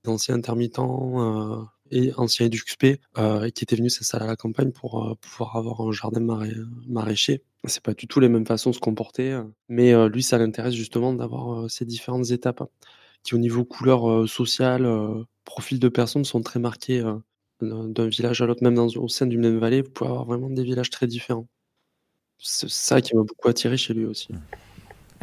d'anciens 0.04 0.36
intermittents. 0.36 1.68
Et 1.90 2.12
ancien 2.16 2.46
EduxP 2.46 3.00
euh, 3.18 3.50
qui 3.50 3.64
était 3.64 3.76
venu 3.76 3.90
s'installer 3.90 4.24
à 4.24 4.28
la 4.28 4.36
campagne 4.36 4.72
pour 4.72 5.04
euh, 5.04 5.14
pouvoir 5.20 5.56
avoir 5.56 5.82
un 5.82 5.92
jardin 5.92 6.20
marais, 6.20 6.54
maraîcher. 6.88 7.42
C'est 7.66 7.82
pas 7.82 7.94
du 7.94 8.06
tout 8.06 8.20
les 8.20 8.28
mêmes 8.28 8.46
façons 8.46 8.70
de 8.70 8.74
se 8.74 8.80
comporter, 8.80 9.32
euh, 9.32 9.44
mais 9.68 9.92
euh, 9.92 10.08
lui, 10.08 10.22
ça 10.22 10.38
l'intéresse 10.38 10.74
justement 10.74 11.12
d'avoir 11.12 11.70
ces 11.70 11.84
différentes 11.84 12.30
étapes 12.30 12.62
hein, 12.62 12.68
qui, 13.22 13.34
au 13.34 13.38
niveau 13.38 13.64
couleur 13.64 14.28
sociale, 14.28 14.86
profil 15.44 15.78
de 15.78 15.88
personnes, 15.88 16.24
sont 16.24 16.42
très 16.42 16.60
marquées 16.60 17.02
euh, 17.62 17.88
d'un 17.88 18.08
village 18.08 18.42
à 18.42 18.46
l'autre, 18.46 18.62
même 18.62 18.74
dans, 18.74 18.88
au 18.88 19.08
sein 19.08 19.26
d'une 19.26 19.40
même 19.40 19.58
vallée, 19.58 19.82
vous 19.82 19.90
pouvez 19.90 20.10
avoir 20.10 20.24
vraiment 20.24 20.50
des 20.50 20.64
villages 20.64 20.90
très 20.90 21.06
différents. 21.06 21.46
C'est 22.38 22.68
ça 22.68 23.00
qui 23.00 23.14
m'a 23.14 23.22
beaucoup 23.22 23.48
attiré 23.48 23.76
chez 23.76 23.94
lui 23.94 24.04
aussi. 24.04 24.28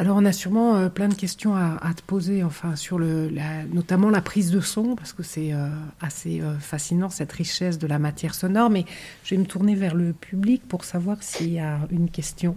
Alors 0.01 0.17
on 0.17 0.25
a 0.25 0.33
sûrement 0.33 0.77
euh, 0.77 0.89
plein 0.89 1.09
de 1.09 1.13
questions 1.13 1.53
à, 1.55 1.77
à 1.79 1.93
te 1.93 2.01
poser, 2.01 2.43
enfin 2.43 2.75
sur 2.75 2.97
le, 2.97 3.29
la- 3.29 3.65
notamment 3.65 4.09
la 4.09 4.21
prise 4.23 4.49
de 4.49 4.59
son, 4.59 4.95
parce 4.95 5.13
que 5.13 5.21
c'est 5.21 5.53
euh, 5.53 5.67
assez 5.99 6.41
euh, 6.41 6.57
fascinant 6.57 7.11
cette 7.11 7.31
richesse 7.31 7.77
de 7.77 7.85
la 7.85 7.99
matière 7.99 8.33
sonore. 8.33 8.71
Mais 8.71 8.85
je 9.23 9.35
vais 9.35 9.39
me 9.39 9.45
tourner 9.45 9.75
vers 9.75 9.93
le 9.93 10.13
public 10.13 10.67
pour 10.67 10.85
savoir 10.85 11.21
s'il 11.21 11.53
y 11.53 11.59
a 11.59 11.77
une 11.91 12.09
question. 12.09 12.55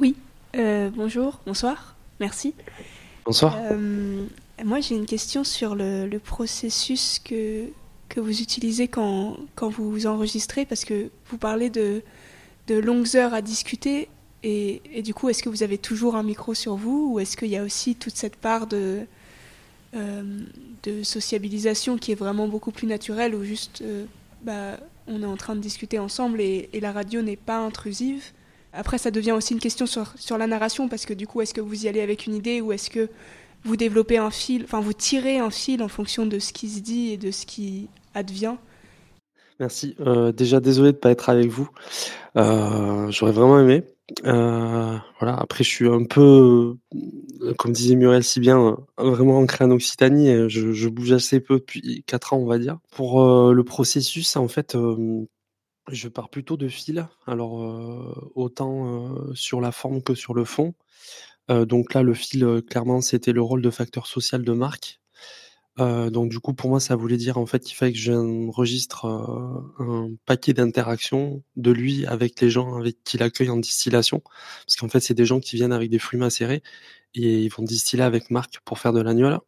Oui, 0.00 0.16
euh, 0.56 0.90
bonjour, 0.96 1.38
bonsoir, 1.46 1.94
merci. 2.18 2.54
Bonsoir. 3.24 3.56
Euh, 3.70 4.26
moi, 4.64 4.80
j'ai 4.80 4.96
une 4.96 5.06
question 5.06 5.44
sur 5.44 5.76
le, 5.76 6.08
le 6.08 6.18
processus 6.18 7.20
que, 7.24 7.66
que 8.08 8.18
vous 8.18 8.40
utilisez 8.40 8.88
quand, 8.88 9.36
quand 9.54 9.68
vous 9.68 10.08
enregistrez, 10.08 10.66
parce 10.66 10.84
que 10.84 11.08
vous 11.30 11.38
parlez 11.38 11.70
de, 11.70 12.02
de 12.66 12.74
longues 12.80 13.14
heures 13.14 13.32
à 13.32 13.42
discuter, 13.42 14.08
et, 14.42 15.02
du 15.02 15.14
coup, 15.14 15.28
est-ce 15.28 15.42
que 15.42 15.48
vous 15.48 15.62
avez 15.62 15.78
toujours 15.78 16.16
un 16.16 16.24
micro 16.24 16.54
sur 16.54 16.74
vous, 16.74 17.12
ou 17.12 17.20
est-ce 17.20 17.36
qu'il 17.36 17.48
y 17.48 17.56
a 17.56 17.62
aussi 17.62 17.94
toute 17.94 18.16
cette 18.16 18.36
part 18.36 18.66
de, 18.66 19.00
euh, 19.94 20.40
sociabilisation 21.04 21.96
qui 21.96 22.12
est 22.12 22.16
vraiment 22.16 22.48
beaucoup 22.48 22.72
plus 22.72 22.88
naturelle, 22.88 23.34
où 23.34 23.44
juste 23.44 23.82
euh, 23.82 24.04
bah, 24.42 24.78
on 25.06 25.22
est 25.22 25.26
en 25.26 25.36
train 25.36 25.54
de 25.54 25.60
discuter 25.60 25.98
ensemble 25.98 26.40
et, 26.40 26.68
la 26.80 26.90
radio 26.90 27.22
n'est 27.22 27.36
pas 27.36 27.58
intrusive? 27.58 28.24
Après, 28.72 28.98
ça 28.98 29.10
devient 29.10 29.32
aussi 29.32 29.52
une 29.52 29.60
question 29.60 29.86
sur, 29.86 30.38
la 30.38 30.46
narration, 30.48 30.88
parce 30.88 31.06
que 31.06 31.14
du 31.14 31.26
coup, 31.26 31.40
est-ce 31.40 31.54
que 31.54 31.60
vous 31.60 31.84
y 31.84 31.88
allez 31.88 32.00
avec 32.00 32.26
une 32.26 32.34
idée 32.34 32.60
ou 32.60 32.72
est-ce 32.72 32.90
que 32.90 33.10
vous 33.64 33.76
développez 33.76 34.18
un 34.18 34.30
fil, 34.30 34.64
enfin, 34.64 34.80
vous 34.80 34.94
tirez 34.94 35.38
un 35.38 35.50
fil 35.50 35.84
en 35.84 35.88
fonction 35.88 36.26
de 36.26 36.40
ce 36.40 36.52
qui 36.52 36.68
se 36.68 36.80
dit 36.80 37.12
et 37.12 37.16
de 37.16 37.30
ce 37.30 37.46
qui 37.46 37.88
advient? 38.12 38.56
Merci. 39.60 39.94
Euh, 40.00 40.32
déjà, 40.32 40.58
désolé 40.58 40.90
de 40.90 40.96
pas 40.96 41.12
être 41.12 41.28
avec 41.28 41.48
vous. 41.48 41.68
J'aurais 42.34 43.30
vraiment 43.30 43.60
aimé. 43.60 43.84
Euh, 44.24 44.98
voilà. 45.20 45.36
Après, 45.36 45.64
je 45.64 45.68
suis 45.70 45.88
un 45.88 46.04
peu, 46.04 46.76
euh, 47.42 47.54
comme 47.54 47.72
disait 47.72 47.94
Muriel 47.94 48.24
si 48.24 48.40
bien, 48.40 48.76
euh, 48.98 49.10
vraiment 49.10 49.38
ancré 49.38 49.64
en 49.64 49.70
Occitanie. 49.70 50.48
Je, 50.48 50.88
bouge 50.88 51.12
assez 51.12 51.40
peu 51.40 51.58
depuis 51.58 52.04
quatre 52.06 52.32
ans, 52.32 52.38
on 52.38 52.46
va 52.46 52.58
dire. 52.58 52.78
Pour 52.90 53.22
le 53.52 53.64
processus, 53.64 54.36
en 54.36 54.48
fait, 54.48 54.76
je 55.90 56.08
pars 56.08 56.28
plutôt 56.28 56.56
de 56.56 56.68
fil. 56.68 57.08
Alors, 57.26 57.54
autant 58.34 59.14
sur 59.34 59.60
la 59.60 59.72
forme 59.72 60.02
que 60.02 60.14
sur 60.14 60.34
le 60.34 60.44
fond. 60.44 60.74
Donc 61.48 61.94
là, 61.94 62.02
le 62.02 62.14
fil, 62.14 62.62
clairement, 62.68 63.00
c'était 63.00 63.32
le 63.32 63.42
rôle 63.42 63.62
de 63.62 63.70
facteur 63.70 64.06
social 64.06 64.42
de 64.42 64.52
marque. 64.52 65.01
Euh, 65.80 66.10
donc 66.10 66.30
du 66.30 66.38
coup, 66.38 66.52
pour 66.54 66.68
moi, 66.70 66.80
ça 66.80 66.96
voulait 66.96 67.16
dire 67.16 67.38
en 67.38 67.46
fait 67.46 67.60
qu'il 67.60 67.76
fallait 67.76 67.92
que 67.92 67.98
j'enregistre 67.98 69.06
euh, 69.06 69.82
un 69.82 70.10
paquet 70.26 70.52
d'interactions 70.52 71.42
de 71.56 71.70
lui 71.70 72.06
avec 72.06 72.40
les 72.40 72.50
gens 72.50 72.76
avec 72.76 73.02
qui 73.04 73.16
il 73.16 73.22
accueille 73.22 73.50
en 73.50 73.56
distillation. 73.56 74.20
Parce 74.66 74.76
qu'en 74.76 74.88
fait, 74.88 75.00
c'est 75.00 75.14
des 75.14 75.24
gens 75.24 75.40
qui 75.40 75.56
viennent 75.56 75.72
avec 75.72 75.90
des 75.90 75.98
fruits 75.98 76.20
macérés 76.20 76.62
et 77.14 77.42
ils 77.42 77.48
vont 77.48 77.62
distiller 77.62 78.02
avec 78.02 78.30
Marc 78.30 78.60
pour 78.64 78.78
faire 78.78 78.92
de 78.92 79.00
l'agneau 79.00 79.38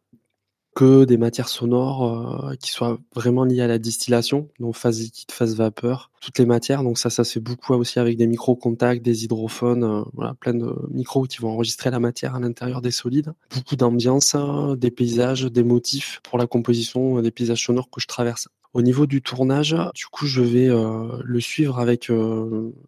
que 0.75 1.05
des 1.05 1.17
matières 1.17 1.47
sonores 1.47 2.49
euh, 2.51 2.55
qui 2.55 2.69
soient 2.69 2.99
vraiment 3.15 3.45
liées 3.45 3.61
à 3.61 3.67
la 3.67 3.79
distillation, 3.79 4.49
donc 4.59 4.75
phase 4.75 4.99
liquide, 4.99 5.31
phase 5.31 5.55
vapeur, 5.55 6.11
toutes 6.25 6.37
les 6.37 6.45
matières. 6.45 6.83
Donc 6.83 6.97
ça, 6.97 7.09
ça 7.09 7.23
fait 7.23 7.39
beaucoup 7.39 7.73
aussi 7.73 7.97
avec 7.99 8.17
des 8.17 8.27
micro-contacts, 8.27 9.01
des 9.01 9.23
hydrophones, 9.23 9.83
euh, 9.83 10.01
voilà, 10.13 10.33
plein 10.33 10.53
de 10.53 10.75
micros 10.91 11.23
qui 11.23 11.37
vont 11.37 11.49
enregistrer 11.49 11.91
la 11.91 11.99
matière 11.99 12.35
à 12.35 12.39
l'intérieur 12.39 12.81
des 12.81 12.91
solides. 12.91 13.33
Beaucoup 13.53 13.75
d'ambiance, 13.77 14.35
euh, 14.35 14.75
des 14.75 14.91
paysages, 14.91 15.43
des 15.43 15.63
motifs 15.63 16.19
pour 16.23 16.37
la 16.37 16.45
composition 16.45 17.19
euh, 17.19 17.21
des 17.21 17.31
paysages 17.31 17.63
sonores 17.63 17.89
que 17.89 18.01
je 18.01 18.07
traverse. 18.07 18.49
Au 18.73 18.81
niveau 18.81 19.05
du 19.05 19.21
tournage, 19.21 19.77
du 19.93 20.07
coup, 20.07 20.25
je 20.25 20.41
vais 20.41 20.67
le 20.67 21.39
suivre 21.39 21.79
avec 21.79 22.11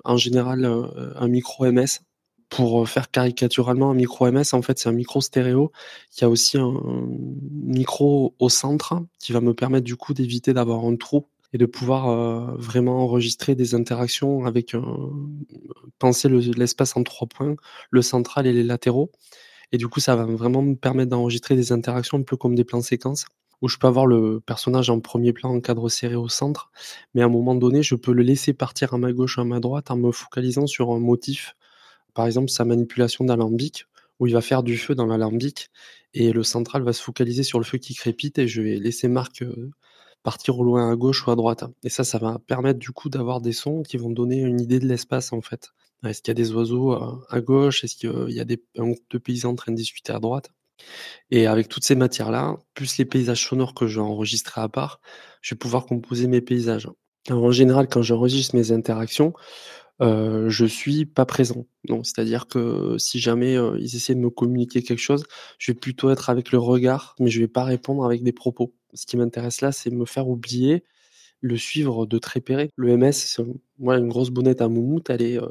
en 0.03 0.17
général 0.17 0.69
un 1.15 1.27
micro 1.29 1.63
MS 1.71 2.01
pour 2.49 2.81
euh, 2.83 2.85
faire 2.85 3.11
caricaturalement 3.11 3.91
un 3.91 3.93
micro 3.93 4.25
MS, 4.27 4.53
en 4.53 4.61
fait, 4.61 4.79
c'est 4.79 4.89
un 4.89 4.93
micro 4.93 5.21
stéréo 5.21 5.71
qui 6.11 6.23
a 6.25 6.29
aussi 6.29 6.57
un 6.57 6.73
micro 7.51 8.35
au 8.39 8.49
centre 8.49 9.01
qui 9.19 9.33
va 9.33 9.41
me 9.41 9.53
permettre 9.53 9.85
du 9.85 9.95
coup 9.95 10.13
d'éviter 10.13 10.53
d'avoir 10.53 10.85
un 10.85 10.95
trou 10.95 11.27
et 11.53 11.57
de 11.57 11.65
pouvoir 11.65 12.09
euh, 12.09 12.55
vraiment 12.57 13.03
enregistrer 13.03 13.55
des 13.55 13.73
interactions 13.75 14.45
avec 14.45 14.75
penser 15.99 16.29
le- 16.29 16.39
l'espace 16.39 16.95
en 16.97 17.03
trois 17.03 17.27
points, 17.27 17.55
le 17.91 18.01
central 18.01 18.47
et 18.47 18.53
les 18.53 18.63
latéraux. 18.63 19.11
Et 19.73 19.77
du 19.77 19.87
coup, 19.89 19.99
ça 20.01 20.15
va 20.15 20.25
vraiment 20.25 20.63
me 20.63 20.75
permettre 20.75 21.11
d'enregistrer 21.11 21.55
des 21.55 21.73
interactions 21.73 22.19
un 22.19 22.23
peu 22.23 22.37
comme 22.37 22.55
des 22.55 22.65
plans 22.65 22.81
séquences 22.81 23.25
où 23.61 23.69
je 23.69 23.77
peux 23.77 23.87
avoir 23.87 24.07
le 24.07 24.41
personnage 24.41 24.89
en 24.89 25.01
premier 25.01 25.33
plan 25.33 25.51
en 25.55 25.61
cadre 25.61 25.89
serré 25.89 26.15
au 26.15 26.29
centre, 26.29 26.71
mais 27.15 27.23
à 27.23 27.25
un 27.25 27.29
moment 27.29 27.55
donné, 27.55 27.83
je 27.83 27.95
peux 27.95 28.13
le 28.13 28.23
laisser 28.23 28.53
partir 28.53 28.93
à 28.93 28.99
ma 28.99 29.13
gauche 29.13 29.37
ou 29.37 29.41
à 29.41 29.45
ma 29.45 29.59
droite 29.59 29.91
en 29.91 29.97
me 29.97 30.11
focalisant 30.11 30.67
sur 30.67 30.91
un 30.91 30.99
motif 30.99 31.56
par 32.17 32.25
exemple 32.25 32.49
sa 32.49 32.65
manipulation 32.65 33.25
d'alambic, 33.25 33.85
où 34.19 34.25
il 34.25 34.33
va 34.33 34.41
faire 34.41 34.63
du 34.63 34.75
feu 34.75 34.95
dans 34.95 35.05
l'alambic, 35.05 35.69
et 36.15 36.31
le 36.31 36.41
central 36.41 36.81
va 36.81 36.91
se 36.91 37.03
focaliser 37.03 37.43
sur 37.43 37.59
le 37.59 37.63
feu 37.63 37.77
qui 37.77 37.93
crépite, 37.93 38.39
et 38.39 38.47
je 38.47 38.63
vais 38.63 38.77
laisser 38.77 39.07
Marc 39.07 39.43
euh, 39.43 39.69
partir 40.23 40.57
au 40.57 40.63
loin 40.63 40.91
à 40.91 40.95
gauche 40.95 41.27
ou 41.27 41.29
à 41.29 41.35
droite. 41.35 41.65
Et 41.83 41.89
ça, 41.89 42.03
ça 42.03 42.17
va 42.17 42.39
permettre 42.39 42.79
du 42.79 42.89
coup 42.89 43.09
d'avoir 43.09 43.39
des 43.39 43.53
sons 43.53 43.83
qui 43.83 43.97
vont 43.97 44.09
donner 44.09 44.39
une 44.39 44.59
idée 44.59 44.79
de 44.79 44.87
l'espace 44.87 45.31
en 45.31 45.41
fait. 45.41 45.69
Est-ce 46.03 46.23
qu'il 46.23 46.31
y 46.31 46.31
a 46.31 46.41
des 46.41 46.51
oiseaux 46.53 46.93
euh, 46.93 47.23
à 47.29 47.39
gauche? 47.39 47.83
Est-ce 47.83 47.95
qu'il 47.95 48.35
y 48.35 48.39
a 48.39 48.45
des, 48.45 48.63
un 48.79 48.85
groupe 48.85 49.05
de 49.11 49.19
paysans 49.19 49.51
en 49.51 49.55
train 49.55 49.71
de 49.71 49.77
discuter 49.77 50.11
à 50.11 50.17
droite? 50.17 50.49
Et 51.29 51.45
avec 51.45 51.69
toutes 51.69 51.83
ces 51.83 51.95
matières-là, 51.95 52.57
plus 52.73 52.97
les 52.97 53.05
paysages 53.05 53.47
sonores 53.47 53.75
que 53.75 53.85
je 53.85 53.99
vais 53.99 54.05
enregistrer 54.05 54.59
à 54.59 54.69
part, 54.69 55.01
je 55.43 55.53
vais 55.53 55.59
pouvoir 55.59 55.85
composer 55.85 56.25
mes 56.25 56.41
paysages. 56.41 56.89
Alors, 57.29 57.43
en 57.43 57.51
général, 57.51 57.87
quand 57.87 58.01
j'enregistre 58.01 58.55
mes 58.55 58.71
interactions, 58.71 59.33
euh, 60.01 60.49
je 60.49 60.65
suis 60.65 61.05
pas 61.05 61.25
présent. 61.25 61.65
Donc, 61.85 62.05
c'est-à-dire 62.05 62.47
que 62.47 62.97
si 62.99 63.19
jamais 63.19 63.57
euh, 63.57 63.77
ils 63.79 63.95
essaient 63.95 64.15
de 64.15 64.19
me 64.19 64.29
communiquer 64.29 64.83
quelque 64.83 64.99
chose, 64.99 65.23
je 65.57 65.71
vais 65.71 65.77
plutôt 65.77 66.09
être 66.09 66.29
avec 66.29 66.51
le 66.51 66.59
regard, 66.59 67.15
mais 67.19 67.29
je 67.29 67.39
vais 67.39 67.47
pas 67.47 67.63
répondre 67.63 68.05
avec 68.05 68.23
des 68.23 68.31
propos. 68.31 68.73
Ce 68.93 69.05
qui 69.05 69.17
m'intéresse 69.17 69.61
là, 69.61 69.71
c'est 69.71 69.89
me 69.89 70.05
faire 70.05 70.27
oublier, 70.27 70.83
le 71.41 71.57
suivre 71.57 72.05
de 72.05 72.17
très 72.19 72.41
près. 72.41 72.69
Le 72.75 72.97
MS, 72.97 73.13
c'est 73.13 73.43
moi 73.79 73.97
une 73.97 74.09
grosse 74.09 74.29
bonnette 74.29 74.61
à 74.61 74.69
moumoute, 74.69 75.09
elle 75.09 75.21
est 75.21 75.41
euh, 75.41 75.49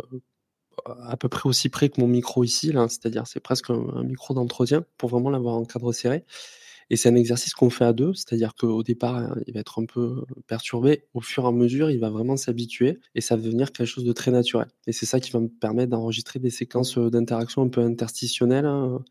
à 0.87 1.17
peu 1.17 1.29
près 1.29 1.49
aussi 1.49 1.69
près 1.69 1.89
que 1.89 2.01
mon 2.01 2.07
micro 2.07 2.45
ici, 2.45 2.73
là, 2.73 2.89
c'est-à-dire 2.89 3.27
c'est 3.27 3.41
presque 3.41 3.71
un, 3.71 3.89
un 3.95 4.05
micro 4.05 4.35
d'entretien 4.35 4.85
pour 4.99 5.11
vraiment 5.11 5.31
l'avoir 5.31 5.57
en 5.57 5.65
cadre 5.65 5.93
serré. 5.93 6.25
Et 6.91 6.97
c'est 6.97 7.09
un 7.09 7.17
exercice 7.17 7.53
qu'on 7.55 7.71
fait 7.71 7.85
à 7.85 7.93
deux, 7.93 8.15
c'est-à-dire 8.15 8.55
qu'au 8.55 8.83
départ, 8.83 9.17
hein, 9.17 9.37
il 9.47 9.55
va 9.55 9.61
être 9.61 9.81
un 9.81 9.87
peu 9.87 10.25
perturbé. 10.47 11.05
Au 11.15 11.21
fur 11.21 11.45
et 11.45 11.49
à 11.49 11.53
mesure, 11.53 11.91
il 11.91 11.99
va 11.99 12.11
vraiment 12.11 12.37
s'habituer 12.37 13.01
et 13.15 13.21
ça 13.21 13.37
va 13.37 13.43
devenir 13.43 13.73
quelque 13.73 13.89
chose 13.89 14.05
de 14.05 14.13
très 14.13 14.31
naturel. 14.31 14.69
Et 14.87 14.93
c'est 14.93 15.07
ça 15.07 15.19
qui 15.19 15.33
va 15.33 15.41
me 15.41 15.49
permettre 15.49 15.91
d'enregistrer 15.91 16.39
des 16.39 16.51
séquences 16.51 16.97
euh, 16.99 17.11
d'interaction 17.11 17.63
un 17.63 17.69
peu 17.69 17.81
interstitionnelles, 17.81 18.67
hein, 18.67 19.03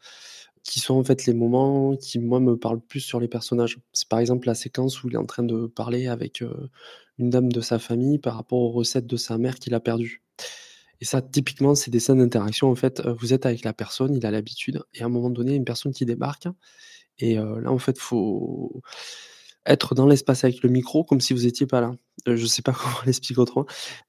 qui 0.64 0.80
sont 0.80 0.96
en 0.96 1.04
fait 1.04 1.26
les 1.26 1.34
moments 1.34 1.96
qui, 1.98 2.20
moi, 2.20 2.40
me 2.40 2.58
parlent 2.58 2.82
plus 2.82 3.02
sur 3.02 3.20
les 3.20 3.28
personnages. 3.28 3.78
C'est 3.94 4.08
par 4.08 4.20
exemple 4.20 4.48
la 4.48 4.56
séquence 4.56 5.04
où 5.04 5.10
il 5.10 5.16
est 5.16 5.18
en 5.18 5.26
train 5.26 5.44
de 5.44 5.68
parler 5.68 6.08
avec 6.08 6.42
euh, 6.42 6.70
une 7.20 7.30
dame 7.30 7.52
de 7.52 7.62
sa 7.62 7.80
famille 7.80 8.20
par 8.20 8.36
rapport 8.36 8.60
aux 8.60 8.72
recettes 8.72 9.08
de 9.08 9.18
sa 9.18 9.38
mère 9.38 9.56
qu'il 9.56 9.74
a 9.74 9.80
perdues. 9.82 10.24
Et 11.02 11.06
ça, 11.06 11.22
typiquement, 11.22 11.76
c'est 11.76 11.92
des 11.92 12.00
scènes 12.00 12.20
d'interaction. 12.20 12.70
En 12.70 12.76
fait, 12.76 13.02
vous 13.20 13.34
êtes 13.34 13.46
avec 13.46 13.64
la 13.66 13.74
personne, 13.74 14.16
il 14.16 14.26
a 14.26 14.32
l'habitude, 14.32 14.82
et 14.94 15.02
à 15.02 15.06
un 15.06 15.10
moment 15.10 15.30
donné, 15.30 15.56
une 15.56 15.66
personne 15.66 15.94
qui 15.94 16.06
débarque. 16.06 16.48
Et 17.20 17.36
là, 17.36 17.72
en 17.72 17.80
fait, 17.80 17.98
faut 17.98 18.82
être 19.66 19.96
dans 19.96 20.08
l'espace 20.08 20.44
avec 20.44 20.62
le 20.64 20.70
micro 20.70 21.04
comme 21.04 21.22
si 21.22 21.34
vous 21.34 21.46
étiez 21.48 21.66
pas 21.66 21.82
là. 21.82 21.94
Je 22.26 22.36
je 22.36 22.46
sais 22.46 22.62
pas 22.62 22.74
comment 22.78 22.98
l'expliquer 23.06 23.40
autrement. 23.40 23.66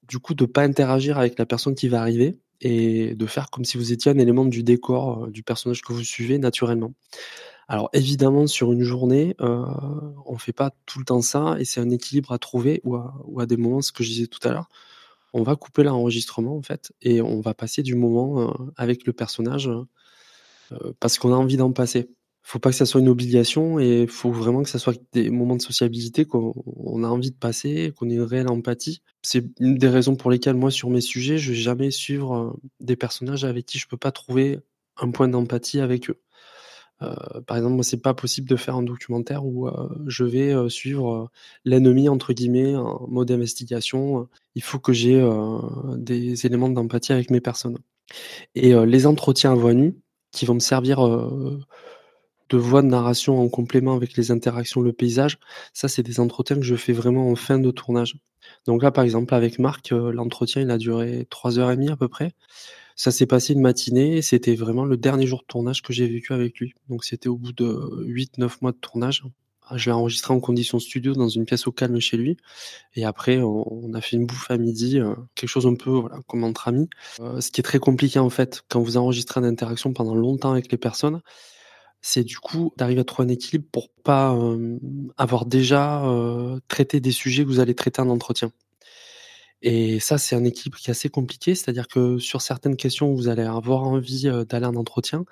Du 0.09 0.19
coup, 0.19 0.35
de 0.35 0.45
pas 0.45 0.63
interagir 0.63 1.19
avec 1.19 1.39
la 1.39 1.47
personne 1.47 1.75
qui 1.75 1.89
va 1.89 2.01
arriver 2.01 2.39
et 2.61 3.15
de 3.15 3.27
faire 3.27 3.51
comme 3.51 3.65
si 3.65 3.77
vous 3.77 3.93
étiez 3.93 4.11
un 4.11 4.19
élément 4.19 4.45
du 4.45 4.63
décor 4.63 5.29
du 5.29 5.43
personnage 5.43 5.83
que 5.83 5.93
vous 5.93 6.05
suivez 6.05 6.39
naturellement. 6.39 6.93
Alors 7.69 7.91
évidemment, 7.93 8.47
sur 8.47 8.73
une 8.73 8.83
journée, 8.83 9.35
euh, 9.41 9.65
on 10.25 10.39
fait 10.39 10.53
pas 10.53 10.71
tout 10.87 11.01
le 11.01 11.05
temps 11.05 11.21
ça 11.21 11.57
et 11.59 11.65
c'est 11.65 11.81
un 11.81 11.91
équilibre 11.91 12.33
à 12.33 12.39
trouver 12.39 12.81
ou 12.85 13.41
à 13.41 13.47
des 13.47 13.57
moments, 13.57 13.83
ce 13.83 13.93
que 13.93 14.05
je 14.05 14.09
disais 14.11 14.27
tout 14.29 14.47
à 14.49 14.53
l'heure, 14.53 14.69
on 15.35 15.43
va 15.43 15.57
couper 15.57 15.83
l'enregistrement 15.83 16.57
en 16.57 16.63
fait 16.63 16.93
et 17.03 17.21
on 17.21 17.41
va 17.41 17.55
passer 17.55 17.83
du 17.83 17.97
moment 17.97 18.55
avec 18.77 19.07
le 19.07 19.13
personnage 19.13 19.69
parce 21.01 21.19
qu'on 21.19 21.33
a 21.33 21.37
envie 21.37 21.57
d'en 21.57 21.73
passer 21.73 22.09
faut 22.47 22.61
pas 22.61 22.71
que 22.71 22.77
ça 22.77 22.87
soit 22.87 23.01
une 23.01 23.09
obligation 23.09 23.81
et 23.81 24.07
faut 24.07 24.31
vraiment 24.31 24.63
que 24.63 24.69
ça 24.69 24.79
soit 24.79 24.97
des 25.13 25.31
moments 25.31 25.57
de 25.57 25.63
sociabilité 25.63 26.25
qu'on 26.25 27.03
a 27.03 27.09
envie 27.09 27.33
de 27.33 27.37
passer, 27.37 27.93
qu'on 27.97 28.09
ait 28.09 28.15
une 28.15 28.23
réelle 28.23 28.49
empathie. 28.49 29.03
C'est 29.23 29.45
une 29.59 29.77
des 29.77 29.89
raisons 29.89 30.15
pour 30.15 30.31
lesquelles 30.31 30.55
moi 30.55 30.71
sur 30.71 30.89
mes 30.89 31.01
sujets, 31.01 31.39
je 31.39 31.51
vais 31.51 31.59
jamais 31.59 31.91
suivre 31.91 32.35
euh, 32.37 32.53
des 32.79 32.95
personnages 32.95 33.45
avec 33.45 33.67
qui 33.67 33.79
je 33.79 33.89
peux 33.89 33.97
pas 33.97 34.13
trouver 34.13 34.61
un 34.97 35.11
point 35.11 35.27
d'empathie 35.27 35.81
avec 35.81 36.09
eux. 36.09 36.21
Euh, 37.03 37.17
par 37.49 37.57
exemple, 37.57 37.75
moi, 37.75 37.83
c'est 37.83 38.01
pas 38.01 38.15
possible 38.15 38.49
de 38.49 38.55
faire 38.55 38.77
un 38.77 38.85
documentaire 38.85 39.45
où 39.45 39.67
euh, 39.67 39.89
je 40.07 40.23
vais 40.23 40.55
suivre 40.71 41.33
l'ennemi 41.65 42.09
entre 42.09 42.33
guillemets 42.33 42.77
en 42.77 43.09
mode 43.09 43.33
investigation. 43.33 44.29
Il 44.55 44.63
faut 44.63 44.79
que 44.79 44.93
j'ai 44.93 45.21
des 45.97 46.47
éléments 46.47 46.69
d'empathie 46.69 47.13
avec 47.13 47.33
mes 47.33 47.41
personnes. 47.41 47.79
Et 48.55 48.73
les 48.87 49.07
entretiens 49.09 49.51
à 49.51 49.57
voix 49.57 49.75
nue 49.75 49.97
qui 50.31 50.47
vont 50.47 50.55
me 50.55 50.61
servir 50.61 51.01
de 52.49 52.57
voix 52.57 52.83
de 52.83 52.89
narration 52.89 53.41
en 53.41 53.49
complément 53.49 53.95
avec 53.95 54.17
les 54.17 54.31
interactions, 54.31 54.81
le 54.81 54.93
paysage, 54.93 55.39
ça, 55.73 55.89
c'est 55.89 56.03
des 56.03 56.21
entretiens 56.21 56.57
que 56.57 56.63
je 56.63 56.77
fais 56.77 56.93
vraiment 56.93 57.31
en 57.31 57.37
fin 57.37 57.59
de 57.59 57.71
tournage. 57.71 58.17
Donc 58.67 58.83
là, 58.83 58.91
par 58.91 59.05
exemple, 59.05 59.35
avec 59.35 59.59
Marc, 59.59 59.93
euh, 59.93 60.13
l'entretien, 60.13 60.63
il 60.63 60.71
a 60.71 60.79
duré 60.79 61.27
trois 61.31 61.59
heures 61.59 61.71
et 61.71 61.77
demie 61.77 61.91
à 61.91 61.97
peu 61.97 62.09
près. 62.09 62.33
Ça 62.95 63.11
s'est 63.11 63.27
passé 63.27 63.53
une 63.53 63.61
matinée, 63.61 64.23
c'était 64.23 64.55
vraiment 64.55 64.85
le 64.85 64.97
dernier 64.97 65.27
jour 65.27 65.41
de 65.41 65.47
tournage 65.47 65.83
que 65.83 65.93
j'ai 65.93 66.07
vécu 66.09 66.33
avec 66.33 66.59
lui. 66.59 66.73
Donc 66.89 67.05
c'était 67.05 67.29
au 67.29 67.37
bout 67.37 67.53
de 67.53 67.65
8-9 68.07 68.51
mois 68.63 68.73
de 68.73 68.79
tournage. 68.79 69.25
Je 69.75 69.87
l'ai 69.87 69.93
enregistré 69.93 70.33
en 70.33 70.41
condition 70.41 70.79
studio 70.79 71.13
dans 71.13 71.29
une 71.29 71.45
pièce 71.45 71.67
au 71.67 71.73
calme 71.73 71.99
chez 71.99 72.17
lui. 72.17 72.37
Et 72.95 73.05
après, 73.05 73.39
on, 73.39 73.93
a 73.95 74.01
fait 74.01 74.17
une 74.17 74.25
bouffe 74.25 74.51
à 74.51 74.57
midi, 74.57 75.01
euh, 75.01 75.15
quelque 75.35 75.51
chose 75.51 75.67
un 75.67 75.75
peu 75.75 75.91
voilà, 75.91 76.21
comme 76.29 76.45
entre 76.45 76.69
amis. 76.69 76.89
Euh, 77.21 77.41
ce 77.41 77.51
qui 77.51 77.61
est 77.61 77.65
très 77.65 77.81
compliqué 77.81 78.19
en 78.19 78.31
fait, 78.31 78.63
quand 78.69 78.81
vous 78.81 78.97
enregistrez 78.97 79.41
une 79.41 79.47
interaction 79.47 79.93
pendant 79.93 80.15
longtemps 80.15 80.53
avec 80.53 80.71
les 80.71 80.79
personnes, 80.79 81.21
c'est 82.03 82.25
du 82.25 82.39
coup 82.39 82.73
d'arriver 82.77 83.01
à 83.01 83.05
trouver 83.05 83.29
un 83.29 83.33
équilibre 83.33 83.67
pour 83.73 83.91
pas 84.05 84.37
avoir 85.17 85.47
déjà 85.47 86.03
traité 86.69 87.01
des 87.01 87.13
sujets 87.13 87.45
que 87.45 87.49
vous 87.49 87.61
allez 87.61 87.75
traiter 87.75 88.01
en 88.01 88.09
entretien. 88.09 88.53
Et 89.63 90.01
ça, 90.01 90.19
c'est 90.19 90.37
un 90.37 90.45
équilibre 90.45 90.79
qui 90.79 90.89
est 90.89 90.93
assez 90.93 91.09
compliqué, 91.09 91.55
c'est-à-dire 91.55 91.89
que 91.89 92.19
sur 92.19 92.43
certaines 92.43 92.77
questions, 92.77 93.13
vous 93.15 93.29
allez 93.29 93.43
avoir 93.43 93.85
envie 93.85 94.31
d'aller 94.49 94.67
en 94.67 94.77
entretien. 94.77 95.25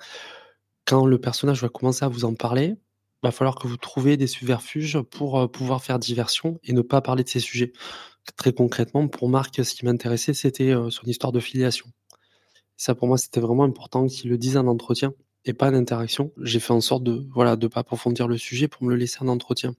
Quand 0.85 1.05
le 1.05 1.19
personnage 1.19 1.61
va 1.61 1.69
commencer 1.69 2.03
à 2.03 2.07
vous 2.07 2.25
en 2.25 2.33
parler, 2.33 2.75
il 3.23 3.27
va 3.27 3.31
falloir 3.31 3.55
que 3.55 3.67
vous 3.67 3.77
trouviez 3.77 4.17
des 4.17 4.27
subverfuges 4.27 4.99
pour 5.01 5.49
pouvoir 5.51 5.83
faire 5.83 5.99
diversion 5.99 6.59
et 6.63 6.73
ne 6.73 6.81
pas 6.81 7.01
parler 7.01 7.23
de 7.23 7.29
ces 7.29 7.39
sujets. 7.39 7.71
Très 8.35 8.51
concrètement, 8.51 9.07
pour 9.07 9.29
Marc, 9.29 9.63
ce 9.63 9.73
qui 9.73 9.85
m'intéressait, 9.85 10.33
c'était 10.33 10.73
son 10.89 11.05
histoire 11.05 11.31
de 11.31 11.39
filiation. 11.39 11.87
Ça, 12.77 12.93
pour 12.93 13.07
moi, 13.07 13.17
c'était 13.17 13.39
vraiment 13.39 13.63
important 13.63 14.07
qu'il 14.07 14.31
le 14.31 14.37
dise 14.37 14.57
en 14.57 14.67
entretien 14.67 15.13
et 15.45 15.53
pas 15.53 15.71
d'interaction. 15.71 16.31
J'ai 16.41 16.59
fait 16.59 16.73
en 16.73 16.81
sorte 16.81 17.03
de 17.03 17.25
voilà 17.33 17.55
de 17.55 17.67
pas 17.67 17.81
approfondir 17.81 18.27
le 18.27 18.37
sujet 18.37 18.67
pour 18.67 18.83
me 18.83 18.89
le 18.89 18.95
laisser 18.95 19.19
en 19.21 19.27
entretien. 19.27 19.75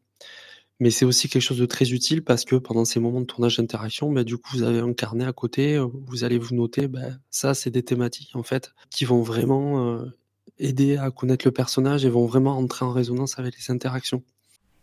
Mais 0.78 0.90
c'est 0.90 1.06
aussi 1.06 1.28
quelque 1.28 1.42
chose 1.42 1.58
de 1.58 1.66
très 1.66 1.92
utile 1.92 2.22
parce 2.22 2.44
que 2.44 2.56
pendant 2.56 2.84
ces 2.84 3.00
moments 3.00 3.20
de 3.20 3.26
tournage 3.26 3.56
d'interaction, 3.56 4.12
bah, 4.12 4.24
du 4.24 4.36
coup, 4.36 4.50
vous 4.52 4.62
avez 4.62 4.80
un 4.80 4.92
carnet 4.92 5.24
à 5.24 5.32
côté, 5.32 5.76
euh, 5.76 5.86
vous 6.06 6.24
allez 6.24 6.38
vous 6.38 6.54
noter, 6.54 6.86
bah, 6.86 7.00
ça, 7.30 7.54
c'est 7.54 7.70
des 7.70 7.82
thématiques, 7.82 8.36
en 8.36 8.42
fait, 8.42 8.72
qui 8.90 9.06
vont 9.06 9.22
vraiment 9.22 9.86
euh, 9.86 10.04
aider 10.58 10.98
à 10.98 11.10
connaître 11.10 11.46
le 11.46 11.52
personnage 11.52 12.04
et 12.04 12.10
vont 12.10 12.26
vraiment 12.26 12.58
entrer 12.58 12.84
en 12.84 12.92
résonance 12.92 13.38
avec 13.38 13.54
les 13.56 13.72
interactions. 13.72 14.22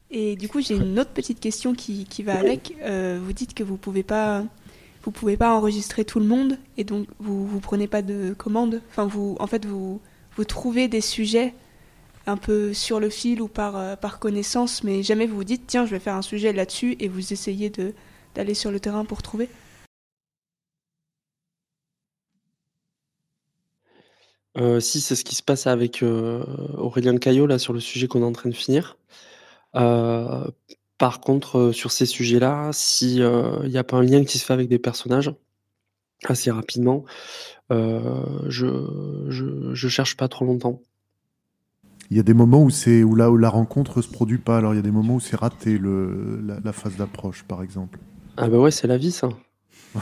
Et 0.10 0.36
du 0.36 0.48
coup, 0.48 0.62
j'ai 0.62 0.76
une 0.76 1.00
autre 1.00 1.12
petite 1.12 1.40
question 1.40 1.76
qui, 1.76 2.06
qui 2.06 2.24
va 2.24 2.40
avec. 2.40 2.76
Euh, 2.82 3.20
vous 3.24 3.34
dites 3.34 3.54
que 3.54 3.64
vous 3.64 3.78
pouvez 3.78 4.04
pouvez 5.02 5.38
pas 5.38 5.56
enregistrer 5.56 6.06
tout 6.06 6.20
le 6.20 6.26
monde 6.26 6.58
et 6.78 6.84
donc 6.84 7.08
vous, 7.20 7.46
vous 7.46 7.60
prenez 7.60 7.88
pas 7.88 8.02
de 8.02 8.34
commande. 8.38 8.82
Enfin, 8.90 9.06
vous, 9.06 9.36
en 9.40 9.48
fait, 9.48 9.66
vous, 9.66 10.02
vous 10.36 10.46
trouvez 10.46 10.88
des 10.88 11.02
sujets 11.02 11.54
un 12.26 12.38
peu 12.38 12.74
sur 12.74 13.00
le 13.00 13.10
fil 13.10 13.42
ou 13.42 13.48
par, 13.48 13.76
euh, 13.76 13.96
par 13.96 14.20
connaissance, 14.20 14.84
mais 14.84 15.04
jamais 15.04 15.28
vous 15.28 15.36
vous 15.36 15.44
dites, 15.44 15.64
tiens, 15.68 15.86
je 15.86 15.92
vais 15.92 16.00
faire 16.00 16.16
un 16.16 16.22
sujet 16.22 16.54
là-dessus 16.54 16.96
et 17.00 17.08
vous 17.08 17.34
essayez 17.34 17.72
d'aller 18.36 18.54
sur 18.54 18.72
le 18.72 18.80
terrain 18.80 19.06
pour 19.06 19.22
trouver 19.22 19.50
euh, 24.58 24.80
Si, 24.80 25.02
c'est 25.02 25.16
ce 25.16 25.24
qui 25.24 25.36
se 25.36 25.44
passe 25.44 25.68
avec 25.68 26.04
euh, 26.04 26.44
Aurélien 26.78 27.18
Caillot, 27.18 27.48
là, 27.48 27.60
sur 27.60 27.74
le 27.74 27.80
sujet 27.80 28.08
qu'on 28.08 28.22
est 28.22 28.26
en 28.26 28.32
train 28.32 28.50
de 28.50 28.56
finir. 28.56 28.98
par 29.74 31.20
contre, 31.20 31.72
sur 31.74 31.92
ces 31.92 32.06
sujets-là, 32.06 32.72
s'il 32.72 33.26
n'y 33.66 33.78
a 33.78 33.84
pas 33.84 33.98
un 33.98 34.04
lien 34.04 34.24
qui 34.24 34.40
se 34.40 34.46
fait 34.46 34.54
avec 34.54 34.70
des 34.70 34.80
personnages, 34.80 35.34
assez 36.32 36.52
rapidement, 36.52 37.06
euh, 37.72 38.24
je, 38.48 38.68
je, 39.30 39.88
cherche 39.88 40.18
pas 40.18 40.28
trop 40.28 40.46
longtemps. 40.46 40.82
Il 42.12 42.18
y 42.18 42.20
a 42.20 42.24
des 42.24 42.34
moments 42.34 42.62
où 42.62 42.70
c'est 42.70 43.04
où 43.04 43.16
là 43.16 43.32
où 43.32 43.38
la 43.38 43.50
rencontre 43.50 44.02
se 44.02 44.10
produit 44.10 44.38
pas. 44.38 44.58
Alors 44.58 44.74
il 44.74 44.78
y 44.78 44.80
a 44.80 44.84
des 44.84 44.92
moments 44.92 45.16
où 45.16 45.20
c'est 45.20 45.36
raté 45.36 45.78
le, 45.78 46.42
la, 46.64 46.74
phase 46.74 46.96
d'approche, 46.98 47.44
par 47.44 47.64
exemple. 47.64 48.00
Ah 48.38 48.48
bah 48.50 48.60
ouais, 48.60 48.72
c'est 48.72 48.88
la 48.88 48.98
vie 48.98 49.12
ça. 49.12 49.30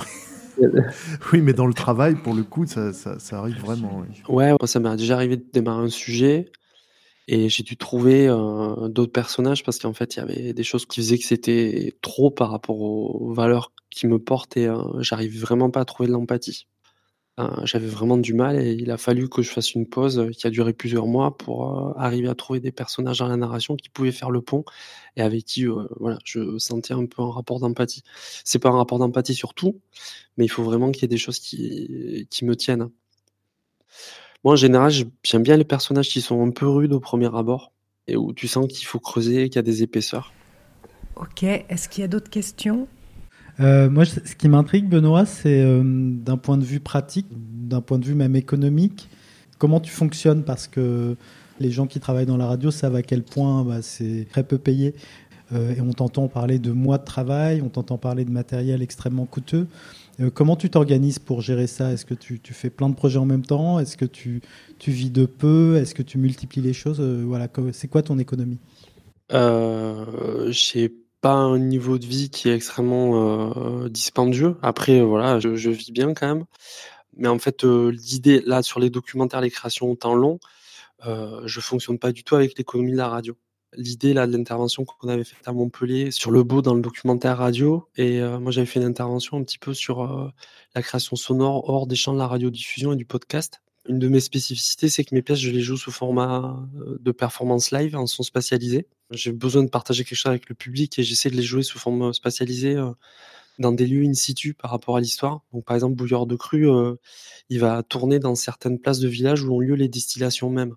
oui, 1.34 1.42
mais 1.42 1.54
dans 1.54 1.68
le 1.68 1.74
travail, 1.74 2.16
pour 2.16 2.34
le 2.34 2.44
coup, 2.44 2.66
ça, 2.66 2.94
ça, 2.94 3.38
arrive 3.38 3.60
vraiment. 3.60 4.04
Ouais, 4.28 4.54
ça 4.66 4.80
m'est 4.80 4.96
déjà 4.96 5.16
arrivé 5.16 5.38
de 5.38 5.46
démarrer 5.54 5.86
un 5.86 5.90
sujet 5.90 6.52
et 7.32 7.48
j'ai 7.48 7.64
dû 7.64 7.78
trouver 7.78 8.28
euh, 8.28 8.90
d'autres 8.90 9.14
personnages 9.14 9.64
parce 9.64 9.80
qu'en 9.80 9.94
fait, 9.94 10.16
il 10.16 10.20
y 10.20 10.22
avait 10.22 10.54
des 10.54 10.64
choses 10.64 10.86
qui 10.86 11.00
faisaient 11.00 11.18
que 11.18 11.24
c'était 11.24 11.98
trop 12.02 12.30
par 12.30 12.52
rapport 12.52 12.82
aux 12.82 13.34
valeurs 13.34 13.72
qui 13.90 14.06
me 14.06 14.20
portent 14.20 14.58
et 14.58 14.68
euh, 14.68 14.84
j'arrive 15.00 15.40
vraiment 15.40 15.70
pas 15.72 15.80
à 15.80 15.86
trouver 15.86 16.08
de 16.08 16.14
l'empathie. 16.14 16.68
Euh, 17.40 17.48
j'avais 17.64 17.88
vraiment 17.88 18.18
du 18.18 18.34
mal 18.34 18.62
et 18.62 18.74
il 18.74 18.92
a 18.92 18.98
fallu 18.98 19.30
que 19.30 19.42
je 19.42 19.50
fasse 19.50 19.74
une 19.74 19.88
pause 19.88 20.30
qui 20.38 20.46
a 20.46 20.50
duré 20.50 20.74
plusieurs 20.74 21.08
mois 21.08 21.38
pour 21.38 21.98
arriver 21.98 22.28
à 22.28 22.36
trouver 22.36 22.60
des 22.60 22.74
personnages 22.74 23.20
dans 23.20 23.30
la 23.30 23.38
narration 23.38 23.78
qui 23.78 23.88
pouvaient 23.88 24.12
faire 24.12 24.30
le 24.30 24.42
pont 24.42 24.66
et 25.16 25.22
avec 25.22 25.46
qui 25.46 25.66
voilà, 26.02 26.20
je 26.26 26.58
sentais 26.58 26.94
un 26.94 27.06
peu 27.06 27.22
un 27.22 27.32
rapport 27.32 27.62
d'empathie. 27.62 28.04
C'est 28.44 28.60
pas 28.60 28.70
un 28.70 28.78
rapport 28.78 29.00
d'empathie 29.00 29.36
sur 29.36 29.54
tout, 29.54 29.80
mais 30.36 30.44
il 30.44 30.50
faut 30.50 30.64
vraiment 30.64 30.92
qu'il 30.92 31.04
y 31.04 31.06
ait 31.06 31.08
des 31.08 31.18
choses 31.18 31.40
qui, 31.40 32.28
qui 32.30 32.44
me 32.44 32.58
tiennent. 32.58 32.90
Moi, 34.44 34.54
en 34.54 34.58
général, 34.58 34.92
j'aime 35.24 35.44
bien 35.44 35.58
les 35.58 35.64
personnages 35.64 36.10
qui 36.10 36.22
sont 36.22 36.46
un 36.46 36.52
peu 36.52 36.68
rudes 36.68 36.94
au 36.94 37.00
premier 37.00 37.34
abord 37.36 37.72
et 38.08 38.16
où 38.16 38.34
tu 38.34 38.48
sens 38.48 38.68
qu'il 38.68 38.86
faut 38.86 39.00
creuser, 39.00 39.50
qu'il 39.50 39.58
y 39.58 39.60
a 39.60 39.64
des 39.64 39.84
épaisseurs. 39.84 40.34
Ok, 41.16 41.44
est-ce 41.44 41.88
qu'il 41.88 42.02
y 42.02 42.06
a 42.06 42.08
d'autres 42.08 42.30
questions? 42.30 42.88
Euh, 43.60 43.90
Moi, 43.90 44.06
ce 44.06 44.36
qui 44.36 44.50
m'intrigue, 44.50 44.90
Benoît, 44.90 45.26
c'est 45.26 45.62
euh, 45.62 45.84
d'un 45.84 46.38
point 46.38 46.58
de 46.58 46.64
vue 46.64 46.80
pratique, 46.80 47.28
d'un 47.32 47.82
point 47.82 48.00
de 48.00 48.06
vue 48.06 48.16
même 48.16 48.36
économique, 48.36 49.10
comment 49.60 49.80
tu 49.80 49.92
fonctionnes? 49.92 50.44
Parce 50.44 50.68
que 50.68 51.16
les 51.60 51.70
gens 51.70 51.86
qui 51.86 52.00
travaillent 52.00 52.26
dans 52.26 52.38
la 52.38 52.48
radio 52.48 52.72
savent 52.72 52.96
à 52.96 53.04
quel 53.04 53.22
point 53.22 53.64
bah, 53.64 53.84
c'est 53.84 54.26
très 54.32 54.44
peu 54.44 54.58
payé. 54.58 54.96
Euh, 55.54 55.76
et 55.76 55.82
on 55.82 55.92
t'entend 55.92 56.28
parler 56.28 56.60
de 56.60 56.72
mois 56.72 56.98
de 56.98 57.06
travail, 57.06 57.62
on 57.62 57.70
t'entend 57.70 57.98
parler 57.98 58.26
de 58.26 58.32
matériel 58.32 58.82
extrêmement 58.82 59.26
coûteux. 59.26 59.68
Euh, 60.22 60.30
comment 60.30 60.56
tu 60.56 60.70
t'organises 60.70 61.20
pour 61.20 61.42
gérer 61.42 61.68
ça? 61.68 61.92
Est-ce 61.92 62.06
que 62.06 62.14
tu, 62.14 62.40
fais 62.54 62.70
plein 62.70 62.90
de 62.90 62.96
projets 62.96 63.18
en 63.18 63.26
même 63.26 63.46
temps? 63.46 63.80
Est-ce 63.80 63.98
que 63.98 64.06
tu, 64.06 64.42
vis 64.86 65.10
de 65.10 65.26
peu? 65.26 65.78
Est-ce 65.78 65.96
que 65.96 66.04
tu 66.04 66.18
multiplies 66.18 66.62
les 66.62 66.74
choses? 66.74 67.00
Euh, 67.00 67.24
Voilà, 67.26 67.48
c'est 67.74 67.88
quoi 67.88 68.04
ton 68.04 68.20
économie? 68.20 68.60
Euh, 69.34 70.52
J'ai 70.52 70.94
pas 71.22 71.34
un 71.34 71.60
niveau 71.60 71.98
de 71.98 72.06
vie 72.06 72.30
qui 72.30 72.50
est 72.50 72.56
extrêmement 72.56 73.84
euh, 73.84 73.90
dispendieux. 73.90 74.58
Après, 74.62 75.02
voilà, 75.02 75.40
je, 75.40 75.70
vis 75.70 75.92
bien 75.92 76.14
quand 76.14 76.28
même. 76.28 76.46
Mais 77.18 77.28
en 77.28 77.40
fait, 77.40 77.64
l'idée 77.64 78.42
là 78.46 78.64
sur 78.64 78.80
les 78.80 78.90
documentaires, 78.90 79.42
les 79.42 79.52
créations 79.52 79.92
au 79.92 79.96
temps 79.96 80.16
long, 80.16 80.40
je 81.04 81.60
fonctionne 81.60 82.00
pas 82.00 82.12
du 82.12 82.24
tout 82.24 82.36
avec 82.36 82.58
l'économie 82.58 82.92
de 82.92 82.98
la 82.98 83.10
radio 83.10 83.36
l'idée 83.76 84.14
là 84.14 84.28
de 84.28 84.36
l'intervention 84.36 84.86
qu'on 84.86 85.08
avait 85.08 85.24
faite 85.24 85.48
à 85.48 85.54
Montpellier 85.54 86.12
sur 86.12 86.32
le 86.32 86.44
beau 86.44 86.62
dans 86.62 86.74
le 86.74 86.82
documentaire 86.82 87.38
radio 87.38 87.88
et 87.96 88.20
euh, 88.20 88.40
moi 88.40 88.52
j'avais 88.52 88.68
fait 88.68 88.80
une 88.80 88.86
intervention 88.86 89.38
un 89.38 89.44
petit 89.44 89.58
peu 89.58 89.74
sur 89.74 90.04
euh, 90.04 90.30
la 90.76 90.82
création 90.82 91.16
sonore 91.16 91.70
hors 91.70 91.88
des 91.88 91.96
champs 91.96 92.14
de 92.14 92.18
la 92.18 92.28
radiodiffusion 92.28 92.94
et 92.94 92.96
du 92.96 93.06
podcast. 93.06 93.62
Une 93.88 93.98
de 93.98 94.08
mes 94.08 94.20
spécificités, 94.20 94.90
c'est 94.90 95.04
que 95.04 95.16
mes 95.16 95.24
pièces, 95.24 95.40
je 95.40 95.50
les 95.50 95.62
joue 95.62 95.76
sous 95.76 95.92
format 95.92 96.60
euh, 96.80 96.98
de 97.00 97.12
performance 97.12 97.72
live 97.72 97.96
en 97.96 98.06
son 98.06 98.24
spatialisé. 98.24 98.88
J'ai 99.10 99.32
besoin 99.32 99.64
de 99.64 99.70
partager 99.70 100.04
quelque 100.04 100.18
chose 100.18 100.30
avec 100.30 100.50
le 100.50 100.56
public 100.56 101.00
et 101.00 101.04
j'essaie 101.04 101.30
de 101.30 101.36
les 101.36 101.44
jouer 101.44 101.64
sous 101.64 101.80
forme 101.80 102.14
spatialisée 102.14 102.78
dans 103.60 103.74
des 103.74 103.86
lieux 103.86 104.06
in 104.06 104.14
situ 104.14 104.54
par 104.54 104.72
rapport 104.72 104.96
à 104.96 105.02
l'histoire. 105.02 105.42
Donc, 105.52 105.66
par 105.66 105.76
exemple, 105.76 105.96
Bouilleur 105.96 106.28
de 106.28 106.36
Cru, 106.38 106.70
il 107.50 107.60
va 107.60 107.84
tourner 107.84 108.20
dans 108.20 108.36
certaines 108.36 108.80
places 108.80 109.00
de 109.00 109.10
village 109.10 109.44
où 109.44 109.54
ont 109.54 109.60
lieu 109.60 109.76
les 109.76 109.90
distillations 109.90 110.50
même. 110.50 110.76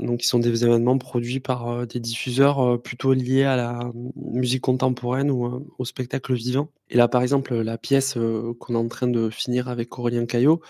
Donc, 0.00 0.24
ils 0.24 0.26
sont 0.26 0.38
des 0.38 0.64
événements 0.64 0.98
produits 0.98 1.40
par 1.40 1.68
euh, 1.68 1.86
des 1.86 2.00
diffuseurs 2.00 2.60
euh, 2.60 2.78
plutôt 2.78 3.12
liés 3.12 3.44
à 3.44 3.56
la 3.56 3.92
musique 4.16 4.62
contemporaine 4.62 5.30
ou 5.30 5.46
euh, 5.46 5.66
au 5.78 5.84
spectacle 5.84 6.34
vivant. 6.34 6.70
Et 6.90 6.96
là, 6.96 7.08
par 7.08 7.22
exemple, 7.22 7.54
la 7.54 7.78
pièce 7.78 8.16
euh, 8.16 8.54
qu'on 8.58 8.74
est 8.74 8.78
en 8.78 8.88
train 8.88 9.08
de 9.08 9.30
finir 9.30 9.68
avec 9.68 9.98
Aurélien 9.98 10.26
Caillot, 10.26 10.60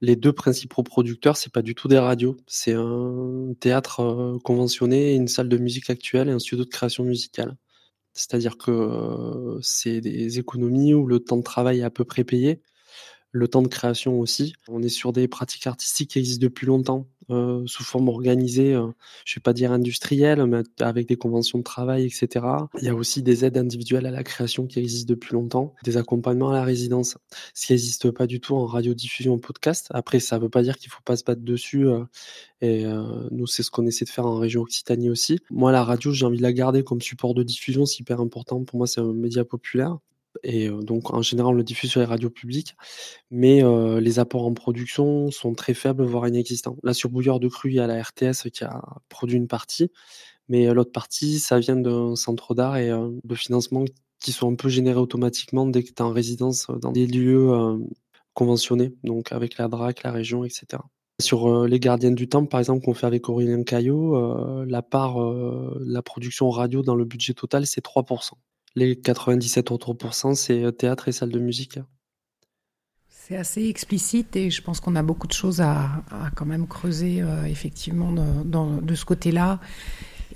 les 0.00 0.16
deux 0.16 0.32
principaux 0.32 0.82
producteurs, 0.82 1.36
c'est 1.36 1.52
pas 1.52 1.62
du 1.62 1.74
tout 1.74 1.88
des 1.88 1.98
radios. 1.98 2.36
C'est 2.46 2.72
un 2.74 3.52
théâtre 3.60 4.00
euh, 4.00 4.38
conventionné, 4.44 5.14
une 5.14 5.28
salle 5.28 5.48
de 5.48 5.58
musique 5.58 5.90
actuelle 5.90 6.28
et 6.28 6.32
un 6.32 6.38
studio 6.38 6.64
de 6.64 6.70
création 6.70 7.04
musicale. 7.04 7.56
C'est-à-dire 8.12 8.58
que 8.58 8.70
euh, 8.70 9.58
c'est 9.62 10.00
des 10.00 10.38
économies 10.38 10.94
où 10.94 11.06
le 11.06 11.20
temps 11.20 11.36
de 11.36 11.42
travail 11.42 11.80
est 11.80 11.84
à 11.84 11.90
peu 11.90 12.04
près 12.04 12.24
payé, 12.24 12.60
le 13.30 13.48
temps 13.48 13.62
de 13.62 13.68
création 13.68 14.20
aussi. 14.20 14.54
On 14.68 14.82
est 14.82 14.88
sur 14.88 15.12
des 15.12 15.28
pratiques 15.28 15.66
artistiques 15.66 16.10
qui 16.10 16.18
existent 16.18 16.42
depuis 16.42 16.66
longtemps, 16.66 17.06
euh, 17.30 17.62
sous 17.66 17.84
forme 17.84 18.08
organisée, 18.08 18.72
euh, 18.72 18.86
je 19.26 19.34
vais 19.34 19.42
pas 19.42 19.52
dire 19.52 19.70
industrielle, 19.70 20.46
mais 20.46 20.62
avec 20.80 21.06
des 21.06 21.16
conventions 21.16 21.58
de 21.58 21.62
travail, 21.62 22.06
etc. 22.06 22.46
Il 22.78 22.84
y 22.84 22.88
a 22.88 22.94
aussi 22.94 23.22
des 23.22 23.44
aides 23.44 23.58
individuelles 23.58 24.06
à 24.06 24.10
la 24.10 24.24
création 24.24 24.66
qui 24.66 24.78
existent 24.78 25.10
depuis 25.10 25.34
longtemps, 25.34 25.74
des 25.84 25.98
accompagnements 25.98 26.50
à 26.50 26.54
la 26.54 26.64
résidence, 26.64 27.18
ce 27.52 27.66
qui 27.66 27.72
n'existe 27.74 28.10
pas 28.12 28.26
du 28.26 28.40
tout 28.40 28.54
en 28.54 28.64
radiodiffusion 28.64 29.34
en 29.34 29.38
podcast. 29.38 29.88
Après, 29.90 30.20
ça 30.20 30.38
veut 30.38 30.48
pas 30.48 30.62
dire 30.62 30.78
qu'il 30.78 30.90
faut 30.90 31.02
pas 31.04 31.16
se 31.16 31.24
battre 31.24 31.42
dessus. 31.42 31.86
euh, 31.86 32.04
et 32.60 32.84
nous, 33.30 33.46
c'est 33.46 33.62
ce 33.62 33.70
qu'on 33.70 33.86
essaie 33.86 34.04
de 34.04 34.10
faire 34.10 34.26
en 34.26 34.36
région 34.36 34.62
Occitanie 34.62 35.10
aussi. 35.10 35.38
Moi, 35.50 35.70
la 35.70 35.84
radio, 35.84 36.12
j'ai 36.12 36.26
envie 36.26 36.38
de 36.38 36.42
la 36.42 36.52
garder 36.52 36.82
comme 36.82 37.00
support 37.00 37.34
de 37.34 37.44
diffusion, 37.44 37.86
c'est 37.86 38.00
hyper 38.00 38.20
important. 38.20 38.64
Pour 38.64 38.78
moi, 38.78 38.88
c'est 38.88 39.00
un 39.00 39.12
média 39.12 39.44
populaire. 39.44 39.98
Et 40.42 40.68
donc, 40.68 41.12
en 41.12 41.22
général, 41.22 41.52
on 41.52 41.56
le 41.56 41.64
diffuse 41.64 41.90
sur 41.90 42.00
les 42.00 42.06
radios 42.06 42.30
publiques. 42.30 42.76
Mais 43.30 43.62
les 44.00 44.18
apports 44.18 44.46
en 44.46 44.54
production 44.54 45.30
sont 45.30 45.54
très 45.54 45.74
faibles, 45.74 46.04
voire 46.04 46.28
inexistants. 46.28 46.76
Là, 46.82 46.94
sur 46.94 47.10
Bouilleur 47.10 47.40
de 47.40 47.48
Cru, 47.48 47.70
il 47.70 47.74
y 47.76 47.80
a 47.80 47.86
la 47.86 48.02
RTS 48.02 48.50
qui 48.52 48.64
a 48.64 48.82
produit 49.08 49.36
une 49.36 49.48
partie. 49.48 49.90
Mais 50.48 50.72
l'autre 50.72 50.92
partie, 50.92 51.38
ça 51.38 51.58
vient 51.58 51.76
d'un 51.76 52.16
centre 52.16 52.54
d'art 52.54 52.76
et 52.76 52.90
de 52.90 53.34
financement 53.34 53.84
qui 54.20 54.32
sont 54.32 54.50
un 54.50 54.54
peu 54.54 54.68
générés 54.68 54.98
automatiquement 54.98 55.66
dès 55.66 55.82
que 55.82 55.88
tu 55.88 55.94
es 55.94 56.02
en 56.02 56.10
résidence 56.10 56.68
dans 56.80 56.92
des 56.92 57.06
lieux 57.06 57.52
conventionnés, 58.34 58.94
donc 59.04 59.32
avec 59.32 59.58
la 59.58 59.68
DRAC, 59.68 60.04
la 60.04 60.12
région, 60.12 60.44
etc. 60.44 60.82
Sur 61.20 61.66
les 61.66 61.80
gardiens 61.80 62.12
du 62.12 62.28
temps, 62.28 62.46
par 62.46 62.60
exemple, 62.60 62.84
qu'on 62.84 62.94
fait 62.94 63.06
avec 63.06 63.28
Aurélien 63.28 63.62
Caillot, 63.64 64.64
la 64.64 64.82
part 64.82 65.18
la 65.80 66.02
production 66.02 66.48
radio 66.48 66.82
dans 66.82 66.94
le 66.94 67.04
budget 67.04 67.34
total, 67.34 67.66
c'est 67.66 67.84
3%. 67.84 68.30
Les 68.78 68.94
97 68.94 69.72
autres 69.72 69.92
pourcents, 69.92 70.36
c'est 70.36 70.62
euh, 70.62 70.70
théâtre 70.70 71.08
et 71.08 71.12
salle 71.12 71.30
de 71.30 71.40
musique. 71.40 71.80
C'est 73.08 73.36
assez 73.36 73.64
explicite 73.66 74.36
et 74.36 74.50
je 74.50 74.62
pense 74.62 74.78
qu'on 74.78 74.94
a 74.94 75.02
beaucoup 75.02 75.26
de 75.26 75.32
choses 75.32 75.60
à, 75.60 76.04
à 76.12 76.30
quand 76.36 76.46
même 76.46 76.68
creuser 76.68 77.20
euh, 77.20 77.44
effectivement 77.46 78.12
dans- 78.44 78.80
de 78.80 78.94
ce 78.94 79.04
côté-là 79.04 79.58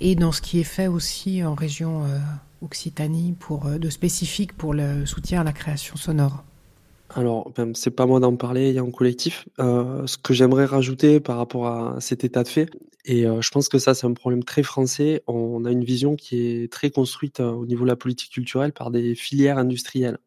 et 0.01 0.15
dans 0.15 0.33
ce 0.33 0.41
qui 0.41 0.59
est 0.59 0.65
fait 0.65 0.87
aussi 0.87 1.41
en 1.43 1.55
région 1.55 2.03
euh, 2.03 2.19
Occitanie 2.61 3.31
pour 3.39 3.65
de 3.69 3.89
spécifique 3.89 4.53
pour 4.57 4.73
le 4.73 5.05
soutien 5.05 5.39
à 5.41 5.43
la 5.45 5.53
création 5.53 5.95
sonore. 5.95 6.43
Alors, 7.15 7.51
ben, 7.55 7.73
c'est 7.75 7.91
pas 7.91 8.05
moi 8.05 8.19
d'en 8.19 8.35
parler, 8.35 8.69
il 8.69 8.75
y 8.75 8.79
a 8.79 8.81
un 8.81 8.91
collectif. 8.91 9.47
Euh, 9.59 10.05
ce 10.07 10.17
que 10.17 10.33
j'aimerais 10.33 10.65
rajouter 10.65 11.19
par 11.19 11.37
rapport 11.37 11.67
à 11.67 12.01
cet 12.01 12.23
état 12.23 12.43
de 12.43 12.47
fait, 12.47 12.69
et 13.05 13.25
euh, 13.25 13.41
je 13.41 13.51
pense 13.51 13.67
que 13.69 13.79
ça, 13.79 13.93
c'est 13.93 14.07
un 14.07 14.13
problème 14.13 14.43
très 14.43 14.63
français, 14.63 15.23
on 15.27 15.65
a 15.65 15.71
une 15.71 15.83
vision 15.83 16.15
qui 16.15 16.39
est 16.39 16.71
très 16.71 16.89
construite 16.89 17.41
euh, 17.41 17.51
au 17.51 17.65
niveau 17.65 17.83
de 17.83 17.89
la 17.89 17.97
politique 17.97 18.31
culturelle 18.31 18.71
par 18.71 18.91
des 18.91 19.15
filières 19.15 19.57
industrielles. 19.57 20.19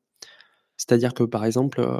C'est-à-dire 0.76 1.14
que, 1.14 1.24
par 1.24 1.44
exemple, 1.46 1.80
euh, 1.80 1.98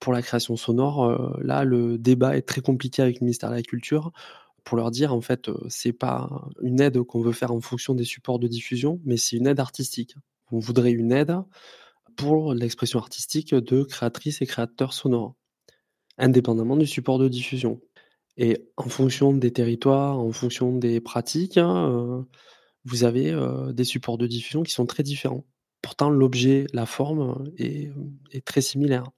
pour 0.00 0.12
la 0.12 0.22
création 0.22 0.56
sonore, 0.56 1.38
là, 1.42 1.64
le 1.64 1.98
débat 1.98 2.36
est 2.36 2.42
très 2.42 2.62
compliqué 2.62 3.02
avec 3.02 3.20
le 3.20 3.26
ministère 3.26 3.50
de 3.50 3.56
la 3.56 3.62
Culture 3.62 4.12
pour 4.64 4.76
leur 4.78 4.90
dire, 4.90 5.14
en 5.14 5.20
fait, 5.20 5.50
c'est 5.68 5.92
pas 5.92 6.48
une 6.62 6.80
aide 6.80 7.02
qu'on 7.02 7.20
veut 7.20 7.32
faire 7.32 7.52
en 7.52 7.60
fonction 7.60 7.94
des 7.94 8.04
supports 8.04 8.38
de 8.38 8.48
diffusion, 8.48 9.00
mais 9.04 9.18
c'est 9.18 9.36
une 9.36 9.46
aide 9.46 9.60
artistique. 9.60 10.14
On 10.52 10.58
voudrait 10.58 10.92
une 10.92 11.12
aide 11.12 11.36
pour 12.16 12.54
l'expression 12.54 12.98
artistique 12.98 13.54
de 13.54 13.82
créatrices 13.82 14.40
et 14.42 14.46
créateurs 14.46 14.94
sonores, 14.94 15.34
indépendamment 16.18 16.76
du 16.76 16.86
support 16.86 17.18
de 17.18 17.28
diffusion. 17.28 17.80
Et 18.42 18.70
en 18.78 18.88
fonction 18.88 19.34
des 19.34 19.52
territoires, 19.52 20.18
en 20.18 20.32
fonction 20.32 20.74
des 20.74 21.02
pratiques, 21.02 21.58
hein, 21.58 21.90
euh, 21.90 22.22
vous 22.86 23.04
avez 23.04 23.30
euh, 23.30 23.74
des 23.74 23.84
supports 23.84 24.16
de 24.16 24.26
diffusion 24.26 24.62
qui 24.62 24.72
sont 24.72 24.86
très 24.86 25.02
différents. 25.02 25.44
Pourtant, 25.82 26.08
l'objet, 26.08 26.66
la 26.72 26.86
forme 26.86 27.44
euh, 27.60 27.92
est, 28.32 28.44
très 28.46 28.62
similaire. 28.62 29.10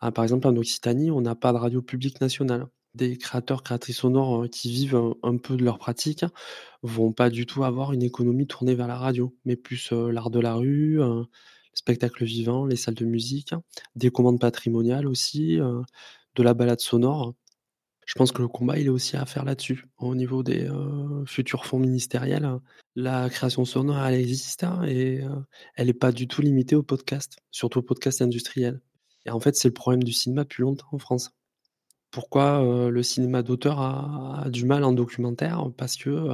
Ah, 0.00 0.12
par 0.12 0.22
exemple, 0.22 0.46
en 0.48 0.56
Occitanie, 0.56 1.10
on 1.10 1.22
n'a 1.22 1.34
pas 1.34 1.54
de 1.54 1.56
radio 1.56 1.80
publique 1.80 2.20
nationale. 2.20 2.66
Des 2.94 3.16
créateurs, 3.16 3.62
créatrices 3.62 4.00
sonores 4.00 4.46
qui 4.50 4.70
vivent 4.70 5.00
un, 5.22 5.38
peu 5.38 5.56
de 5.56 5.64
leur 5.64 5.78
pratique 5.78 6.26
vont 6.82 7.12
pas 7.12 7.30
du 7.30 7.46
tout 7.46 7.64
avoir 7.64 7.94
une 7.94 8.02
économie 8.02 8.46
tournée 8.46 8.74
vers 8.74 8.86
la 8.86 8.98
radio, 8.98 9.34
mais 9.46 9.56
plus 9.56 9.92
l'art 9.92 10.28
de 10.28 10.40
la 10.40 10.56
rue, 10.56 11.00
euh, 11.00 11.20
le 11.20 11.26
spectacle 11.72 12.22
vivant, 12.26 12.66
les 12.66 12.76
salles 12.76 12.96
de 12.96 13.06
musique, 13.06 13.54
des 13.96 14.10
commandes 14.10 14.40
patrimoniales 14.40 15.06
aussi, 15.06 15.56
de 15.56 16.42
la 16.42 16.52
balade 16.52 16.80
sonore. 16.80 17.34
Je 18.04 18.14
pense 18.14 18.32
que 18.32 18.42
le 18.42 18.48
combat, 18.48 18.78
il 18.78 18.86
est 18.86 18.90
aussi 18.90 19.16
à 19.16 19.24
faire 19.26 19.44
là-dessus. 19.44 19.86
Au 19.98 20.14
niveau 20.14 20.42
des 20.42 20.68
futurs 21.26 21.64
fonds 21.66 21.78
ministériels, 21.78 22.48
la 22.96 23.30
création 23.30 23.64
sonore, 23.64 24.04
elle 24.04 24.20
existe 24.20 24.64
hein, 24.64 24.82
et 24.86 25.20
elle 25.76 25.86
n'est 25.86 25.92
pas 25.94 26.12
du 26.12 26.26
tout 26.28 26.42
limitée 26.42 26.74
au 26.74 26.82
podcast, 26.82 27.38
surtout 27.50 27.78
au 27.78 27.82
podcast 27.82 28.20
industriel. 28.20 28.80
Et 29.24 29.30
en 29.30 29.38
fait, 29.40 29.54
c'est 29.56 29.68
le 29.68 29.74
problème 29.74 30.02
du 30.02 30.12
cinéma 30.12 30.42
depuis 30.42 30.62
longtemps 30.62 30.88
en 30.90 30.98
France. 30.98 31.30
Pourquoi 32.10 32.60
le 32.90 33.02
cinéma 33.02 33.42
d'auteur 33.42 33.78
a, 33.80 34.42
a 34.44 34.50
du 34.50 34.66
mal 34.66 34.84
en 34.84 34.92
documentaire? 34.92 35.70
Parce 35.76 35.96
que 35.96 36.26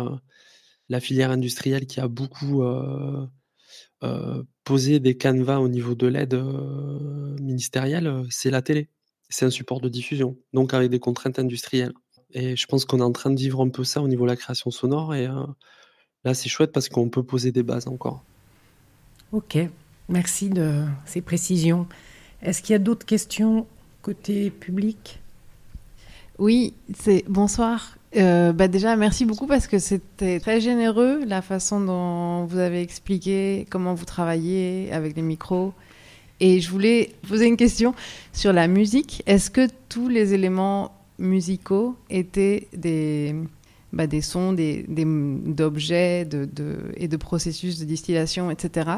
la 0.89 1.01
filière 1.01 1.31
industrielle 1.31 1.87
qui 1.87 2.01
a 2.01 2.09
beaucoup 2.09 2.65
posé 4.65 5.01
des 5.01 5.17
canevas 5.17 5.59
au 5.59 5.69
niveau 5.69 5.95
de 5.95 6.07
l'aide 6.07 6.43
ministérielle, 7.41 8.25
c'est 8.31 8.51
la 8.51 8.63
télé. 8.63 8.89
C'est 9.29 9.45
un 9.45 9.51
support 9.51 9.81
de 9.81 9.89
diffusion, 9.89 10.37
donc 10.53 10.75
avec 10.75 10.91
des 10.91 11.01
contraintes 11.01 11.39
industrielles. 11.39 11.93
Et 12.33 12.57
je 12.57 12.67
pense 12.67 12.85
qu'on 12.85 12.99
est 12.99 13.03
en 13.03 13.13
train 13.13 13.31
de 13.31 13.39
vivre 13.39 13.63
un 13.63 13.69
peu 13.69 13.85
ça 13.85 14.03
au 14.03 14.09
niveau 14.09 14.25
de 14.25 14.31
la 14.31 14.37
création 14.37 14.71
sonore. 14.71 15.15
Et 15.15 15.27
euh, 15.27 15.45
là, 16.25 16.35
c'est 16.35 16.49
chouette 16.49 16.73
parce 16.73 16.89
qu'on 16.89 17.09
peut 17.09 17.23
poser 17.23 17.53
des 17.53 17.63
bases 17.63 17.89
encore. 17.89 18.23
Ok, 19.33 19.59
merci 20.09 20.49
de 20.49 20.85
ces 21.05 21.21
précisions. 21.21 21.87
Est-ce 22.43 22.63
qu'il 22.63 22.73
y 22.73 22.77
a 22.77 22.79
d'autres 22.79 23.07
questions 23.07 23.67
côté 24.03 24.51
public? 24.51 25.21
Oui, 26.39 26.75
c'est 26.97 27.25
bonsoir. 27.29 27.99
Euh, 28.17 28.53
bah 28.53 28.69
déjà, 28.69 28.97
merci 28.97 29.25
beaucoup 29.25 29.47
parce 29.47 29.67
que 29.67 29.79
c'était 29.79 30.41
très 30.41 30.61
généreux 30.61 31.25
la 31.27 31.43
façon 31.43 31.81
dont 31.81 32.45
vous 32.47 32.59
avez 32.59 32.81
expliqué 32.81 33.67
comment 33.71 33.95
vous 33.95 34.05
travaillez 34.05 34.91
avec 34.93 35.17
les 35.17 35.23
micros. 35.23 35.75
Et 36.41 36.61
je 36.61 36.71
voulais 36.71 37.11
poser 37.29 37.47
une 37.47 37.57
question 37.57 37.95
sur 38.33 38.53
la 38.53 38.69
musique. 38.69 39.23
Est-ce 39.27 39.51
que 39.51 39.69
tous 39.89 40.09
les 40.09 40.35
éléments 40.35 40.93
musicaux 41.19 41.97
étaient 42.11 42.69
des, 42.73 43.35
bah, 43.93 44.05
sons, 44.23 44.53
des, 44.53 44.85
d'objets 44.89 46.29
et 46.97 47.09
de 47.09 47.17
processus 47.17 47.79
de 47.79 47.85
distillation, 47.85 48.51
etc. 48.51 48.91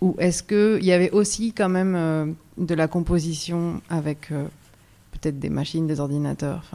Ou 0.00 0.14
est-ce 0.18 0.42
qu'il 0.42 0.84
y 0.84 0.92
avait 0.92 1.10
aussi 1.10 1.52
quand 1.52 1.68
même 1.68 1.94
euh, 1.96 2.26
de 2.56 2.74
la 2.74 2.86
composition 2.86 3.80
avec 3.90 4.30
euh, 4.30 4.44
peut-être 5.12 5.38
des 5.38 5.50
machines, 5.50 5.86
des 5.86 6.00
ordinateurs? 6.00 6.70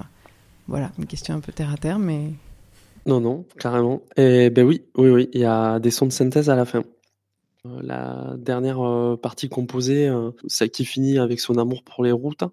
Voilà, 0.67 0.91
une 0.99 1.05
question 1.05 1.35
un 1.35 1.39
peu 1.39 1.51
terre 1.51 1.71
à 1.71 1.77
terre, 1.77 1.99
mais 1.99 2.31
Non, 3.05 3.21
non, 3.21 3.45
carrément. 3.57 4.01
Et 4.17 4.49
ben 4.49 4.65
oui, 4.65 4.83
oui, 4.95 5.09
oui, 5.09 5.29
il 5.33 5.41
y 5.41 5.45
a 5.45 5.79
des 5.79 5.91
sons 5.91 6.05
de 6.05 6.11
synthèse 6.11 6.49
à 6.49 6.55
la 6.55 6.65
fin. 6.65 6.83
Euh, 7.65 7.81
La 7.81 8.35
dernière 8.37 8.81
euh, 8.81 9.17
partie 9.17 9.49
composée, 9.49 10.07
euh, 10.07 10.31
celle 10.47 10.71
qui 10.71 10.85
finit 10.85 11.17
avec 11.17 11.39
son 11.39 11.57
amour 11.57 11.83
pour 11.83 12.03
les 12.03 12.11
routes. 12.11 12.43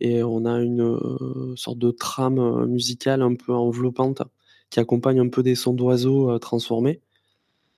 Et 0.00 0.22
on 0.22 0.44
a 0.44 0.60
une 0.60 0.82
euh, 0.82 1.54
sorte 1.56 1.78
de 1.78 1.90
trame 1.90 2.66
musicale 2.66 3.22
un 3.22 3.34
peu 3.36 3.54
enveloppante 3.54 4.22
qui 4.70 4.80
accompagne 4.80 5.20
un 5.20 5.28
peu 5.28 5.42
des 5.42 5.54
sons 5.54 5.74
d'oiseaux 5.74 6.38
transformés. 6.38 7.00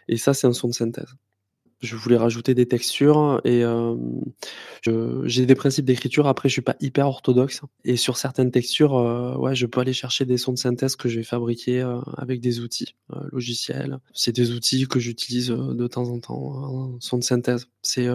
Et 0.09 0.17
ça, 0.17 0.35
c'est 0.35 0.47
un 0.47 0.53
son 0.55 0.69
de 0.69 0.75
synthèse. 0.75 1.17
Je 1.81 1.95
voulais 1.95 2.17
rajouter 2.17 2.55
des 2.55 2.67
textures 2.67 3.41
et 3.45 3.63
euh, 3.63 3.95
j'ai 5.25 5.45
des 5.45 5.55
principes 5.55 5.85
d'écriture. 5.85 6.27
Après, 6.27 6.49
je 6.49 6.55
suis 6.55 6.63
pas 6.63 6.77
hyper 6.81 7.07
orthodoxe. 7.07 7.61
Et 7.85 7.97
sur 7.97 8.17
certaines 8.17 8.51
textures, 8.51 8.97
euh, 8.97 9.37
ouais, 9.37 9.55
je 9.55 9.67
peux 9.67 9.81
aller 9.81 9.93
chercher 9.93 10.25
des 10.25 10.39
sons 10.39 10.53
de 10.53 10.59
synthèse 10.59 10.97
que 10.97 11.09
j'ai 11.09 11.23
fabriqués 11.23 11.83
euh, 11.83 12.01
avec 12.17 12.41
des 12.41 12.61
outils 12.61 12.97
euh, 13.13 13.21
logiciels. 13.31 13.99
C'est 14.15 14.35
des 14.35 14.53
outils 14.53 14.89
que 14.89 14.99
j'utilise 14.99 15.49
de 15.49 15.87
temps 15.87 16.09
en 16.09 16.19
temps 16.19 16.35
en 16.35 17.01
son 17.01 17.19
de 17.19 17.25
synthèse. 17.25 17.67
C'est, 17.83 18.09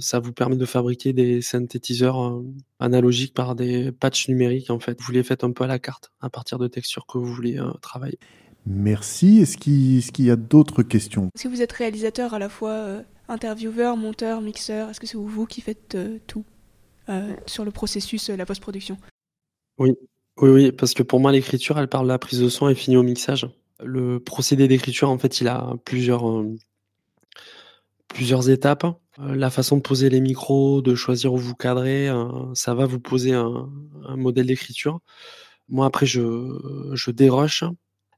ça 0.00 0.18
vous 0.18 0.32
permet 0.32 0.56
de 0.56 0.64
fabriquer 0.64 1.12
des 1.12 1.40
synthétiseurs 1.40 2.42
analogiques 2.80 3.34
par 3.34 3.54
des 3.54 3.92
patchs 3.92 4.28
numériques 4.28 4.70
en 4.70 4.80
fait. 4.80 5.00
Vous 5.00 5.12
les 5.12 5.22
faites 5.22 5.44
un 5.44 5.52
peu 5.52 5.64
à 5.64 5.68
la 5.68 5.78
carte 5.78 6.12
à 6.20 6.28
partir 6.28 6.58
de 6.58 6.66
textures 6.66 7.06
que 7.06 7.18
vous 7.18 7.32
voulez 7.32 7.60
travailler. 7.82 8.18
Merci. 8.66 9.40
Est-ce 9.40 9.56
qu'il 9.56 10.24
y 10.24 10.30
a 10.30 10.36
d'autres 10.36 10.82
questions? 10.82 11.30
Est-ce 11.34 11.44
que 11.44 11.48
vous 11.48 11.62
êtes 11.62 11.72
réalisateur 11.72 12.34
à 12.34 12.38
la 12.38 12.48
fois 12.48 12.70
euh, 12.70 13.02
intervieweur, 13.28 13.96
monteur, 13.96 14.40
mixeur 14.40 14.90
Est-ce 14.90 15.00
que 15.00 15.06
c'est 15.06 15.16
vous 15.16 15.46
qui 15.46 15.60
faites 15.60 15.96
tout 16.26 16.44
sur 17.46 17.64
le 17.64 17.70
processus, 17.70 18.30
la 18.30 18.44
post-production? 18.44 18.98
Oui, 19.78 19.92
oui, 20.38 20.50
oui, 20.50 20.72
parce 20.72 20.92
que 20.92 21.04
pour 21.04 21.20
moi, 21.20 21.30
l'écriture, 21.30 21.78
elle 21.78 21.86
parle 21.86 22.06
de 22.06 22.12
la 22.12 22.18
prise 22.18 22.40
de 22.40 22.48
son 22.48 22.68
et 22.68 22.74
finit 22.74 22.96
au 22.96 23.04
mixage. 23.04 23.48
Le 23.78 24.18
procédé 24.18 24.66
d'écriture, 24.66 25.08
en 25.08 25.16
fait, 25.16 25.40
il 25.40 25.46
a 25.46 25.74
plusieurs, 25.84 26.24
plusieurs 28.08 28.50
étapes. 28.50 28.86
la 29.18 29.50
façon 29.50 29.76
de 29.76 29.82
poser 29.82 30.10
les 30.10 30.20
micros, 30.20 30.82
de 30.82 30.96
choisir 30.96 31.32
où 31.32 31.36
vous 31.36 31.54
cadrez, 31.54 32.08
ça 32.54 32.74
va 32.74 32.86
vous 32.86 32.98
poser 32.98 33.34
un, 33.34 33.70
un 34.04 34.16
modèle 34.16 34.46
d'écriture. 34.46 34.98
Moi, 35.68 35.86
après, 35.86 36.06
je, 36.06 36.90
je 36.94 37.10
déroche. 37.12 37.64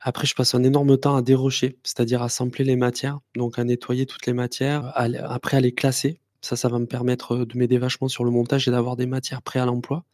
Après, 0.01 0.26
je 0.26 0.34
passe 0.34 0.55
un 0.55 0.62
énorme 0.62 0.96
temps 0.96 1.16
à 1.16 1.22
dérocher, 1.22 1.78
c'est-à-dire 1.82 2.22
à 2.22 2.28
sampler 2.28 2.64
les 2.64 2.76
matières, 2.76 3.18
donc 3.36 3.59
à 3.59 3.64
nettoyer 3.64 4.07
toutes 4.07 4.26
les 4.26 4.32
matières, 4.32 4.92
après 4.94 5.57
à 5.57 5.61
les 5.61 5.72
classer. 5.72 6.20
Ça, 6.40 6.55
ça 6.55 6.68
va 6.68 6.78
me 6.78 6.86
permettre 6.86 7.36
de 7.36 7.59
m'aider 7.59 7.78
vachement 7.78 8.09
sur 8.09 8.24
le 8.24 8.30
montage 8.30 8.68
et 8.68 8.70
d'avoir 8.70 8.96
des 8.96 9.07
matières 9.07 9.42
prêtes 9.42 9.62
à 9.62 9.66
l'emploi. 9.66 10.05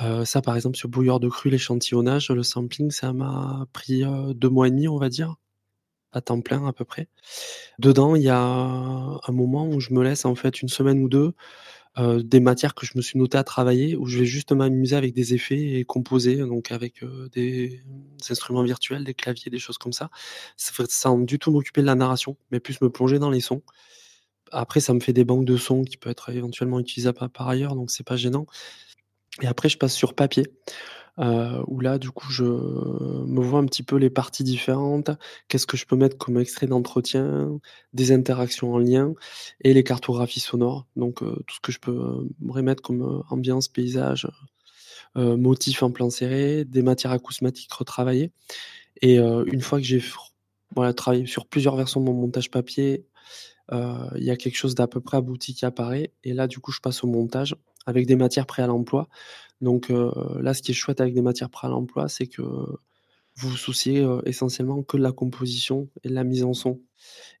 Euh, 0.00 0.24
ça, 0.24 0.40
par 0.40 0.56
exemple, 0.56 0.76
sur 0.76 0.88
bouilleur 0.88 1.20
de 1.20 1.28
cru, 1.28 1.50
l'échantillonnage, 1.50 2.30
le 2.30 2.42
sampling, 2.42 2.90
ça 2.90 3.12
m'a 3.12 3.66
pris 3.72 4.04
euh, 4.04 4.32
deux 4.32 4.48
mois 4.48 4.68
et 4.68 4.70
demi, 4.70 4.88
on 4.88 4.96
va 4.96 5.10
dire, 5.10 5.36
à 6.12 6.22
temps 6.22 6.40
plein 6.40 6.66
à 6.66 6.72
peu 6.72 6.86
près. 6.86 7.08
Dedans, 7.78 8.16
il 8.16 8.22
y 8.22 8.30
a 8.30 8.40
un 8.40 9.32
moment 9.32 9.66
où 9.68 9.80
je 9.80 9.92
me 9.92 10.02
laisse 10.02 10.24
en 10.24 10.34
fait 10.34 10.62
une 10.62 10.68
semaine 10.68 11.02
ou 11.02 11.08
deux 11.08 11.34
euh, 11.98 12.22
des 12.22 12.40
matières 12.40 12.74
que 12.74 12.86
je 12.86 12.92
me 12.96 13.02
suis 13.02 13.18
noté 13.18 13.38
à 13.38 13.44
travailler, 13.44 13.96
où 13.96 14.06
je 14.06 14.18
vais 14.18 14.24
juste 14.24 14.52
m'amuser 14.52 14.96
avec 14.96 15.14
des 15.14 15.34
effets 15.34 15.78
et 15.78 15.84
composer, 15.84 16.36
donc 16.36 16.72
avec 16.72 17.04
des, 17.32 17.82
instruments 18.30 18.62
virtuels, 18.62 19.04
des 19.04 19.14
claviers, 19.14 19.50
des 19.50 19.58
choses 19.58 19.78
comme 19.78 19.92
ça, 19.92 20.10
sans 20.56 21.18
du 21.18 21.38
tout 21.38 21.50
m'occuper 21.50 21.80
de 21.82 21.86
la 21.86 21.94
narration, 21.94 22.36
mais 22.50 22.60
plus 22.60 22.80
me 22.80 22.90
plonger 22.90 23.18
dans 23.18 23.30
les 23.30 23.40
sons. 23.40 23.62
Après, 24.52 24.80
ça 24.80 24.92
me 24.92 25.00
fait 25.00 25.12
des 25.12 25.24
banques 25.24 25.46
de 25.46 25.56
sons 25.56 25.82
qui 25.82 25.96
peuvent 25.96 26.12
être 26.12 26.30
éventuellement 26.30 26.78
utilisables 26.78 27.28
par 27.30 27.48
ailleurs, 27.48 27.74
donc 27.74 27.90
c'est 27.90 28.06
pas 28.06 28.16
gênant. 28.16 28.46
Et 29.40 29.46
après, 29.46 29.68
je 29.68 29.78
passe 29.78 29.94
sur 29.94 30.14
papier, 30.14 30.44
euh, 31.18 31.62
où 31.66 31.80
là, 31.80 31.98
du 31.98 32.10
coup, 32.10 32.30
je 32.30 32.44
me 32.44 33.40
vois 33.40 33.60
un 33.60 33.66
petit 33.66 33.82
peu 33.82 33.96
les 33.96 34.10
parties 34.10 34.44
différentes. 34.44 35.10
Qu'est-ce 35.48 35.66
que 35.66 35.76
je 35.76 35.86
peux 35.86 35.96
mettre 35.96 36.16
comme 36.16 36.38
extrait 36.38 36.66
d'entretien, 36.66 37.58
des 37.92 38.12
interactions 38.12 38.72
en 38.72 38.78
lien 38.78 39.12
et 39.60 39.74
les 39.74 39.84
cartographies 39.84 40.40
sonores. 40.40 40.86
Donc, 40.96 41.22
euh, 41.22 41.42
tout 41.46 41.56
ce 41.56 41.60
que 41.60 41.72
je 41.72 41.80
peux 41.80 41.92
euh, 41.92 42.28
remettre 42.48 42.82
comme 42.82 43.22
ambiance, 43.30 43.68
paysage, 43.68 44.28
motif 45.14 45.82
en 45.82 45.90
plan 45.90 46.08
serré, 46.08 46.64
des 46.64 46.80
matières 46.80 47.12
acousmatiques 47.12 47.72
retravaillées. 47.72 48.30
Et 49.02 49.18
une 49.18 49.60
fois 49.60 49.78
que 49.78 49.84
j'ai 49.84 50.02
travaillé 50.96 51.26
sur 51.26 51.44
plusieurs 51.44 51.76
versions 51.76 52.00
de 52.00 52.06
mon 52.06 52.14
montage 52.14 52.50
papier, 52.50 53.04
il 53.70 54.24
y 54.24 54.30
a 54.30 54.36
quelque 54.36 54.56
chose 54.56 54.74
d'à 54.74 54.86
peu 54.86 55.02
près 55.02 55.18
abouti 55.18 55.52
qui 55.52 55.66
apparaît. 55.66 56.12
Et 56.24 56.32
là, 56.32 56.46
du 56.46 56.60
coup, 56.60 56.72
je 56.72 56.80
passe 56.80 57.04
au 57.04 57.08
montage 57.08 57.56
avec 57.84 58.06
des 58.06 58.16
matières 58.16 58.46
prêtes 58.46 58.64
à 58.64 58.68
l'emploi. 58.68 59.08
Donc 59.62 59.90
là, 59.90 60.54
ce 60.54 60.60
qui 60.60 60.72
est 60.72 60.74
chouette 60.74 61.00
avec 61.00 61.14
des 61.14 61.22
matières 61.22 61.48
prêtes 61.48 61.68
à 61.68 61.72
l'emploi, 61.72 62.08
c'est 62.08 62.26
que 62.26 62.42
vous 62.42 63.48
vous 63.48 63.56
souciez 63.56 64.06
essentiellement 64.26 64.82
que 64.82 64.96
de 64.96 65.02
la 65.02 65.12
composition 65.12 65.88
et 66.02 66.08
de 66.08 66.14
la 66.14 66.24
mise 66.24 66.44
en 66.44 66.52
son. 66.52 66.80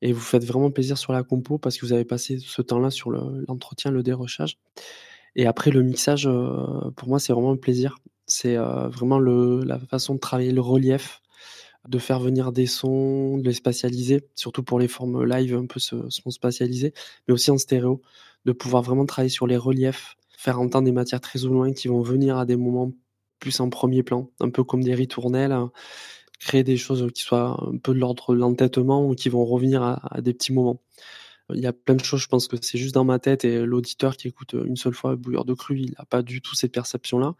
Et 0.00 0.12
vous 0.12 0.20
faites 0.20 0.44
vraiment 0.44 0.70
plaisir 0.70 0.96
sur 0.96 1.12
la 1.12 1.24
compo 1.24 1.58
parce 1.58 1.76
que 1.76 1.84
vous 1.84 1.92
avez 1.92 2.04
passé 2.04 2.38
ce 2.38 2.62
temps-là 2.62 2.90
sur 2.90 3.10
l'entretien, 3.10 3.90
le, 3.90 4.02
dérochage. 4.02 4.58
Et 5.36 5.46
après, 5.46 5.70
le 5.70 5.82
mixage, 5.82 6.28
pour 6.96 7.08
moi, 7.08 7.18
c'est 7.18 7.32
vraiment 7.32 7.52
un 7.52 7.56
plaisir. 7.56 7.96
C'est 8.26 8.56
vraiment 8.56 9.18
la 9.18 9.78
façon 9.80 10.14
de 10.14 10.20
travailler 10.20 10.52
le 10.52 10.60
relief, 10.60 11.22
de 11.88 11.98
faire 11.98 12.20
venir 12.20 12.52
des 12.52 12.66
sons, 12.66 13.38
de 13.38 13.44
les 13.44 13.54
spatialiser, 13.54 14.24
surtout 14.34 14.62
pour 14.62 14.78
les 14.78 14.88
formes 14.88 15.24
live 15.24 15.54
un 15.54 15.66
peu 15.66 15.80
se, 15.80 16.08
sont 16.08 16.30
spatialisées, 16.30 16.92
mais 17.26 17.34
aussi 17.34 17.50
en 17.50 17.58
stéréo, 17.58 18.00
de 18.44 18.52
pouvoir 18.52 18.82
vraiment 18.82 19.06
travailler 19.06 19.30
sur 19.30 19.46
les 19.46 19.56
reliefs, 19.56 20.16
faire 20.42 20.60
entendre 20.60 20.86
des 20.86 20.92
matières 20.92 21.20
très 21.20 21.44
au 21.44 21.48
loin 21.50 21.72
qui 21.72 21.86
vont 21.86 22.02
venir 22.02 22.36
à 22.36 22.44
des 22.44 22.56
moments 22.56 22.90
plus 23.38 23.60
en 23.60 23.70
premier 23.70 24.02
plan, 24.02 24.28
un 24.40 24.50
peu 24.50 24.64
comme 24.64 24.82
des 24.82 24.94
ritournelles, 24.94 25.56
créer 26.40 26.64
des 26.64 26.76
choses 26.76 27.06
qui 27.14 27.22
soient 27.22 27.64
un 27.64 27.76
peu 27.78 27.94
de 27.94 28.00
l'ordre 28.00 28.34
de 28.34 28.40
l'entêtement 28.40 29.06
ou 29.06 29.14
qui 29.14 29.28
vont 29.28 29.44
revenir 29.44 29.84
à, 29.84 30.20
des 30.20 30.34
petits 30.34 30.52
moments. 30.52 30.82
Il 31.54 31.60
y 31.60 31.66
a 31.66 31.72
plein 31.72 31.94
de 31.94 32.02
choses, 32.02 32.20
je 32.20 32.26
pense 32.26 32.48
que 32.48 32.56
c'est 32.60 32.76
juste 32.76 32.94
dans 32.94 33.04
ma 33.04 33.20
tête 33.20 33.44
et 33.44 33.64
l'auditeur 33.64 34.16
qui 34.16 34.26
écoute 34.26 34.54
une 34.54 34.74
seule 34.74 34.94
fois 34.94 35.14
Bouilleur 35.14 35.44
de 35.44 35.54
Cru, 35.54 35.78
il 35.78 35.94
n'a 35.96 36.04
pas 36.06 36.22
du 36.22 36.40
tout 36.40 36.56
cette 36.56 36.72
perception-là. 36.72 37.36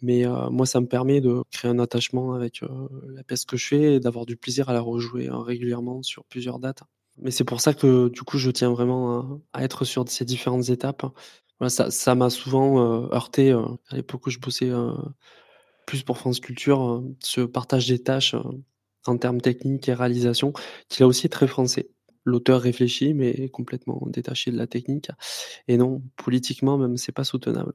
Mais 0.00 0.26
euh, 0.26 0.48
moi, 0.48 0.64
ça 0.64 0.80
me 0.80 0.86
permet 0.86 1.20
de 1.20 1.42
créer 1.50 1.70
un 1.70 1.78
attachement 1.78 2.32
avec 2.32 2.62
euh, 2.62 2.68
la 3.14 3.22
pièce 3.24 3.44
que 3.44 3.58
je 3.58 3.66
fais 3.66 3.94
et 3.94 4.00
d'avoir 4.00 4.24
du 4.24 4.36
plaisir 4.36 4.70
à 4.70 4.72
la 4.72 4.80
rejouer 4.80 5.28
hein, 5.28 5.42
régulièrement 5.42 6.02
sur 6.02 6.24
plusieurs 6.24 6.58
dates. 6.58 6.82
Mais 7.18 7.30
c'est 7.30 7.44
pour 7.44 7.60
ça 7.60 7.74
que 7.74 8.08
du 8.08 8.22
coup, 8.22 8.38
je 8.38 8.50
tiens 8.50 8.70
vraiment 8.70 9.42
à 9.52 9.62
être 9.62 9.84
sur 9.84 10.08
ces 10.08 10.24
différentes 10.24 10.70
étapes 10.70 11.04
ça 11.68 12.14
m'a 12.14 12.30
souvent 12.30 13.08
heurté 13.12 13.52
à 13.52 13.96
l'époque 13.96 14.26
où 14.26 14.30
je 14.30 14.38
bossais 14.38 14.70
plus 15.86 16.02
pour 16.02 16.18
France 16.18 16.40
Culture, 16.40 17.02
ce 17.20 17.40
partage 17.40 17.88
des 17.88 17.98
tâches 17.98 18.34
en 19.06 19.18
termes 19.18 19.40
techniques 19.40 19.88
et 19.88 19.94
réalisation, 19.94 20.52
qui 20.88 21.00
là 21.00 21.06
aussi 21.06 21.26
est 21.26 21.30
très 21.30 21.48
français. 21.48 21.90
L'auteur 22.24 22.60
réfléchit, 22.60 23.14
mais 23.14 23.48
complètement 23.48 24.00
détaché 24.06 24.52
de 24.52 24.56
la 24.56 24.68
technique. 24.68 25.10
Et 25.66 25.76
non, 25.76 26.02
politiquement 26.16 26.78
même, 26.78 26.96
c'est 26.96 27.12
pas 27.12 27.24
soutenable. 27.24 27.72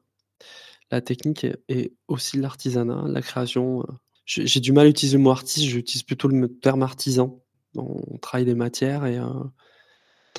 La 0.89 1.01
technique 1.01 1.45
est 1.67 1.93
aussi 2.07 2.38
l'artisanat, 2.38 3.03
la 3.07 3.21
création. 3.21 3.85
J'ai 4.25 4.61
du 4.61 4.71
mal 4.71 4.85
à 4.85 4.89
utiliser 4.89 5.17
le 5.17 5.23
mot 5.23 5.31
artiste, 5.31 5.65
j'utilise 5.65 6.03
plutôt 6.03 6.29
le 6.29 6.47
terme 6.59 6.81
artisan. 6.81 7.43
On 7.75 8.17
travaille 8.19 8.45
des 8.45 8.55
matières 8.55 9.05
et 9.05 9.19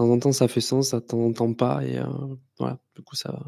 de 0.05 0.09
temps 0.09 0.13
en 0.15 0.19
temps, 0.19 0.33
ça 0.33 0.49
fait 0.49 0.61
sens, 0.61 0.93
de 0.93 0.99
temps 1.01 1.19
en 1.19 1.33
temps 1.33 1.53
pas. 1.53 1.85
Et 1.85 1.99
euh, 1.99 2.05
voilà, 2.59 2.79
du 2.97 3.03
coup, 3.03 3.17
ça. 3.17 3.39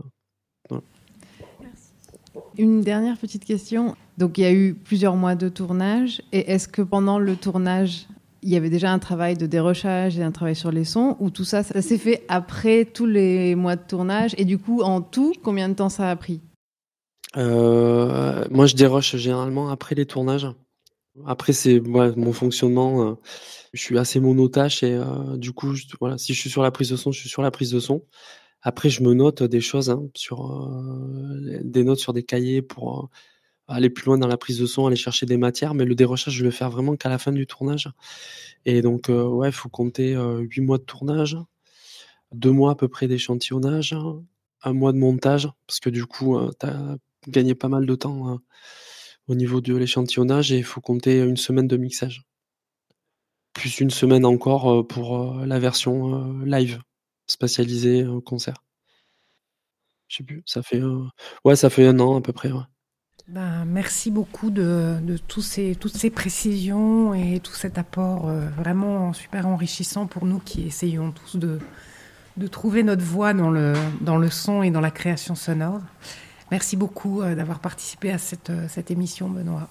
Une 2.59 2.81
dernière 2.81 3.17
petite 3.19 3.45
question. 3.45 3.97
Donc, 4.19 4.39
il 4.39 4.43
y 4.43 4.45
a 4.45 4.53
eu 4.53 4.75
plusieurs 4.75 5.17
mois 5.17 5.35
de 5.35 5.49
tournage. 5.49 6.23
Et 6.33 6.51
est-ce 6.51 6.69
que 6.69 6.83
pendant 6.83 7.19
le 7.19 7.37
tournage, 7.37 8.07
il 8.43 8.51
y 8.51 8.57
avait 8.57 8.71
déjà 8.71 8.93
un 8.93 8.99
travail 8.99 9.37
de 9.37 9.47
dérochage 9.47 10.19
et 10.19 10.23
un 10.23 10.33
travail 10.33 10.57
sur 10.57 10.71
les 10.71 10.85
sons 10.85 11.17
Ou 11.21 11.31
tout 11.31 11.45
ça, 11.45 11.63
ça 11.63 11.83
s'est 11.83 11.99
fait 11.99 12.25
après 12.29 12.85
tous 12.85 13.07
les 13.07 13.55
mois 13.55 13.77
de 13.77 13.83
tournage 13.87 14.35
Et 14.39 14.45
du 14.45 14.59
coup, 14.59 14.83
en 14.83 15.01
tout, 15.01 15.33
combien 15.43 15.69
de 15.69 15.75
temps 15.75 15.89
ça 15.89 16.11
a 16.11 16.17
pris? 16.17 16.41
Euh, 17.37 18.45
Moi, 18.51 18.67
je 18.67 18.75
déroche 18.75 19.17
généralement 19.17 19.71
après 19.71 19.95
les 19.95 20.07
tournages. 20.07 20.49
Après, 21.27 21.53
c'est 21.53 21.81
mon 21.81 22.33
fonctionnement. 22.33 23.11
Euh, 23.11 23.15
je 23.73 23.81
suis 23.81 23.99
assez 23.99 24.21
monotache 24.21 24.83
et 24.83 24.95
euh, 24.95 25.37
du 25.37 25.53
coup, 25.53 25.75
voilà, 26.01 26.19
si 26.19 26.35
je 26.35 26.41
suis 26.41 26.51
sur 26.51 26.63
la 26.63 26.71
prise 26.71 26.91
de 26.91 26.97
son, 26.97 27.13
je 27.13 27.21
suis 27.21 27.29
sur 27.29 27.43
la 27.43 27.51
prise 27.51 27.71
de 27.71 27.81
son. 27.81 28.05
Après, 28.63 28.91
je 28.91 29.03
me 29.03 29.15
note 29.15 29.43
des 29.43 29.61
choses 29.61 29.91
hein, 29.91 30.09
sur 30.15 30.53
euh, 30.53 31.61
des 31.63 31.85
notes 31.85 31.99
sur 31.99 32.13
des 32.13 32.23
cahiers 32.25 32.63
pour 32.63 33.11
aller 33.69 33.91
plus 33.91 34.07
loin 34.07 34.19
dans 34.19 34.27
la 34.27 34.37
prise 34.37 34.59
de 34.59 34.67
son, 34.67 34.87
aller 34.87 34.97
chercher 34.97 35.27
des 35.27 35.37
matières. 35.37 35.75
Mais 35.75 35.85
le 35.85 35.95
dérochage, 35.95 36.35
je 36.35 36.43
vais 36.43 36.51
le 36.51 36.55
faire 36.55 36.71
vraiment 36.71 36.97
qu'à 36.97 37.09
la 37.09 37.19
fin 37.19 37.33
du 37.33 37.47
tournage. 37.47 37.89
Et 38.67 38.83
donc, 38.83 39.09
ouais, 39.09 39.49
il 39.49 39.53
faut 39.53 39.69
compter 39.69 40.15
huit 40.41 40.61
mois 40.61 40.79
de 40.79 40.83
tournage, 40.85 41.37
deux 42.33 42.51
mois 42.51 42.73
à 42.73 42.75
peu 42.75 42.89
près 42.89 43.09
d'échantillonnage, 43.09 43.97
un 44.63 44.73
mois 44.73 44.93
de 44.93 44.99
montage, 44.99 45.49
parce 45.67 45.81
que 45.81 45.89
du 45.91 46.05
coup, 46.07 46.39
tu 46.59 46.67
as 46.67 46.97
gagné 47.29 47.55
pas 47.55 47.69
mal 47.69 47.87
de 47.87 47.95
temps 47.95 48.29
hein, 48.29 48.43
au 49.29 49.35
niveau 49.35 49.61
de 49.61 49.75
l'échantillonnage 49.77 50.53
et 50.53 50.59
il 50.59 50.65
faut 50.65 50.81
compter 50.81 51.21
une 51.21 51.37
semaine 51.37 51.69
de 51.69 51.77
mixage. 51.77 52.25
Plus 53.53 53.81
une 53.81 53.91
semaine 53.91 54.25
encore 54.25 54.71
euh, 54.71 54.83
pour 54.87 55.19
euh, 55.19 55.47
la 55.47 55.59
version 55.59 56.15
euh, 56.15 56.45
live, 56.45 56.81
spatialisée 57.27 58.07
concert. 58.25 58.65
Je 60.09 60.17
sais 60.17 60.25
plus, 60.25 60.43
ça 60.47 60.63
fait, 60.63 60.83
ouais, 61.45 61.55
ça 61.55 61.71
fait 61.71 61.87
un 61.87 62.01
an 62.01 62.17
à 62.17 62.21
peu 62.21 62.33
près. 62.33 62.51
Ben, 63.29 63.65
merci 63.65 64.11
beaucoup 64.11 64.51
de, 64.51 64.99
tous 65.29 65.43
ces, 65.43 65.77
toutes 65.77 65.97
ces 65.97 66.11
précisions 66.11 67.15
et 67.15 67.39
tout 67.39 67.55
cet 67.55 67.79
apport 67.79 68.27
vraiment 68.59 69.13
super 69.13 69.47
enrichissant 69.47 70.09
pour 70.09 70.27
nous 70.27 70.41
qui 70.41 70.67
essayons 70.67 71.13
tous 71.13 71.37
de, 71.37 71.61
de 72.37 72.47
trouver 72.49 72.83
notre 72.83 73.05
voix 73.05 73.33
dans 73.35 73.51
le, 73.51 73.75
dans 74.01 74.17
le 74.17 74.31
son 74.31 74.65
et 74.65 74.73
dans 74.73 74.81
la 74.81 74.91
création 74.91 75.37
sonore. 75.37 75.81
Merci 76.51 76.77
beaucoup 76.77 77.23
euh, 77.23 77.35
d'avoir 77.35 77.61
participé 77.61 78.11
à 78.11 78.19
cette, 78.19 78.51
euh, 78.51 78.67
cette 78.69 78.91
émission, 78.91 79.29
Benoît. 79.29 79.69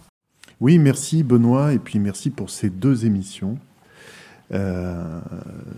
Oui, 0.62 0.78
merci 0.78 1.24
Benoît, 1.24 1.74
et 1.74 1.80
puis 1.80 2.00
merci 2.00 2.30
pour 2.30 2.50
ces 2.50 2.70
deux 2.70 3.06
émissions. 3.06 3.58
Euh, 4.52 5.20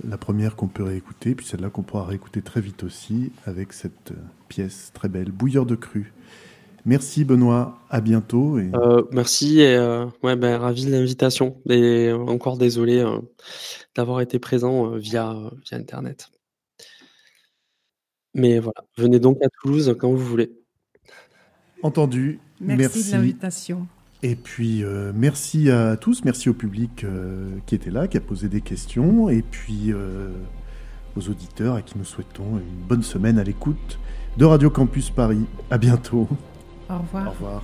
la 0.07 0.17
première 0.17 0.55
qu'on 0.55 0.67
peut 0.67 0.83
réécouter, 0.83 1.35
puis 1.35 1.45
celle-là 1.45 1.69
qu'on 1.69 1.81
pourra 1.81 2.05
réécouter 2.05 2.41
très 2.41 2.61
vite 2.61 2.83
aussi, 2.83 3.31
avec 3.45 3.73
cette 3.73 4.13
pièce 4.47 4.91
très 4.93 5.09
belle, 5.09 5.31
Bouilleur 5.31 5.65
de 5.65 5.75
cru. 5.75 6.13
Merci 6.85 7.25
Benoît, 7.25 7.79
à 7.89 8.01
bientôt. 8.01 8.57
Et... 8.57 8.71
merci 9.11 9.59
et 9.59 9.77
ouais, 10.23 10.35
ben, 10.35 10.57
ravi 10.57 10.85
de 10.85 10.91
l'invitation 10.91 11.61
et 11.69 12.11
encore 12.11 12.57
désolé 12.57 13.05
d'avoir 13.93 14.21
été 14.21 14.39
présent 14.39 14.95
via, 14.95 15.35
via 15.63 15.77
Internet. 15.77 16.31
Mais 18.33 18.57
voilà, 18.59 18.83
venez 18.97 19.19
donc 19.19 19.37
à 19.43 19.47
Toulouse 19.61 19.95
quand 19.99 20.09
vous 20.09 20.25
voulez. 20.25 20.60
Entendu. 21.83 22.39
Merci, 22.59 23.07
de 23.07 23.11
l'invitation. 23.11 23.87
Et 24.23 24.35
puis, 24.35 24.83
euh, 24.83 25.11
merci 25.15 25.71
à 25.71 25.97
tous, 25.97 26.23
merci 26.23 26.49
au 26.49 26.53
public 26.53 27.03
euh, 27.03 27.49
qui 27.65 27.73
était 27.73 27.89
là, 27.89 28.07
qui 28.07 28.17
a 28.17 28.21
posé 28.21 28.49
des 28.49 28.61
questions. 28.61 29.29
Et 29.29 29.41
puis, 29.41 29.91
euh, 29.91 30.29
aux 31.15 31.29
auditeurs 31.29 31.79
et 31.79 31.83
qui 31.83 31.97
nous 31.97 32.05
souhaitons 32.05 32.57
une 32.57 32.87
bonne 32.87 33.03
semaine 33.03 33.39
à 33.39 33.43
l'écoute 33.43 33.99
de 34.37 34.45
Radio 34.45 34.69
Campus 34.69 35.09
Paris. 35.09 35.45
À 35.71 35.77
bientôt. 35.77 36.27
Au 36.89 36.99
revoir. 36.99 37.27
Au 37.27 37.31
revoir. 37.31 37.63